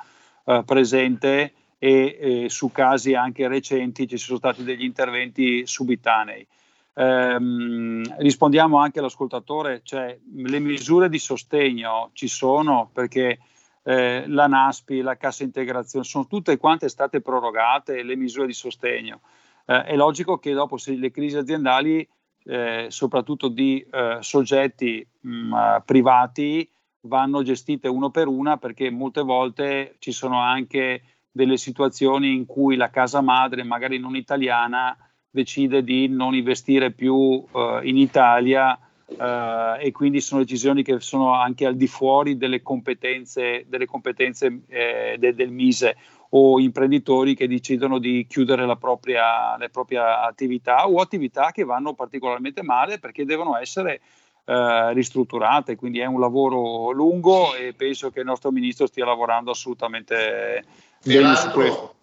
eh, 0.45 0.63
presente 0.65 1.53
e 1.79 2.47
su 2.49 2.71
casi 2.71 3.15
anche 3.15 3.49
recenti 3.49 4.07
ci 4.07 4.17
sono 4.17 4.39
stati 4.39 4.63
degli 4.63 4.85
interventi 4.85 5.67
subitanei. 5.67 6.47
Ehm, 6.95 8.03
rispondiamo 8.19 8.79
anche 8.79 8.99
all'ascoltatore, 8.99 9.81
cioè 9.83 10.19
le 10.35 10.59
misure 10.59 11.09
di 11.09 11.19
sostegno 11.19 12.11
ci 12.13 12.29
sono 12.29 12.91
perché 12.93 13.39
eh, 13.85 14.25
la 14.27 14.47
NASPI, 14.47 15.01
la 15.01 15.17
cassa 15.17 15.43
integrazione, 15.43 16.05
sono 16.05 16.27
tutte 16.27 16.57
quante 16.59 16.89
state 16.89 17.21
prorogate 17.21 18.03
le 18.03 18.17
misure 18.17 18.47
di 18.47 18.53
sostegno. 18.53 19.21
Eh, 19.65 19.85
è 19.85 19.97
logico 19.97 20.39
che 20.39 20.53
dopo 20.53 20.77
se 20.77 20.95
le 20.95 21.11
crisi 21.11 21.37
aziendali, 21.37 22.07
eh, 22.45 22.87
soprattutto 22.89 23.49
di 23.49 23.85
eh, 23.91 24.19
soggetti 24.21 25.07
mh, 25.21 25.83
privati, 25.85 26.69
vanno 27.03 27.43
gestite 27.43 27.89
uno 27.89 28.11
per 28.11 28.29
una 28.29 28.59
perché 28.59 28.91
molte 28.91 29.23
volte 29.23 29.97
ci 29.99 30.13
sono 30.13 30.41
anche 30.41 31.03
delle 31.31 31.57
situazioni 31.57 32.35
in 32.35 32.47
cui 32.47 32.77
la 32.77 32.91
casa 32.91 33.21
madre, 33.23 33.65
magari 33.65 33.99
non 33.99 34.15
italiana, 34.15 34.97
decide 35.33 35.83
di 35.83 36.09
non 36.09 36.35
investire 36.35 36.93
più 36.93 37.15
uh, 37.15 37.81
in 37.83 37.97
Italia 37.97 38.79
uh, 39.07 39.81
e 39.81 39.91
quindi 39.93 40.21
sono 40.21 40.43
decisioni 40.43 40.83
che 40.83 41.01
sono 41.01 41.33
anche 41.33 41.65
al 41.65 41.75
di 41.75 41.87
fuori 41.87 42.37
delle 42.37 42.63
competenze, 42.63 43.65
delle 43.67 43.87
competenze 43.87 44.61
eh, 44.69 45.17
de, 45.19 45.35
del 45.35 45.51
Mise. 45.51 45.97
o 46.35 46.61
imprenditori 46.61 47.35
che 47.35 47.49
decidono 47.49 47.99
di 47.99 48.27
chiudere 48.29 48.67
la 48.67 48.77
propria, 48.77 49.57
la 49.59 49.69
propria 49.71 50.23
attività 50.23 50.87
o 50.89 51.01
attività 51.01 51.51
che 51.51 51.65
vanno 51.65 51.95
particolarmente 51.95 52.63
male 52.63 52.99
perché 52.99 53.25
devono 53.25 53.57
essere 53.57 54.01
eh, 54.45 54.93
ristrutturate, 54.93 55.77
quindi 55.77 56.01
è 56.01 56.07
un 56.07 56.21
lavoro 56.21 56.91
lungo 56.91 57.55
e 57.55 57.75
penso 57.75 58.11
che 58.11 58.21
il 58.21 58.27
nostro 58.27 58.51
ministro 58.51 58.87
stia 58.87 59.05
lavorando 59.05 59.51
assolutamente 59.51 60.65
bene 61.05 61.37
su 61.37 61.51
questo. 61.51 61.95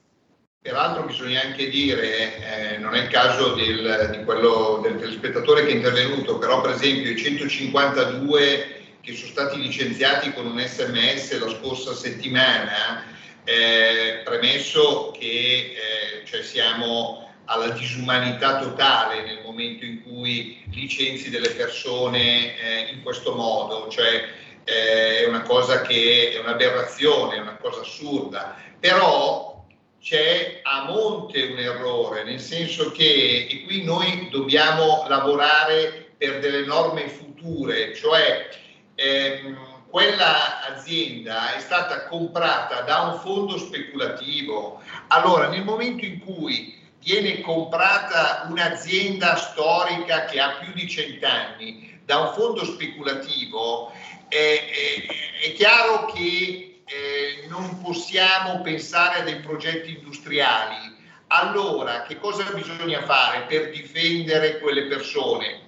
Peraltro 0.61 1.03
bisogna 1.03 1.41
anche 1.41 1.69
dire, 1.69 2.73
eh, 2.73 2.77
non 2.79 2.93
è 2.93 3.03
il 3.03 3.07
caso 3.07 3.53
del, 3.53 4.09
di 4.11 4.25
quello, 4.25 4.81
del 4.83 4.97
telespettatore 4.97 5.65
che 5.65 5.71
è 5.71 5.75
intervenuto, 5.75 6.37
però 6.37 6.59
per 6.59 6.71
esempio 6.71 7.09
i 7.09 7.17
152 7.17 8.81
che 8.99 9.15
sono 9.15 9.31
stati 9.31 9.61
licenziati 9.61 10.33
con 10.33 10.45
un 10.45 10.59
sms 10.59 11.39
la 11.39 11.49
scorsa 11.49 11.93
settimana, 11.93 13.05
eh, 13.45 14.21
premesso 14.25 15.15
che 15.17 15.27
eh, 15.27 16.25
cioè 16.25 16.41
siamo 16.43 17.31
alla 17.45 17.69
disumanità 17.69 18.59
totale 18.59 19.23
nel 19.23 19.39
momento 19.41 19.85
in 19.85 20.03
cui 20.03 20.61
licenzi 20.71 21.29
delle 21.29 21.51
persone 21.51 22.59
eh, 22.59 22.91
in 22.91 23.01
questo 23.01 23.33
modo, 23.33 23.87
cioè 23.87 24.27
eh, 24.65 25.23
è 25.23 25.25
una 25.25 25.41
cosa 25.43 25.81
che 25.83 26.33
è 26.33 26.39
un'aberrazione, 26.39 27.37
è 27.37 27.39
una 27.39 27.55
cosa 27.55 27.79
assurda, 27.79 28.57
però 28.77 29.58
c'è 30.01 30.61
a 30.63 30.85
monte 30.85 31.43
un 31.43 31.57
errore, 31.57 32.23
nel 32.23 32.39
senso 32.39 32.91
che, 32.91 33.47
e 33.49 33.63
qui 33.65 33.83
noi 33.83 34.29
dobbiamo 34.29 35.05
lavorare 35.07 36.13
per 36.17 36.39
delle 36.39 36.65
norme 36.65 37.07
future, 37.09 37.93
cioè 37.95 38.49
ehm, 38.95 39.57
quella 39.89 40.67
azienda 40.67 41.55
è 41.55 41.59
stata 41.59 42.07
comprata 42.07 42.81
da 42.81 43.01
un 43.01 43.19
fondo 43.19 43.57
speculativo. 43.57 44.81
Allora, 45.07 45.47
nel 45.47 45.63
momento 45.63 46.05
in 46.05 46.19
cui 46.19 46.77
viene 46.99 47.41
comprata 47.41 48.45
un'azienda 48.49 49.35
storica 49.35 50.25
che 50.25 50.39
ha 50.39 50.57
più 50.61 50.73
di 50.73 50.87
cent'anni 50.87 52.01
da 52.05 52.19
un 52.19 52.33
fondo 52.33 52.65
speculativo, 52.65 53.91
è, 54.27 54.35
è, 54.35 55.45
è 55.45 55.53
chiaro 55.53 56.05
che 56.13 56.68
eh, 56.89 57.47
non 57.47 57.81
possiamo 57.81 58.61
pensare 58.61 59.19
a 59.19 59.23
dei 59.23 59.39
progetti 59.39 59.97
industriali. 59.97 60.97
Allora, 61.27 62.01
che 62.03 62.17
cosa 62.17 62.43
bisogna 62.51 63.03
fare 63.03 63.45
per 63.47 63.69
difendere 63.69 64.59
quelle 64.59 64.87
persone? 64.87 65.67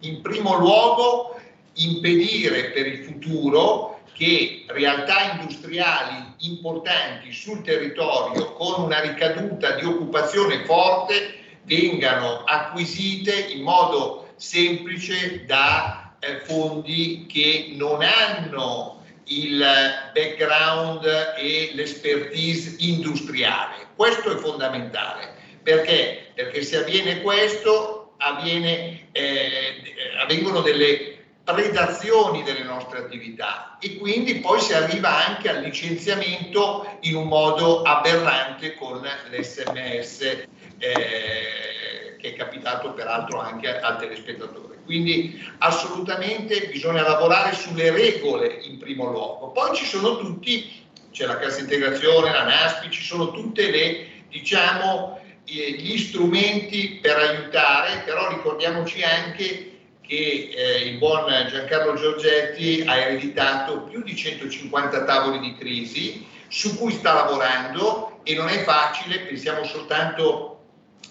In 0.00 0.20
primo 0.20 0.56
luogo, 0.56 1.40
impedire 1.74 2.70
per 2.70 2.86
il 2.86 3.04
futuro 3.04 4.02
che 4.12 4.64
realtà 4.68 5.32
industriali 5.40 6.34
importanti 6.40 7.32
sul 7.32 7.62
territorio 7.62 8.52
con 8.52 8.82
una 8.82 9.00
ricaduta 9.00 9.72
di 9.72 9.84
occupazione 9.84 10.64
forte 10.64 11.38
vengano 11.64 12.44
acquisite 12.44 13.34
in 13.34 13.62
modo 13.62 14.28
semplice 14.36 15.44
da 15.46 16.16
eh, 16.20 16.40
fondi 16.40 17.26
che 17.26 17.72
non 17.76 18.02
hanno 18.02 18.99
il 19.30 19.64
background 20.12 21.04
e 21.36 21.70
l'expertise 21.74 22.76
industriale. 22.78 23.88
Questo 23.96 24.32
è 24.32 24.36
fondamentale. 24.36 25.34
Perché? 25.62 26.32
Perché 26.34 26.62
se 26.62 26.78
avviene 26.78 27.20
questo, 27.20 28.14
avviene, 28.18 29.08
eh, 29.12 30.18
avvengono 30.20 30.60
delle 30.60 31.18
predazioni 31.44 32.42
delle 32.42 32.62
nostre 32.62 32.98
attività 32.98 33.76
e 33.80 33.96
quindi 33.96 34.36
poi 34.36 34.60
si 34.60 34.72
arriva 34.72 35.26
anche 35.26 35.48
al 35.48 35.62
licenziamento 35.62 36.98
in 37.00 37.16
un 37.16 37.26
modo 37.26 37.82
aberrante 37.82 38.74
con 38.74 39.00
l'SMS 39.30 40.20
eh, 40.78 42.16
che 42.18 42.28
è 42.28 42.34
capitato 42.34 42.92
peraltro 42.92 43.40
anche 43.40 43.80
al 43.80 43.98
telespettatore. 43.98 44.69
Quindi 44.90 45.40
assolutamente 45.58 46.66
bisogna 46.66 47.02
lavorare 47.02 47.54
sulle 47.54 47.92
regole 47.92 48.58
in 48.62 48.78
primo 48.78 49.06
luogo. 49.06 49.52
Poi 49.52 49.76
ci 49.76 49.84
sono 49.84 50.18
tutti, 50.18 50.68
c'è 51.12 51.26
la 51.26 51.38
cassa 51.38 51.60
integrazione, 51.60 52.32
la 52.32 52.42
NASPI, 52.42 52.90
ci 52.90 53.04
sono 53.04 53.30
tutte 53.30 53.70
le, 53.70 54.06
diciamo, 54.28 55.20
gli 55.44 55.96
strumenti 55.96 56.98
per 57.00 57.18
aiutare, 57.18 58.02
però 58.04 58.30
ricordiamoci 58.30 59.00
anche 59.04 59.78
che 60.00 60.50
eh, 60.52 60.88
il 60.88 60.98
buon 60.98 61.26
Giancarlo 61.48 61.94
Giorgetti 61.94 62.82
ha 62.84 62.96
ereditato 62.96 63.82
più 63.82 64.02
di 64.02 64.16
150 64.16 65.04
tavoli 65.04 65.38
di 65.38 65.56
crisi 65.56 66.26
su 66.48 66.76
cui 66.76 66.90
sta 66.90 67.12
lavorando 67.14 68.18
e 68.24 68.34
non 68.34 68.48
è 68.48 68.64
facile, 68.64 69.20
pensiamo 69.20 69.62
soltanto 69.62 70.58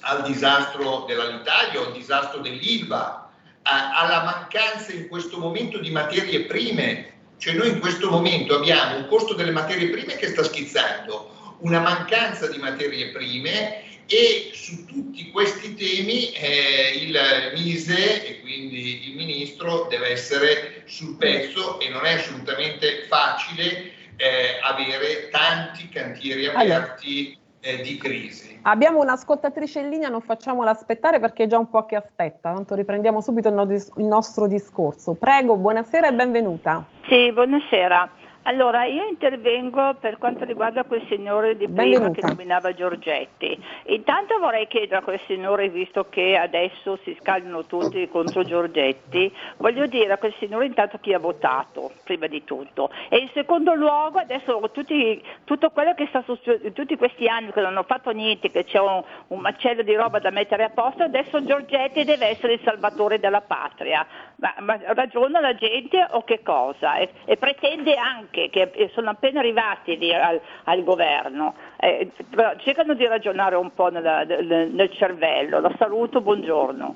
al 0.02 0.24
disastro 0.24 1.06
dell'Alitalia 1.08 1.80
o 1.80 1.86
al 1.86 1.94
disastro 1.94 2.42
dell'Ilva, 2.42 3.29
a, 3.70 3.94
alla 3.94 4.24
mancanza 4.24 4.92
in 4.92 5.08
questo 5.08 5.38
momento 5.38 5.78
di 5.78 5.92
materie 5.92 6.42
prime, 6.42 7.14
cioè 7.38 7.54
noi 7.54 7.70
in 7.70 7.80
questo 7.80 8.10
momento 8.10 8.56
abbiamo 8.56 8.98
un 8.98 9.08
costo 9.08 9.34
delle 9.34 9.52
materie 9.52 9.90
prime 9.90 10.16
che 10.16 10.28
sta 10.28 10.44
schizzando, 10.44 11.58
una 11.60 11.80
mancanza 11.80 12.48
di 12.48 12.58
materie 12.58 13.10
prime 13.10 13.84
e 14.08 14.52
su 14.54 14.86
tutti 14.86 15.30
questi 15.30 15.76
temi 15.76 16.32
eh, 16.32 16.94
il 16.96 17.52
Mise 17.54 18.26
e 18.26 18.40
quindi 18.42 19.08
il 19.08 19.16
Ministro 19.16 19.86
deve 19.88 20.10
essere 20.10 20.84
sul 20.88 21.16
pezzo 21.16 21.80
e 21.80 21.90
non 21.90 22.06
è 22.06 22.14
assolutamente 22.14 23.06
facile 23.08 23.94
eh, 24.16 24.60
avere 24.64 25.30
tanti 25.30 25.88
cantieri 25.90 26.48
aperti 26.48 27.39
eh, 27.62 27.80
di 27.82 27.98
crisi. 27.98 28.58
Abbiamo 28.64 29.00
un'ascoltatrice 29.00 29.80
in 29.80 29.90
linea, 29.90 30.10
non 30.10 30.22
facciamola 30.22 30.72
aspettare 30.72 31.20
perché 31.20 31.44
è 31.44 31.48
già 31.48 31.58
un 31.58 31.70
po' 31.70 31.86
che 31.86 31.96
aspetta, 31.96 32.54
tanto 32.54 32.76
riprendiamo 32.76 33.22
subito 33.22 33.48
il, 33.50 33.56
no- 33.56 33.64
il 33.72 34.06
nostro 34.06 34.48
discorso. 34.48 35.16
Prego, 35.16 35.56
buonasera 35.56 36.08
e 36.08 36.14
benvenuta. 36.14 36.86
Sì, 37.08 37.32
buonasera. 37.32 38.12
Allora, 38.44 38.86
io 38.86 39.06
intervengo 39.06 39.96
per 40.00 40.18
quanto 40.18 40.46
riguarda 40.46 40.84
quel 40.84 41.06
signore 41.08 41.58
di 41.58 41.66
prima 41.68 42.00
Benvenuta. 42.00 42.12
che 42.22 42.28
nominava 42.28 42.74
Giorgetti. 42.74 43.62
Intanto 43.88 44.40
vorrei 44.40 44.66
chiedere 44.68 44.98
a 44.98 45.02
quel 45.02 45.20
signore, 45.28 45.70
visto 45.70 46.08
che 46.10 46.38
adesso 46.38 46.98
si 47.04 47.16
scaldano 47.20 47.66
tutti 47.66 48.08
contro 48.08 48.44
Giorgetti, 48.44 49.32
voglio 49.58 49.86
dire 49.88 50.14
a 50.14 50.18
quel 50.18 50.34
signore 50.40 50.66
intanto 50.66 50.98
chi 51.00 51.14
ha 51.14 51.20
votato, 51.20 51.92
prima 52.04 52.28
di 52.28 52.44
tutto. 52.44 52.90
E 53.10 53.18
in 53.18 53.30
secondo 53.34 53.74
luogo, 53.76 54.20
adesso 54.20 54.60
tutti, 54.72 55.22
tutto 55.44 55.70
quello 55.70 55.94
che 55.94 56.08
sta 56.08 56.24
succedendo, 56.24 56.72
tutti 56.72 56.96
questi 56.96 57.28
anni 57.28 57.52
che 57.52 57.60
non 57.60 57.72
hanno 57.72 57.84
fatto 57.84 58.12
niente, 58.12 58.52
che 58.52 58.64
c'è 58.64 58.80
un, 58.80 59.04
un 59.28 59.40
macello 59.40 59.84
di 59.84 59.94
roba 59.94 60.20
da 60.20 60.32
mettere 60.32 60.64
a 60.64 60.70
posto, 60.70 61.04
adesso 61.04 61.44
Giorgetti 61.44 62.04
deve 62.04 62.28
essere 62.28 62.54
il 62.54 62.62
salvatore 62.64 63.20
della 63.20 63.42
patria. 63.42 64.06
Ma, 64.38 64.56
ma 64.60 64.80
ragiona 64.94 65.40
la 65.40 65.54
gente 65.54 66.08
o 66.12 66.24
che 66.24 66.42
cosa? 66.42 66.96
E, 66.96 67.10
e 67.26 67.36
pretende 67.36 67.96
anche, 67.96 68.29
che 68.32 68.92
sono 68.94 69.10
appena 69.10 69.40
arrivati 69.40 69.98
lì 69.98 70.14
al, 70.14 70.40
al 70.66 70.84
governo, 70.84 71.56
eh, 71.80 72.12
però 72.30 72.54
cercano 72.58 72.94
di 72.94 73.06
ragionare 73.06 73.56
un 73.56 73.74
po' 73.74 73.90
nella- 73.90 74.24
nel, 74.24 74.70
nel 74.72 74.92
cervello. 74.94 75.60
La 75.60 75.74
saluto, 75.78 76.22
buongiorno. 76.22 76.96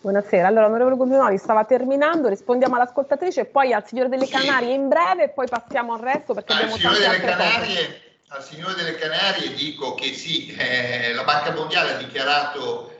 Buonasera, 0.00 0.46
allora 0.46 0.66
onorevole 0.66 0.94
Gubinoli 0.96 1.36
stava 1.38 1.64
terminando, 1.64 2.28
rispondiamo 2.28 2.76
all'ascoltatrice 2.76 3.40
e 3.42 3.44
poi 3.46 3.72
al 3.72 3.84
signore 3.86 4.08
delle 4.08 4.28
Canarie 4.28 4.72
in 4.72 4.88
breve 4.88 5.24
e 5.24 5.28
poi 5.30 5.48
passiamo 5.48 5.94
al 5.94 6.00
resto 6.00 6.34
perché 6.34 6.52
Al 6.52 6.58
abbiamo 6.60 6.76
signore, 6.76 6.98
tante 7.00 7.18
delle 7.18 7.32
altre 7.32 7.44
cose. 7.44 7.58
Canarie, 7.58 8.00
al 8.28 8.42
signore 8.42 8.74
delle 8.74 8.94
Canarie 8.94 9.54
dico 9.54 9.94
che 9.94 10.12
sì, 10.14 10.54
eh, 10.56 11.12
la 11.14 11.24
Banca 11.24 11.52
Mondiale 11.52 11.94
ha 11.94 11.96
dichiarato 11.98 12.92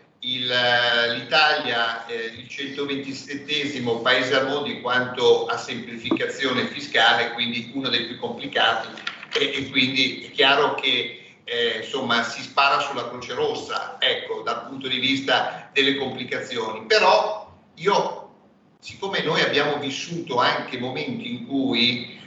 eh, 0.50 1.14
l'Italia 1.14 2.06
eh, 2.06 2.32
il 2.36 2.48
127 2.48 3.82
paese 4.02 4.34
al 4.34 4.48
mondo 4.48 4.68
in 4.68 4.80
quanto 4.80 5.46
a 5.46 5.56
semplificazione 5.56 6.66
fiscale, 6.66 7.32
quindi 7.32 7.70
uno 7.74 7.88
dei 7.88 8.06
più 8.06 8.18
complicati 8.18 8.88
e, 9.32 9.52
e 9.54 9.70
quindi 9.70 10.24
è 10.24 10.30
chiaro 10.30 10.74
che 10.74 11.36
eh, 11.44 11.78
insomma 11.82 12.22
si 12.24 12.42
spara 12.42 12.80
sulla 12.80 13.08
Croce 13.08 13.34
Rossa, 13.34 13.96
ecco, 14.00 14.42
dal 14.42 14.66
punto 14.66 14.88
di 14.88 14.98
vista 14.98 15.70
delle 15.72 15.96
complicazioni. 15.96 16.84
Però 16.86 17.50
io, 17.74 18.34
siccome 18.80 19.22
noi 19.22 19.40
abbiamo 19.40 19.78
vissuto 19.78 20.38
anche 20.38 20.78
momenti 20.78 21.30
in 21.30 21.46
cui 21.46 22.18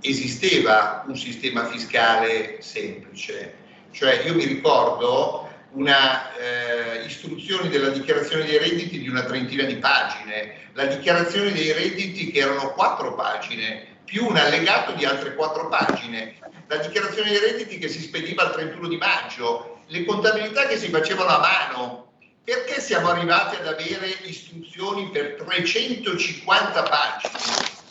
esisteva 0.00 1.04
un 1.06 1.16
sistema 1.16 1.66
fiscale 1.66 2.60
semplice, 2.60 3.56
cioè 3.90 4.22
io 4.24 4.34
mi 4.34 4.44
ricordo 4.44 5.43
una 5.74 6.34
eh, 6.36 7.04
istruzioni 7.04 7.68
della 7.68 7.88
dichiarazione 7.88 8.44
dei 8.44 8.58
redditi 8.58 9.00
di 9.00 9.08
una 9.08 9.24
trentina 9.24 9.64
di 9.64 9.76
pagine, 9.76 10.68
la 10.72 10.86
dichiarazione 10.86 11.52
dei 11.52 11.72
redditi 11.72 12.30
che 12.30 12.40
erano 12.40 12.72
quattro 12.72 13.14
pagine, 13.14 13.86
più 14.04 14.26
un 14.26 14.36
allegato 14.36 14.92
di 14.92 15.04
altre 15.04 15.34
quattro 15.34 15.68
pagine, 15.68 16.34
la 16.66 16.76
dichiarazione 16.76 17.30
dei 17.30 17.40
redditi 17.40 17.78
che 17.78 17.88
si 17.88 18.00
spediva 18.00 18.44
il 18.44 18.52
31 18.52 18.88
di 18.88 18.96
maggio, 18.96 19.80
le 19.86 20.04
contabilità 20.04 20.66
che 20.66 20.78
si 20.78 20.88
facevano 20.88 21.30
a 21.30 21.38
mano. 21.38 22.02
Perché 22.44 22.78
siamo 22.78 23.08
arrivati 23.08 23.56
ad 23.56 23.66
avere 23.66 24.18
istruzioni 24.24 25.08
per 25.10 25.42
350 25.46 26.82
pagine? 26.82 27.82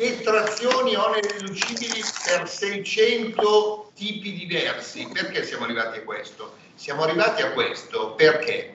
detrazioni 0.00 0.94
oneri 0.94 1.28
riducibili 1.38 2.02
per 2.24 2.48
600 2.48 3.92
tipi 3.94 4.32
diversi. 4.32 5.06
Perché 5.12 5.44
siamo 5.44 5.64
arrivati 5.64 5.98
a 5.98 6.02
questo? 6.02 6.56
Siamo 6.80 7.02
arrivati 7.02 7.42
a 7.42 7.50
questo 7.50 8.14
perché? 8.14 8.74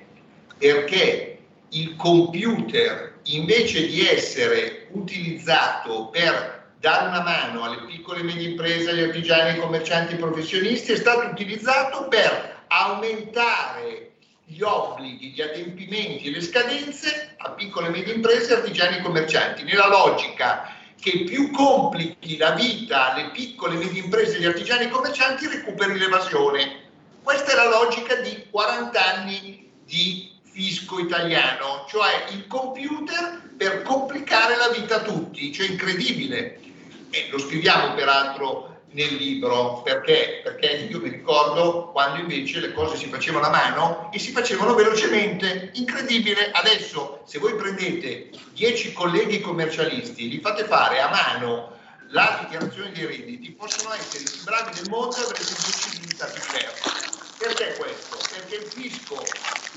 Perché 0.59 1.39
il 1.69 1.95
computer 1.95 3.15
invece 3.23 3.87
di 3.87 4.07
essere 4.07 4.89
utilizzato 4.91 6.09
per 6.09 6.73
dare 6.79 7.07
una 7.07 7.23
mano 7.23 7.63
alle 7.63 7.83
piccole 7.87 8.19
e 8.19 8.23
medie 8.23 8.49
imprese, 8.49 8.91
agli 8.91 9.01
artigiani, 9.01 9.49
ai 9.49 9.59
commercianti, 9.59 10.13
ai 10.13 10.19
professionisti, 10.19 10.91
è 10.91 10.97
stato 10.97 11.25
utilizzato 11.31 12.07
per 12.07 12.65
aumentare 12.67 14.11
gli 14.43 14.61
obblighi, 14.61 15.31
gli 15.31 15.41
adempimenti 15.41 16.27
e 16.27 16.29
le 16.29 16.41
scadenze 16.41 17.33
a 17.37 17.53
piccole 17.53 17.87
e 17.87 17.89
medie 17.89 18.13
imprese, 18.13 18.53
artigiani 18.53 18.97
e 18.97 19.01
commercianti, 19.01 19.63
nella 19.63 19.87
logica 19.87 20.71
che 21.01 21.23
più 21.23 21.49
complichi 21.49 22.37
la 22.37 22.51
vita 22.51 23.13
alle 23.13 23.31
piccole 23.31 23.73
e 23.73 23.77
medie 23.77 24.03
imprese, 24.03 24.37
agli 24.37 24.45
artigiani 24.45 24.85
e 24.85 24.89
commercianti, 24.89 25.47
recuperi 25.47 25.97
l'evasione. 25.97 26.83
Questa 27.25 27.53
è 27.53 27.55
la 27.55 27.69
logica 27.69 28.13
di 28.17 28.45
40 28.51 29.03
anni 29.03 29.71
di 29.83 30.31
fisco 30.43 30.99
italiano, 30.99 31.87
cioè 31.89 32.25
il 32.29 32.45
computer 32.45 33.49
per 33.57 33.81
complicare 33.81 34.55
la 34.55 34.69
vita 34.69 34.97
a 34.97 35.01
tutti, 35.01 35.51
cioè 35.51 35.67
incredibile. 35.67 36.59
E 37.09 37.27
lo 37.31 37.39
scriviamo 37.39 37.95
peraltro 37.95 38.83
nel 38.91 39.15
libro, 39.15 39.81
perché? 39.81 40.41
Perché 40.43 40.87
io 40.87 40.99
mi 40.99 41.09
ricordo 41.09 41.89
quando 41.91 42.19
invece 42.19 42.59
le 42.59 42.73
cose 42.73 42.95
si 42.95 43.07
facevano 43.07 43.47
a 43.47 43.49
mano 43.49 44.11
e 44.13 44.19
si 44.19 44.31
facevano 44.31 44.75
velocemente, 44.75 45.71
incredibile. 45.73 46.51
Adesso 46.51 47.23
se 47.25 47.39
voi 47.39 47.55
prendete 47.55 48.29
10 48.53 48.93
colleghi 48.93 49.41
commercialisti, 49.41 50.29
li 50.29 50.41
fate 50.41 50.65
fare 50.65 51.01
a 51.01 51.09
mano 51.09 51.73
la 52.09 52.37
dichiarazione 52.41 52.91
dei 52.91 53.07
redditi, 53.07 53.51
possono 53.53 53.93
essere 53.95 54.23
i 54.23 54.29
più 54.29 54.43
bravi 54.43 54.75
del 54.75 54.89
mondo 54.89 55.17
e 55.17 55.21
avrete 55.21 55.43
10 55.43 55.89
risultati 55.89 56.39
diversi. 56.39 56.84
Fisco 59.05 59.23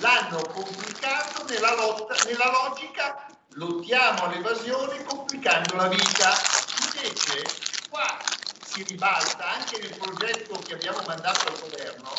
l'hanno 0.01 0.41
complicato 0.47 1.45
nella, 1.45 1.75
lotta, 1.75 2.15
nella 2.25 2.51
logica 2.51 3.27
lottiamo 3.51 4.25
all'evasione 4.25 5.05
complicando 5.05 5.77
la 5.77 5.89
vita. 5.89 6.33
Invece 6.95 7.45
qua 7.91 8.17
si 8.63 8.85
ribalta 8.85 9.51
anche 9.51 9.79
nel 9.81 9.99
progetto 9.99 10.63
che 10.63 10.75
abbiamo 10.75 11.03
mandato 11.07 11.47
al 11.47 11.59
governo, 11.61 12.11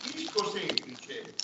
fisco 0.00 0.50
semplice, 0.50 1.34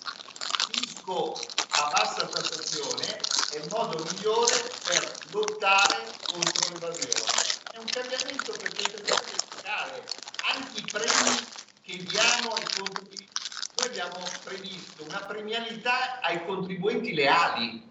fisco 0.72 1.46
a 1.68 1.90
bassa 1.90 2.26
tassazione 2.26 3.28
è 3.50 3.56
il 3.58 3.68
modo 3.68 4.02
migliore 4.10 4.80
per 4.82 5.18
lottare 5.30 6.18
contro 6.24 6.68
l'evasione. 6.68 7.30
È 7.70 7.78
un 7.78 7.88
cambiamento 7.90 8.52
per 8.52 8.74
queste 8.74 9.02
fiscale. 9.04 10.04
Anche 10.52 10.80
i 10.80 10.88
premi 10.90 11.46
che 11.82 11.96
diamo 12.04 12.54
ai 12.54 12.68
contribuenti, 12.76 13.39
noi 13.80 13.88
abbiamo 13.88 14.26
previsto 14.44 15.04
una 15.08 15.24
premialità 15.26 16.20
ai 16.20 16.44
contribuenti 16.44 17.14
leali. 17.14 17.88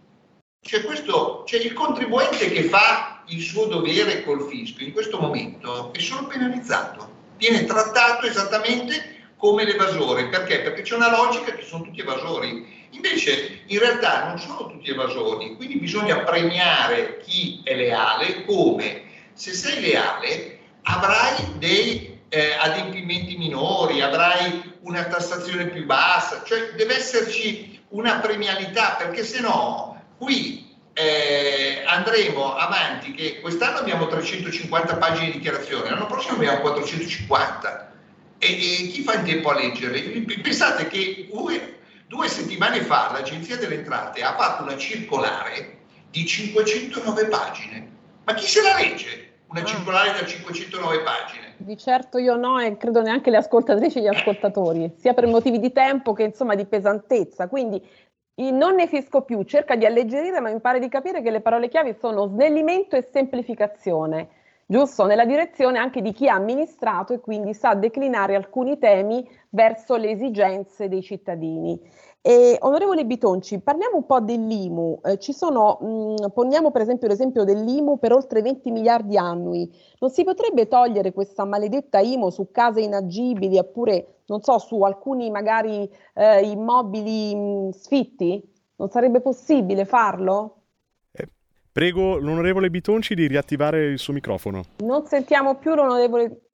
Cioè, 0.62 0.84
questo, 0.84 1.44
cioè 1.48 1.62
il 1.62 1.74
contribuente 1.74 2.52
che 2.52 2.64
fa 2.64 3.24
il 3.28 3.42
suo 3.42 3.66
dovere 3.66 4.24
col 4.24 4.48
fisco 4.48 4.84
in 4.84 4.92
questo 4.92 5.18
momento 5.20 5.92
è 5.94 6.00
solo 6.00 6.28
penalizzato, 6.28 7.10
viene 7.38 7.66
trattato 7.66 8.28
esattamente 8.28 9.32
come 9.38 9.64
l'evasore. 9.64 10.28
Perché? 10.28 10.62
Perché 10.62 10.84
c'è 10.84 10.96
una 10.96 11.10
logica 11.10 11.54
che 11.54 11.64
sono 11.64 11.84
tutti 11.84 12.02
evasori. 12.02 12.88
Invece 12.92 13.62
in 13.66 13.80
realtà 13.80 14.28
non 14.28 14.38
sono 14.38 14.68
tutti 14.68 14.90
evasori, 14.90 15.56
quindi 15.56 15.78
bisogna 15.78 16.20
premiare 16.20 17.20
chi 17.20 17.62
è 17.64 17.76
leale 17.76 18.46
come 18.46 19.04
se 19.34 19.54
sei 19.54 19.80
leale 19.80 20.60
avrai 20.84 21.58
dei 21.58 22.20
eh, 22.30 22.54
adempimenti 22.60 23.38
minori, 23.38 24.02
avrai 24.02 24.69
una 24.82 25.06
tassazione 25.06 25.68
più 25.68 25.86
bassa, 25.86 26.44
cioè 26.46 26.74
deve 26.76 26.96
esserci 26.96 27.82
una 27.90 28.20
premialità 28.20 28.96
perché 28.98 29.24
se 29.24 29.40
no 29.40 30.02
qui 30.18 30.76
eh, 30.94 31.84
andremo 31.86 32.56
avanti 32.56 33.14
che 33.14 33.40
quest'anno 33.40 33.80
abbiamo 33.80 34.08
350 34.08 34.98
pagine 34.98 35.28
di 35.28 35.32
dichiarazione, 35.34 35.90
l'anno 35.90 36.06
prossimo 36.06 36.36
abbiamo 36.36 36.60
450 36.60 37.92
e, 38.38 38.48
e 38.48 38.88
chi 38.88 39.02
fa 39.04 39.16
in 39.16 39.26
tempo 39.26 39.50
a 39.50 39.56
leggerle? 39.56 40.02
Pensate 40.42 40.88
che 40.88 41.28
due, 41.32 41.80
due 42.08 42.28
settimane 42.28 42.82
fa 42.82 43.12
l'Agenzia 43.12 43.58
delle 43.58 43.76
Entrate 43.76 44.24
ha 44.24 44.36
fatto 44.36 44.64
una 44.64 44.78
circolare 44.78 45.78
di 46.10 46.26
509 46.26 47.26
pagine, 47.28 47.92
ma 48.26 48.34
chi 48.34 48.48
se 48.48 48.62
la 48.62 48.76
legge? 48.76 49.28
Una 49.48 49.64
circolare 49.64 50.12
da 50.12 50.26
509 50.26 51.02
pagine. 51.02 51.49
Di 51.62 51.76
certo 51.76 52.18
io 52.18 52.38
no 52.38 52.58
e 52.60 52.78
credo 52.78 53.02
neanche 53.02 53.30
le 53.30 53.36
ascoltatrici 53.36 53.98
e 53.98 54.02
gli 54.02 54.08
ascoltatori, 54.08 54.94
sia 54.96 55.14
per 55.14 55.28
motivi 55.28 55.60
di 55.60 55.74
tempo 55.74 56.14
che 56.14 56.24
insomma 56.24 56.56
di 56.56 56.66
pesantezza. 56.66 57.50
Quindi 57.50 57.86
non 58.36 58.76
ne 58.76 58.88
fisco 58.88 59.24
più, 59.24 59.44
cerca 59.44 59.76
di 59.76 59.86
alleggerire, 59.86 60.40
ma 60.40 60.50
mi 60.50 60.62
pare 60.62 60.80
di 60.80 60.88
capire 60.88 61.22
che 61.22 61.32
le 61.32 61.42
parole 61.42 61.68
chiavi 61.68 61.96
sono 62.00 62.28
snellimento 62.28 62.96
e 62.96 63.10
semplificazione, 63.12 64.30
giusto? 64.66 65.06
Nella 65.06 65.26
direzione 65.26 65.80
anche 65.80 66.02
di 66.02 66.14
chi 66.14 66.30
ha 66.30 66.36
amministrato 66.36 67.12
e 67.12 67.20
quindi 67.20 67.54
sa 67.54 67.74
declinare 67.74 68.36
alcuni 68.36 68.78
temi 68.78 69.30
verso 69.50 69.98
le 69.98 70.12
esigenze 70.12 70.88
dei 70.88 71.02
cittadini. 71.02 71.78
E, 72.22 72.58
onorevole 72.62 73.06
Bitonci, 73.06 73.60
parliamo 73.62 73.96
un 73.96 74.06
po' 74.06 74.20
dell'IMU. 74.20 75.00
Eh, 75.04 75.18
ci 75.20 75.32
sono, 75.32 75.78
mh, 75.80 76.32
poniamo 76.34 76.70
per 76.70 76.82
esempio 76.82 77.08
l'esempio 77.08 77.46
dell'IMU 77.46 77.98
per 77.98 78.12
oltre 78.12 78.42
20 78.42 78.72
miliardi 78.72 79.18
annui. 79.18 79.72
Non 80.00 80.10
si 80.10 80.26
potrebbe 80.26 80.68
togliere 80.68 81.14
questa 81.14 81.46
maledetta 81.46 82.00
IMU 82.00 82.30
su 82.30 82.52
case 82.52 82.82
inagibili 82.82 83.58
oppure, 83.58 84.24
non 84.26 84.42
so, 84.42 84.58
su 84.60 84.82
alcuni 84.82 85.32
magari 85.32 85.90
eh, 86.14 86.42
immobili 86.42 87.34
mh, 87.36 87.70
sfitti? 87.70 88.44
Non 88.76 88.90
sarebbe 88.90 89.22
possibile 89.22 89.86
farlo? 89.86 90.58
Eh, 91.12 91.28
prego 91.72 92.18
l'onorevole 92.18 92.70
Bitonci 92.70 93.16
di 93.16 93.28
riattivare 93.28 93.86
il 93.86 93.98
suo 93.98 94.12
microfono. 94.12 94.64
Non 94.80 95.06
sentiamo 95.06 95.56
più 95.56 95.74
l'onorevole 95.74 96.49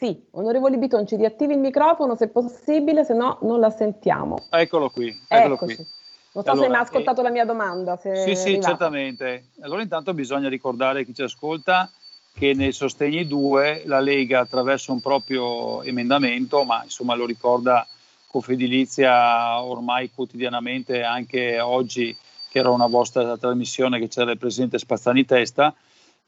sì, 0.00 0.18
onorevole 0.30 0.78
Bitonci, 0.78 1.16
riattivi 1.16 1.52
il 1.52 1.58
microfono 1.58 2.16
se 2.16 2.28
possibile, 2.28 3.04
se 3.04 3.12
no 3.12 3.36
non 3.42 3.60
la 3.60 3.68
sentiamo. 3.68 4.46
Eccolo 4.48 4.88
qui. 4.88 5.08
Eccolo 5.28 5.54
Eccoci. 5.56 5.74
qui. 5.74 5.86
Non 6.32 6.44
so 6.44 6.50
Allora, 6.52 6.66
se 6.66 6.70
mi 6.72 6.76
ha 6.78 6.80
ascoltato 6.80 7.20
la 7.20 7.30
mia 7.30 7.44
domanda. 7.44 7.98
Sì, 7.98 8.34
sì, 8.34 8.58
certamente. 8.62 9.48
Allora 9.60 9.82
intanto 9.82 10.14
bisogna 10.14 10.48
ricordare 10.48 11.00
a 11.00 11.04
chi 11.04 11.12
ci 11.12 11.20
ascolta 11.20 11.90
che 12.32 12.54
nei 12.54 12.72
sostegni 12.72 13.26
2 13.26 13.82
la 13.84 14.00
Lega 14.00 14.40
attraverso 14.40 14.90
un 14.90 15.02
proprio 15.02 15.82
emendamento, 15.82 16.64
ma 16.64 16.82
insomma 16.82 17.14
lo 17.14 17.26
ricorda 17.26 17.86
Confedilizia 18.26 19.62
ormai 19.62 20.10
quotidianamente, 20.14 21.02
anche 21.02 21.60
oggi 21.60 22.16
che 22.48 22.58
era 22.58 22.70
una 22.70 22.86
vostra 22.86 23.36
trasmissione 23.36 23.98
che 23.98 24.08
c'era 24.08 24.30
il 24.30 24.38
presidente 24.38 24.78
Spazzani 24.78 25.26
Testa, 25.26 25.74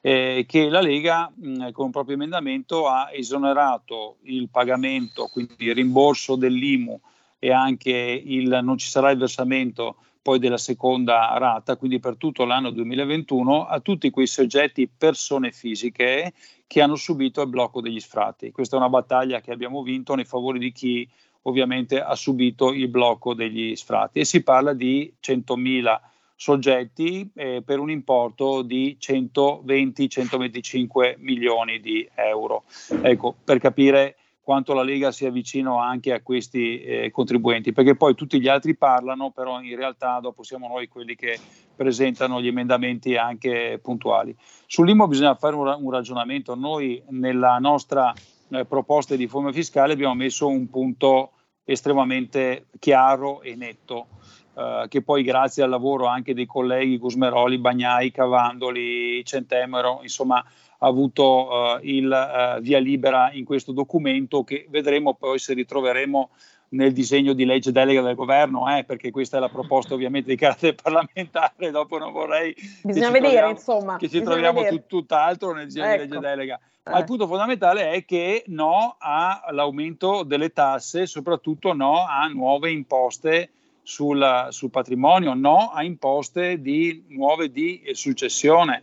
eh, 0.03 0.45
che 0.49 0.69
la 0.69 0.81
Lega 0.81 1.33
mh, 1.35 1.71
con 1.71 1.87
un 1.87 1.91
proprio 1.93 2.17
emendamento 2.17 2.89
ha 2.89 3.11
esonerato 3.13 4.17
il 4.23 4.49
pagamento, 4.51 5.29
quindi 5.33 5.55
il 5.59 5.75
rimborso 5.75 6.35
dell'IMU 6.35 7.01
e 7.39 7.53
anche 7.53 7.91
il 7.91 8.61
non 8.63 8.77
ci 8.77 8.89
sarà 8.89 9.11
il 9.11 9.19
versamento 9.19 9.97
poi 10.21 10.39
della 10.39 10.59
seconda 10.59 11.37
rata, 11.39 11.77
quindi 11.77 11.99
per 11.99 12.17
tutto 12.17 12.45
l'anno 12.45 12.71
2021, 12.71 13.67
a 13.67 13.81
tutti 13.81 14.11
quei 14.11 14.27
soggetti, 14.27 14.89
persone 14.89 15.51
fisiche 15.51 16.33
che 16.67 16.81
hanno 16.81 16.95
subito 16.95 17.43
il 17.43 17.49
blocco 17.49 17.81
degli 17.81 17.99
sfratti. 17.99 18.53
Questa 18.53 18.77
è 18.77 18.79
una 18.79 18.89
battaglia 18.89 19.41
che 19.41 19.53
abbiamo 19.53 19.83
vinto 19.83 20.15
nei 20.15 20.25
favori 20.25 20.59
di 20.59 20.73
chi 20.73 21.09
ovviamente 21.43 22.01
ha 22.01 22.15
subito 22.15 22.73
il 22.73 22.89
blocco 22.89 23.35
degli 23.35 23.75
sfratti 23.75 24.21
e 24.21 24.25
si 24.25 24.43
parla 24.45 24.73
di 24.73 25.13
100.000 25.21 26.01
soggetti 26.43 27.31
eh, 27.37 27.63
per 27.65 27.79
un 27.79 27.89
importo 27.89 28.63
di 28.63 28.99
120-125 29.01 31.15
milioni 31.19 31.79
di 31.79 32.05
euro. 32.17 32.65
Ecco, 33.01 33.37
per 33.45 33.61
capire 33.61 34.17
quanto 34.41 34.75
la 34.75 34.83
Lega 34.83 35.13
sia 35.13 35.31
vicino 35.31 35.79
anche 35.79 36.13
a 36.13 36.21
questi 36.21 36.83
eh, 36.83 37.13
contribuenti, 37.13 37.73
perché 37.73 37.95
poi 37.95 38.17
tutti 38.17 38.41
gli 38.41 38.49
altri 38.49 38.75
parlano, 38.75 39.31
però 39.31 39.61
in 39.61 39.77
realtà 39.77 40.19
dopo 40.19 40.43
siamo 40.43 40.67
noi 40.67 40.89
quelli 40.89 41.15
che 41.15 41.39
presentano 41.77 42.43
gli 42.43 42.49
emendamenti 42.49 43.15
anche 43.15 43.79
puntuali. 43.81 44.35
Sull'IMO 44.67 45.07
bisogna 45.07 45.37
fare 45.37 45.55
un, 45.55 45.73
un 45.81 45.91
ragionamento. 45.93 46.57
Noi 46.57 47.01
nella 47.11 47.59
nostra 47.59 48.13
eh, 48.49 48.65
proposta 48.65 49.15
di 49.15 49.23
riforma 49.23 49.53
fiscale 49.53 49.93
abbiamo 49.93 50.15
messo 50.15 50.49
un 50.49 50.69
punto 50.69 51.35
estremamente 51.63 52.67
chiaro 52.81 53.43
e 53.43 53.55
netto. 53.55 54.09
Uh, 54.55 54.87
che 54.87 55.01
poi 55.01 55.23
grazie 55.23 55.63
al 55.63 55.71
lavoro 55.71 56.07
anche 56.07 56.35
dei 56.35 56.45
colleghi 56.45 56.99
Gusmeroli, 56.99 57.57
Bagnai, 57.57 58.11
Cavandoli, 58.11 59.25
Centemero, 59.25 60.01
insomma 60.03 60.37
ha 60.37 60.87
avuto 60.87 61.49
uh, 61.49 61.79
il 61.81 62.07
uh, 62.07 62.61
via 62.61 62.79
libera 62.79 63.33
in 63.33 63.47
questo 63.47 63.73
documento 63.73 64.45
che 64.45 64.67
vedremo 64.69 65.15
poi 65.15 65.39
se 65.39 65.55
ritroveremo 65.55 66.31
nel 66.73 66.93
disegno 66.93 67.33
di 67.33 67.45
legge 67.45 67.73
delega 67.73 68.03
del 68.03 68.15
governo, 68.15 68.77
eh, 68.77 68.85
perché 68.85 69.11
questa 69.11 69.37
è 69.37 69.41
la 69.41 69.49
proposta 69.49 69.95
ovviamente 69.95 70.31
di 70.31 70.37
carattere 70.37 70.75
parlamentare, 70.75 71.71
dopo 71.71 71.99
non 71.99 72.13
vorrei 72.13 72.55
bisogna 72.83 73.11
vedere 73.11 73.33
troviamo, 73.33 73.51
insomma 73.51 73.97
che 73.97 74.09
ci 74.09 74.23
troviamo 74.23 74.61
vedere. 74.61 74.77
tut, 74.77 74.87
tutt'altro 74.87 75.53
nel 75.53 75.67
disegno 75.67 75.87
ecco. 75.87 76.03
di 76.03 76.09
legge 76.09 76.21
delega. 76.21 76.61
Ma 76.85 76.97
eh. 76.97 76.99
il 76.99 77.05
punto 77.05 77.27
fondamentale 77.27 77.91
è 77.91 78.05
che 78.05 78.45
no 78.49 78.97
all'aumento 78.99 80.25
delle 80.25 80.53
tasse, 80.53 81.07
soprattutto 81.07 81.73
no 81.73 82.05
a 82.07 82.27
nuove 82.27 82.71
imposte 82.71 83.51
sul, 83.83 84.47
sul 84.51 84.71
patrimonio, 84.71 85.35
no 85.35 85.71
a 85.71 85.83
imposte 85.83 86.61
di, 86.61 87.05
nuove 87.09 87.51
di 87.51 87.83
successione. 87.93 88.83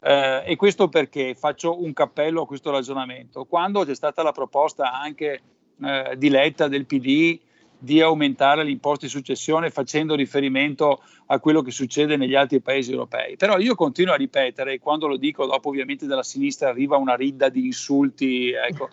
Eh, 0.00 0.42
e 0.46 0.56
questo 0.56 0.88
perché 0.88 1.34
faccio 1.34 1.82
un 1.82 1.92
cappello 1.92 2.42
a 2.42 2.46
questo 2.46 2.70
ragionamento. 2.70 3.44
Quando 3.44 3.84
c'è 3.84 3.94
stata 3.94 4.22
la 4.22 4.32
proposta 4.32 4.92
anche 4.92 5.40
eh, 5.80 6.14
di 6.16 6.28
Letta 6.28 6.68
del 6.68 6.86
PD 6.86 7.38
di 7.80 8.00
aumentare 8.00 8.64
l'imposta 8.64 9.06
di 9.06 9.12
successione 9.12 9.70
facendo 9.70 10.16
riferimento 10.16 11.00
a 11.26 11.38
quello 11.38 11.62
che 11.62 11.70
succede 11.70 12.16
negli 12.16 12.34
altri 12.34 12.60
paesi 12.60 12.90
europei. 12.90 13.36
Però 13.36 13.58
io 13.58 13.74
continuo 13.76 14.14
a 14.14 14.16
ripetere, 14.16 14.80
quando 14.80 15.06
lo 15.06 15.16
dico 15.16 15.46
dopo 15.46 15.68
ovviamente 15.68 16.06
dalla 16.06 16.24
sinistra 16.24 16.70
arriva 16.70 16.96
una 16.96 17.14
ridda 17.14 17.48
di 17.48 17.66
insulti, 17.66 18.50
ecco, 18.50 18.88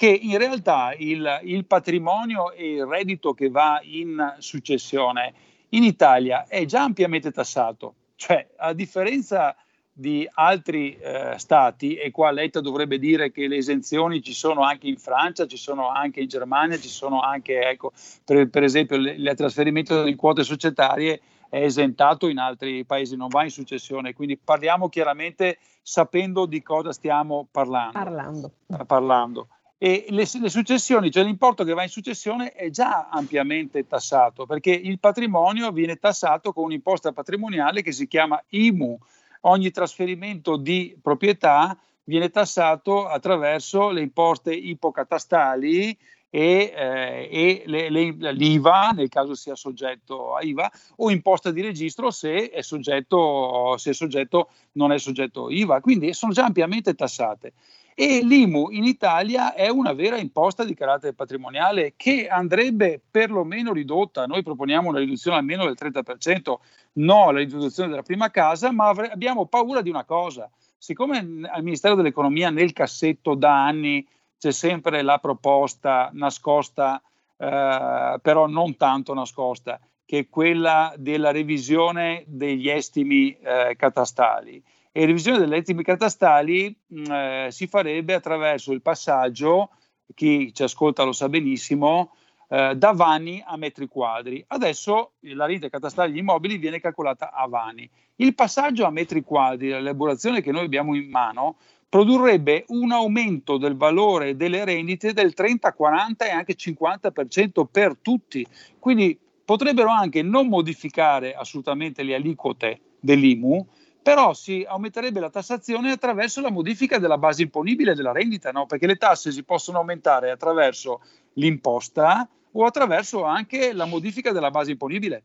che 0.00 0.08
in 0.08 0.38
realtà 0.38 0.94
il, 0.96 1.40
il 1.42 1.66
patrimonio 1.66 2.52
e 2.52 2.76
il 2.76 2.86
reddito 2.86 3.34
che 3.34 3.50
va 3.50 3.80
in 3.82 4.36
successione 4.38 5.34
in 5.70 5.84
Italia 5.84 6.46
è 6.48 6.64
già 6.64 6.84
ampiamente 6.84 7.30
tassato, 7.30 7.96
cioè 8.14 8.48
a 8.56 8.72
differenza 8.72 9.54
di 9.92 10.26
altri 10.32 10.96
eh, 10.96 11.34
stati, 11.36 11.96
e 11.96 12.10
qua 12.12 12.30
Letta 12.30 12.62
dovrebbe 12.62 12.98
dire 12.98 13.30
che 13.30 13.46
le 13.46 13.56
esenzioni 13.56 14.22
ci 14.22 14.32
sono 14.32 14.62
anche 14.62 14.88
in 14.88 14.96
Francia, 14.96 15.46
ci 15.46 15.58
sono 15.58 15.90
anche 15.90 16.20
in 16.20 16.28
Germania, 16.28 16.78
ci 16.78 16.88
sono 16.88 17.20
anche, 17.20 17.60
ecco, 17.68 17.92
per, 18.24 18.48
per 18.48 18.62
esempio, 18.62 18.96
il 18.96 19.32
trasferimento 19.36 20.02
di 20.02 20.14
quote 20.14 20.44
societarie 20.44 21.20
è 21.50 21.62
esentato 21.62 22.26
in 22.26 22.38
altri 22.38 22.86
paesi, 22.86 23.16
non 23.16 23.28
va 23.28 23.44
in 23.44 23.50
successione, 23.50 24.14
quindi 24.14 24.38
parliamo 24.38 24.88
chiaramente 24.88 25.58
sapendo 25.82 26.46
di 26.46 26.62
cosa 26.62 26.90
stiamo 26.90 27.46
parlando. 27.50 27.92
Parlando. 27.92 28.52
parlando. 28.86 29.48
E 29.82 30.04
le, 30.10 30.28
le, 30.30 30.50
successioni, 30.50 31.10
cioè 31.10 31.24
l'importo 31.24 31.64
che 31.64 31.72
va 31.72 31.82
in 31.82 31.88
successione 31.88 32.52
è 32.52 32.68
già 32.68 33.08
ampiamente 33.08 33.86
tassato, 33.86 34.44
perché 34.44 34.72
il 34.72 34.98
patrimonio 34.98 35.72
viene 35.72 35.96
tassato 35.96 36.52
con 36.52 36.64
un'imposta 36.64 37.12
patrimoniale 37.12 37.80
che 37.80 37.90
si 37.90 38.06
chiama 38.06 38.38
IMU, 38.50 38.98
ogni 39.42 39.70
trasferimento 39.70 40.58
di 40.58 40.94
proprietà 41.00 41.78
viene 42.04 42.28
tassato 42.28 43.06
attraverso 43.06 43.88
le 43.88 44.02
imposte 44.02 44.52
ipocatastali 44.52 45.96
e, 46.28 46.72
eh, 46.76 47.28
e 47.30 47.62
le, 47.64 47.88
le, 47.88 48.32
l'IVA, 48.32 48.90
nel 48.90 49.08
caso 49.08 49.34
sia 49.34 49.54
soggetto 49.54 50.34
a 50.34 50.42
IVA, 50.42 50.70
o 50.96 51.10
imposta 51.10 51.50
di 51.50 51.62
registro 51.62 52.10
se, 52.10 52.50
è 52.50 52.60
soggetto, 52.60 53.78
se 53.78 53.90
è 53.90 53.94
soggetto, 53.94 54.50
non 54.72 54.92
è 54.92 54.98
soggetto 54.98 55.48
IVA. 55.48 55.80
Quindi 55.80 56.12
sono 56.12 56.32
già 56.32 56.44
ampiamente 56.44 56.94
tassate. 56.94 57.54
E 57.94 58.20
l'IMU 58.22 58.70
in 58.70 58.84
Italia 58.84 59.54
è 59.54 59.68
una 59.68 59.92
vera 59.92 60.16
imposta 60.16 60.64
di 60.64 60.74
carattere 60.74 61.12
patrimoniale 61.12 61.94
che 61.96 62.28
andrebbe 62.28 63.00
perlomeno 63.10 63.72
ridotta. 63.72 64.26
Noi 64.26 64.42
proponiamo 64.42 64.88
una 64.88 64.98
riduzione 64.98 65.36
almeno 65.36 65.64
del 65.64 65.76
30%, 65.78 66.54
no 66.94 67.28
alla 67.28 67.38
riduzione 67.38 67.90
della 67.90 68.02
prima 68.02 68.30
casa, 68.30 68.72
ma 68.72 68.88
avre- 68.88 69.10
abbiamo 69.10 69.46
paura 69.46 69.82
di 69.82 69.90
una 69.90 70.04
cosa. 70.04 70.50
Siccome 70.78 71.18
al 71.18 71.62
Ministero 71.62 71.94
dell'Economia 71.94 72.50
nel 72.50 72.72
cassetto 72.72 73.34
da 73.34 73.66
anni 73.66 74.06
c'è 74.38 74.52
sempre 74.52 75.02
la 75.02 75.18
proposta 75.18 76.08
nascosta, 76.14 77.02
eh, 77.36 78.18
però 78.22 78.46
non 78.46 78.76
tanto 78.76 79.12
nascosta, 79.12 79.78
che 80.06 80.18
è 80.20 80.28
quella 80.30 80.94
della 80.96 81.30
revisione 81.30 82.24
degli 82.26 82.70
estimi 82.70 83.36
eh, 83.36 83.74
catastali 83.76 84.62
e 84.92 85.06
revisione 85.06 85.38
delle 85.38 85.58
estimi 85.58 85.82
catastali 85.82 86.76
mh, 86.86 87.12
eh, 87.12 87.48
si 87.50 87.66
farebbe 87.66 88.14
attraverso 88.14 88.72
il 88.72 88.82
passaggio, 88.82 89.70
chi 90.14 90.52
ci 90.52 90.62
ascolta 90.62 91.04
lo 91.04 91.12
sa 91.12 91.28
benissimo, 91.28 92.14
eh, 92.48 92.74
da 92.76 92.92
vani 92.92 93.42
a 93.46 93.56
metri 93.56 93.86
quadri. 93.86 94.44
Adesso 94.46 95.12
la 95.20 95.46
rete 95.46 95.70
catastale 95.70 96.08
degli 96.08 96.18
immobili 96.18 96.56
viene 96.56 96.80
calcolata 96.80 97.32
a 97.32 97.46
vani. 97.46 97.88
Il 98.16 98.34
passaggio 98.34 98.84
a 98.84 98.90
metri 98.90 99.22
quadri, 99.22 99.68
l'elaborazione 99.68 100.42
che 100.42 100.50
noi 100.50 100.64
abbiamo 100.64 100.94
in 100.96 101.08
mano, 101.08 101.56
produrrebbe 101.88 102.64
un 102.68 102.92
aumento 102.92 103.56
del 103.56 103.76
valore 103.76 104.36
delle 104.36 104.64
rendite 104.64 105.12
del 105.12 105.34
30, 105.34 105.72
40 105.72 106.26
e 106.26 106.30
anche 106.30 106.54
50% 106.54 107.66
per 107.70 107.96
tutti. 108.00 108.46
Quindi 108.78 109.18
potrebbero 109.44 109.88
anche 109.90 110.22
non 110.22 110.48
modificare 110.48 111.34
assolutamente 111.34 112.02
le 112.02 112.14
aliquote 112.14 112.80
dell'IMU, 113.00 113.66
però 114.02 114.32
si 114.32 114.64
aumenterebbe 114.66 115.20
la 115.20 115.30
tassazione 115.30 115.90
attraverso 115.90 116.40
la 116.40 116.50
modifica 116.50 116.98
della 116.98 117.18
base 117.18 117.42
imponibile 117.42 117.94
della 117.94 118.12
rendita, 118.12 118.50
no? 118.50 118.66
perché 118.66 118.86
le 118.86 118.96
tasse 118.96 119.30
si 119.30 119.42
possono 119.44 119.78
aumentare 119.78 120.30
attraverso 120.30 121.02
l'imposta 121.34 122.28
o 122.52 122.64
attraverso 122.64 123.24
anche 123.24 123.72
la 123.72 123.84
modifica 123.84 124.32
della 124.32 124.50
base 124.50 124.72
imponibile. 124.72 125.22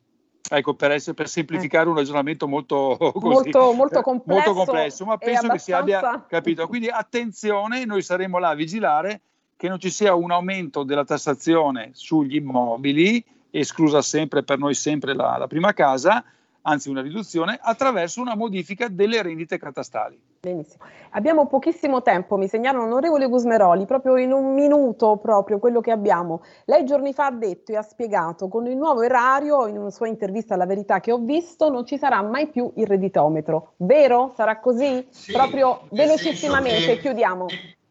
Ecco, 0.47 0.76
per, 0.76 0.91
essere, 0.91 1.15
per 1.15 1.28
semplificare 1.28 1.89
un 1.89 1.95
ragionamento 1.95 2.47
molto, 2.47 2.97
così, 2.99 3.26
molto, 3.26 3.73
molto, 3.73 4.01
complesso, 4.01 4.53
molto 4.53 4.53
complesso, 4.53 5.05
ma 5.05 5.17
penso 5.17 5.45
abbastanza... 5.45 5.53
che 5.53 5.59
si 5.59 5.71
abbia 5.71 6.26
capito. 6.28 6.67
Quindi 6.67 6.88
attenzione, 6.89 7.86
noi 7.86 8.03
saremo 8.03 8.38
là 8.38 8.49
a 8.49 8.55
vigilare 8.55 9.21
che 9.57 9.67
non 9.67 9.80
ci 9.80 9.89
sia 9.89 10.13
un 10.13 10.32
aumento 10.32 10.84
della 10.84 11.05
tassazione 11.05 11.91
sugli 11.93 12.36
immobili, 12.36 13.23
esclusa 13.49 14.01
sempre 14.01 14.43
per 14.43 14.59
noi 14.59 14.76
sempre 14.76 15.15
la, 15.15 15.38
la 15.38 15.47
prima 15.47 15.73
casa, 15.73 16.23
anzi 16.68 16.89
una 16.89 17.01
riduzione, 17.01 17.57
attraverso 17.61 18.22
una 18.22 18.36
modifica 18.36 18.88
delle 18.88 19.22
rendite 19.22 19.57
catastali. 19.57 20.20
Benissimo. 20.41 20.84
Abbiamo 21.11 21.47
pochissimo 21.47 22.01
tempo, 22.01 22.38
mi 22.38 22.47
segnala 22.47 22.80
l'onorevole 22.80 23.28
Gusmeroli, 23.28 23.86
proprio 23.86 24.18
in 24.18 24.32
un 24.32 24.53
minuto 24.53 25.18
proprio 25.18 25.57
quello 25.57 25.82
che 25.82 25.91
abbiamo. 25.91 26.43
Lei 26.66 26.86
giorni 26.86 27.13
fa 27.13 27.28
ha 27.28 27.32
detto 27.32 27.72
e 27.72 27.78
ha 27.78 27.82
spiegato 27.82 28.47
con 28.47 28.68
il 28.68 28.76
nuovo 28.76 29.01
erario, 29.01 29.66
in 29.68 29.78
una 29.78 29.89
sua 29.89 30.07
intervista 30.07 30.53
alla 30.53 30.66
verità 30.66 30.99
che 30.99 31.11
ho 31.11 31.18
visto, 31.18 31.70
non 31.70 31.86
ci 31.86 31.97
sarà 31.97 32.22
mai 32.22 32.47
più 32.47 32.72
il 32.76 32.86
redditometro. 32.86 33.74
Vero? 33.78 34.34
Sarà 34.36 34.59
così? 34.59 35.05
Sì, 35.09 35.32
proprio 35.32 35.88
velocissimamente, 35.91 36.95
che, 36.95 36.99
chiudiamo. 36.99 37.45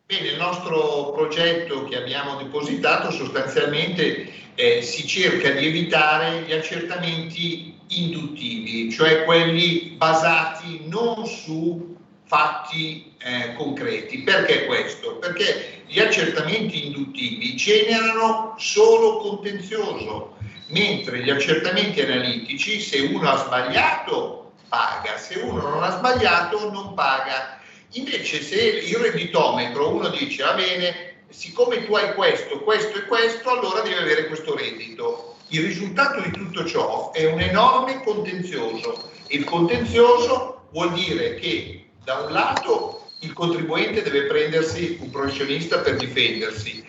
Bene, 0.06 0.28
il 0.28 0.36
nostro 0.36 1.12
progetto 1.12 1.84
che 1.84 1.96
abbiamo 1.96 2.36
depositato 2.36 3.10
sostanzialmente 3.10 4.28
eh, 4.54 4.82
si 4.82 5.06
cerca 5.06 5.50
di 5.50 5.66
evitare 5.66 6.42
gli 6.42 6.52
accertamenti 6.52 7.73
induttivi, 7.88 8.90
cioè 8.90 9.24
quelli 9.24 9.94
basati 9.96 10.82
non 10.86 11.26
su 11.26 11.96
fatti 12.24 13.14
eh, 13.18 13.54
concreti. 13.54 14.18
Perché 14.22 14.66
questo? 14.66 15.16
Perché 15.16 15.82
gli 15.86 16.00
accertamenti 16.00 16.86
induttivi 16.86 17.54
generano 17.54 18.54
solo 18.58 19.18
contenzioso, 19.18 20.36
mentre 20.68 21.22
gli 21.22 21.30
accertamenti 21.30 22.00
analitici, 22.00 22.80
se 22.80 23.00
uno 23.00 23.28
ha 23.28 23.36
sbagliato, 23.36 24.52
paga, 24.68 25.16
se 25.18 25.38
uno 25.38 25.60
non 25.68 25.82
ha 25.82 25.90
sbagliato, 25.90 26.70
non 26.70 26.94
paga. 26.94 27.60
Invece 27.92 28.42
se 28.42 28.60
il 28.60 28.96
redditometro 28.96 29.90
uno 29.90 30.08
dice 30.08 30.42
va 30.42 30.54
bene, 30.54 31.14
siccome 31.28 31.84
tu 31.86 31.94
hai 31.94 32.14
questo, 32.14 32.60
questo 32.60 32.98
e 32.98 33.06
questo, 33.06 33.50
allora 33.50 33.80
devi 33.82 33.94
avere 33.94 34.26
questo 34.26 34.56
reddito. 34.56 35.33
Il 35.54 35.62
risultato 35.62 36.20
di 36.20 36.32
tutto 36.32 36.64
ciò 36.64 37.12
è 37.12 37.30
un 37.30 37.38
enorme 37.38 38.02
contenzioso. 38.02 39.12
Il 39.28 39.44
contenzioso 39.44 40.66
vuol 40.72 40.92
dire 40.94 41.36
che 41.36 41.90
da 42.02 42.22
un 42.22 42.32
lato 42.32 43.06
il 43.20 43.32
contribuente 43.32 44.02
deve 44.02 44.24
prendersi 44.24 44.98
un 45.00 45.10
professionista 45.10 45.78
per 45.78 45.94
difendersi, 45.94 46.84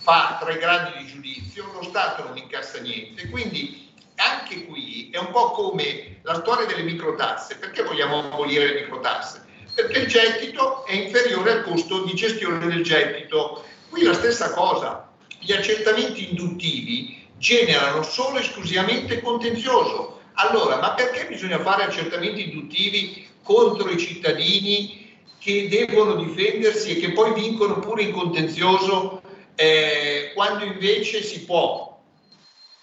fa 0.00 0.36
tre 0.44 0.58
gradi 0.58 0.98
di 0.98 1.10
giudizio, 1.10 1.72
lo 1.72 1.82
Stato 1.82 2.24
non 2.24 2.36
incassa 2.36 2.80
niente, 2.80 3.30
quindi 3.30 3.90
anche 4.16 4.66
qui 4.66 5.08
è 5.10 5.16
un 5.16 5.30
po' 5.30 5.52
come 5.52 6.18
la 6.20 6.34
storia 6.34 6.66
delle 6.66 6.82
microtasse. 6.82 7.56
Perché 7.56 7.82
vogliamo 7.82 8.30
abolire 8.30 8.74
le 8.74 8.80
microtasse? 8.82 9.42
Perché 9.74 10.00
il 10.00 10.08
gettito 10.08 10.84
è 10.84 10.92
inferiore 10.92 11.52
al 11.52 11.64
costo 11.64 12.04
di 12.04 12.12
gestione 12.12 12.66
del 12.66 12.82
gettito. 12.82 13.64
Qui 13.88 14.02
la 14.02 14.12
stessa 14.12 14.50
cosa, 14.50 15.10
gli 15.38 15.52
accertamenti 15.52 16.28
induttivi 16.28 17.20
generano 17.42 18.04
solo 18.04 18.38
e 18.38 18.42
esclusivamente 18.42 19.20
contenzioso. 19.20 20.20
Allora, 20.34 20.76
ma 20.76 20.92
perché 20.92 21.26
bisogna 21.26 21.58
fare 21.58 21.82
accertamenti 21.82 22.44
induttivi 22.44 23.26
contro 23.42 23.90
i 23.90 23.98
cittadini 23.98 25.18
che 25.40 25.68
devono 25.68 26.14
difendersi 26.14 26.92
e 26.92 27.00
che 27.00 27.10
poi 27.10 27.34
vincono 27.34 27.80
pure 27.80 28.04
in 28.04 28.12
contenzioso 28.12 29.22
eh, 29.56 30.30
quando 30.34 30.64
invece 30.64 31.20
si 31.24 31.44
può 31.44 32.00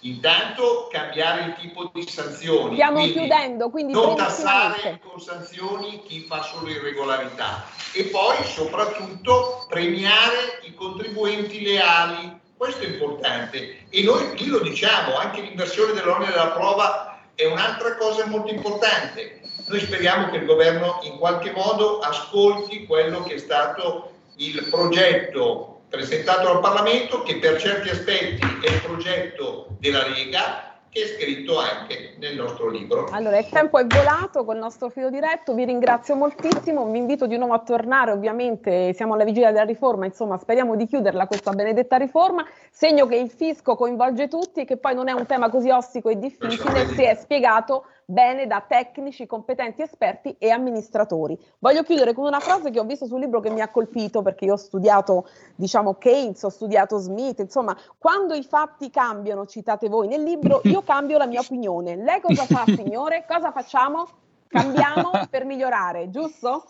intanto 0.01 0.89
cambiare 0.91 1.45
il 1.45 1.55
tipo 1.57 1.89
di 1.93 2.05
sanzioni. 2.05 2.73
Stiamo 2.73 2.99
quindi 2.99 3.13
chiudendo, 3.13 3.69
quindi 3.69 3.93
non 3.93 4.17
tassare 4.17 4.99
con 5.01 5.21
sanzioni 5.21 6.03
chi 6.05 6.25
fa 6.27 6.41
solo 6.41 6.69
irregolarità 6.69 7.63
e 7.93 8.03
poi 8.03 8.43
soprattutto 8.43 9.65
premiare 9.69 10.59
i 10.63 10.73
contribuenti 10.73 11.61
leali 11.61 12.47
Questo 12.59 12.83
è 12.83 12.87
importante 12.87 13.85
e 13.89 14.03
noi 14.03 14.37
lì 14.37 14.47
lo 14.47 14.59
diciamo, 14.59 15.15
anche 15.15 15.39
l'inversione 15.39 15.93
dell'onere 15.93 16.33
della 16.33 16.49
prova 16.49 17.21
è 17.33 17.45
un'altra 17.45 17.95
cosa 17.95 18.25
molto 18.25 18.51
importante. 18.51 19.39
Noi 19.65 19.79
speriamo 19.79 20.29
che 20.29 20.39
il 20.39 20.45
governo 20.45 20.99
in 21.03 21.17
qualche 21.19 21.53
modo 21.53 21.99
ascolti 21.99 22.85
quello 22.85 23.23
che 23.23 23.35
è 23.35 23.37
stato 23.37 24.11
il 24.35 24.67
progetto 24.69 25.83
presentato 25.87 26.51
al 26.51 26.59
Parlamento, 26.59 27.23
che 27.23 27.37
per 27.37 27.61
certi 27.61 27.91
aspetti 27.91 28.45
è 28.61 28.69
il 28.71 28.81
progetto 28.81 29.77
della 29.79 30.05
Lega, 30.09 30.68
che 30.89 31.03
è 31.03 31.05
scritto 31.05 31.59
anche 31.59 32.15
nel 32.17 32.35
nostro 32.35 32.69
libro. 32.69 33.09
Allora, 33.11 33.37
il 33.37 33.47
tempo 33.47 33.77
è 33.77 33.85
volato 33.85 34.43
col 34.43 34.57
nostro 34.57 34.89
filo 34.89 35.09
diretto, 35.09 35.53
vi 35.53 35.65
ringrazio 35.65 36.15
moltissimo, 36.15 36.89
vi 36.89 36.97
invito 36.97 37.27
di 37.27 37.37
nuovo 37.37 37.53
a 37.53 37.59
tornare, 37.59 38.11
ovviamente 38.11 38.93
siamo 38.93 39.13
alla 39.13 39.23
vigilia 39.23 39.51
della 39.51 39.65
riforma, 39.65 40.05
insomma 40.05 40.37
speriamo 40.37 40.75
di 40.75 40.87
chiuderla 40.87 41.27
questa 41.27 41.51
benedetta 41.51 41.97
riforma, 41.97 42.45
segno 42.71 43.05
che 43.05 43.15
il 43.15 43.29
fisco 43.29 43.75
coinvolge 43.75 44.27
tutti 44.27 44.61
e 44.61 44.65
che 44.65 44.77
poi 44.77 44.95
non 44.95 45.07
è 45.07 45.11
un 45.11 45.25
tema 45.25 45.49
così 45.49 45.69
ostico 45.69 46.09
e 46.09 46.17
difficile, 46.17 46.87
si 46.87 47.03
è 47.03 47.15
spiegato 47.15 47.85
bene 48.09 48.47
da 48.47 48.63
tecnici, 48.67 49.27
competenti 49.27 49.83
esperti 49.83 50.35
e 50.39 50.49
amministratori. 50.49 51.37
Voglio 51.59 51.83
chiudere 51.83 52.13
con 52.13 52.25
una 52.25 52.39
frase 52.39 52.71
che 52.71 52.79
ho 52.79 52.83
visto 52.83 53.05
sul 53.05 53.19
libro 53.19 53.39
che 53.39 53.51
mi 53.51 53.61
ha 53.61 53.69
colpito 53.69 54.23
perché 54.23 54.45
io 54.45 54.53
ho 54.53 54.57
studiato, 54.57 55.27
diciamo, 55.55 55.93
Keynes, 55.93 56.41
ho 56.41 56.49
studiato 56.49 56.97
Smith, 56.97 57.39
insomma, 57.39 57.77
quando 57.97 58.33
i 58.33 58.43
fatti 58.43 58.89
cambiano, 58.89 59.45
citate 59.45 59.89
voi 59.89 60.07
nel 60.07 60.23
libro, 60.23 60.61
io 60.63 60.81
cambio 60.81 61.19
la 61.19 61.27
mia 61.27 61.41
opinione. 61.41 61.95
Lei 61.95 62.19
cosa 62.19 62.45
fa, 62.45 62.63
signore? 62.73 63.25
Cosa 63.27 63.51
facciamo? 63.51 64.07
Cambiamo 64.47 65.11
per 65.29 65.45
migliorare, 65.45 66.09
giusto? 66.09 66.65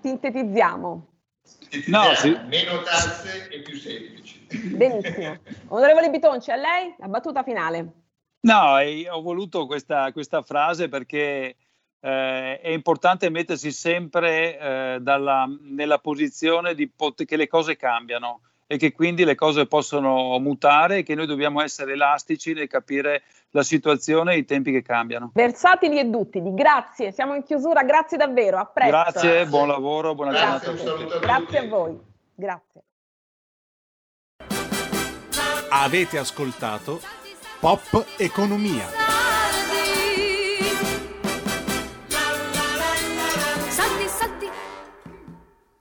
Sintetizziamo. 0.00 1.07
No, 1.86 2.14
sì. 2.14 2.30
Meno 2.46 2.82
tasse 2.82 3.48
e 3.48 3.60
più 3.60 3.76
semplici. 3.76 4.46
Benissimo. 4.48 5.38
Onorevole 5.68 6.10
Bitonci, 6.10 6.50
a 6.50 6.56
lei 6.56 6.94
la 6.98 7.08
battuta 7.08 7.42
finale. 7.42 7.92
No, 8.40 8.76
ho 9.10 9.20
voluto 9.20 9.66
questa, 9.66 10.10
questa 10.12 10.42
frase 10.42 10.88
perché 10.88 11.56
eh, 12.00 12.60
è 12.60 12.68
importante 12.68 13.28
mettersi 13.30 13.72
sempre 13.72 14.58
eh, 14.58 14.98
dalla, 15.00 15.46
nella 15.60 15.98
posizione 15.98 16.74
di 16.74 16.88
pot- 16.88 17.24
che 17.24 17.36
le 17.36 17.48
cose 17.48 17.76
cambiano 17.76 18.40
e 18.70 18.76
che 18.76 18.92
quindi 18.92 19.24
le 19.24 19.34
cose 19.34 19.66
possono 19.66 20.38
mutare 20.38 20.98
e 20.98 21.02
che 21.02 21.14
noi 21.14 21.26
dobbiamo 21.26 21.62
essere 21.62 21.92
elastici 21.92 22.52
nel 22.52 22.68
capire 22.68 23.22
la 23.50 23.62
situazione 23.62 24.34
e 24.34 24.38
i 24.38 24.44
tempi 24.44 24.70
che 24.70 24.82
cambiano. 24.82 25.30
Versatili 25.32 25.98
e 25.98 26.04
duttili, 26.04 26.52
grazie, 26.52 27.10
siamo 27.10 27.34
in 27.34 27.42
chiusura, 27.42 27.82
grazie 27.82 28.18
davvero, 28.18 28.58
a 28.58 28.66
presto. 28.66 28.92
Grazie, 28.92 29.30
grazie. 29.30 29.46
buon 29.46 29.68
lavoro, 29.68 30.14
buona 30.14 30.32
grazie, 30.32 30.76
giornata. 30.76 31.16
A 31.16 31.18
grazie 31.18 31.58
a 31.58 31.66
voi, 31.66 31.98
grazie. 32.34 32.82
Avete 35.70 36.18
ascoltato 36.18 37.00
Pop 37.60 38.04
Economia. 38.18 39.37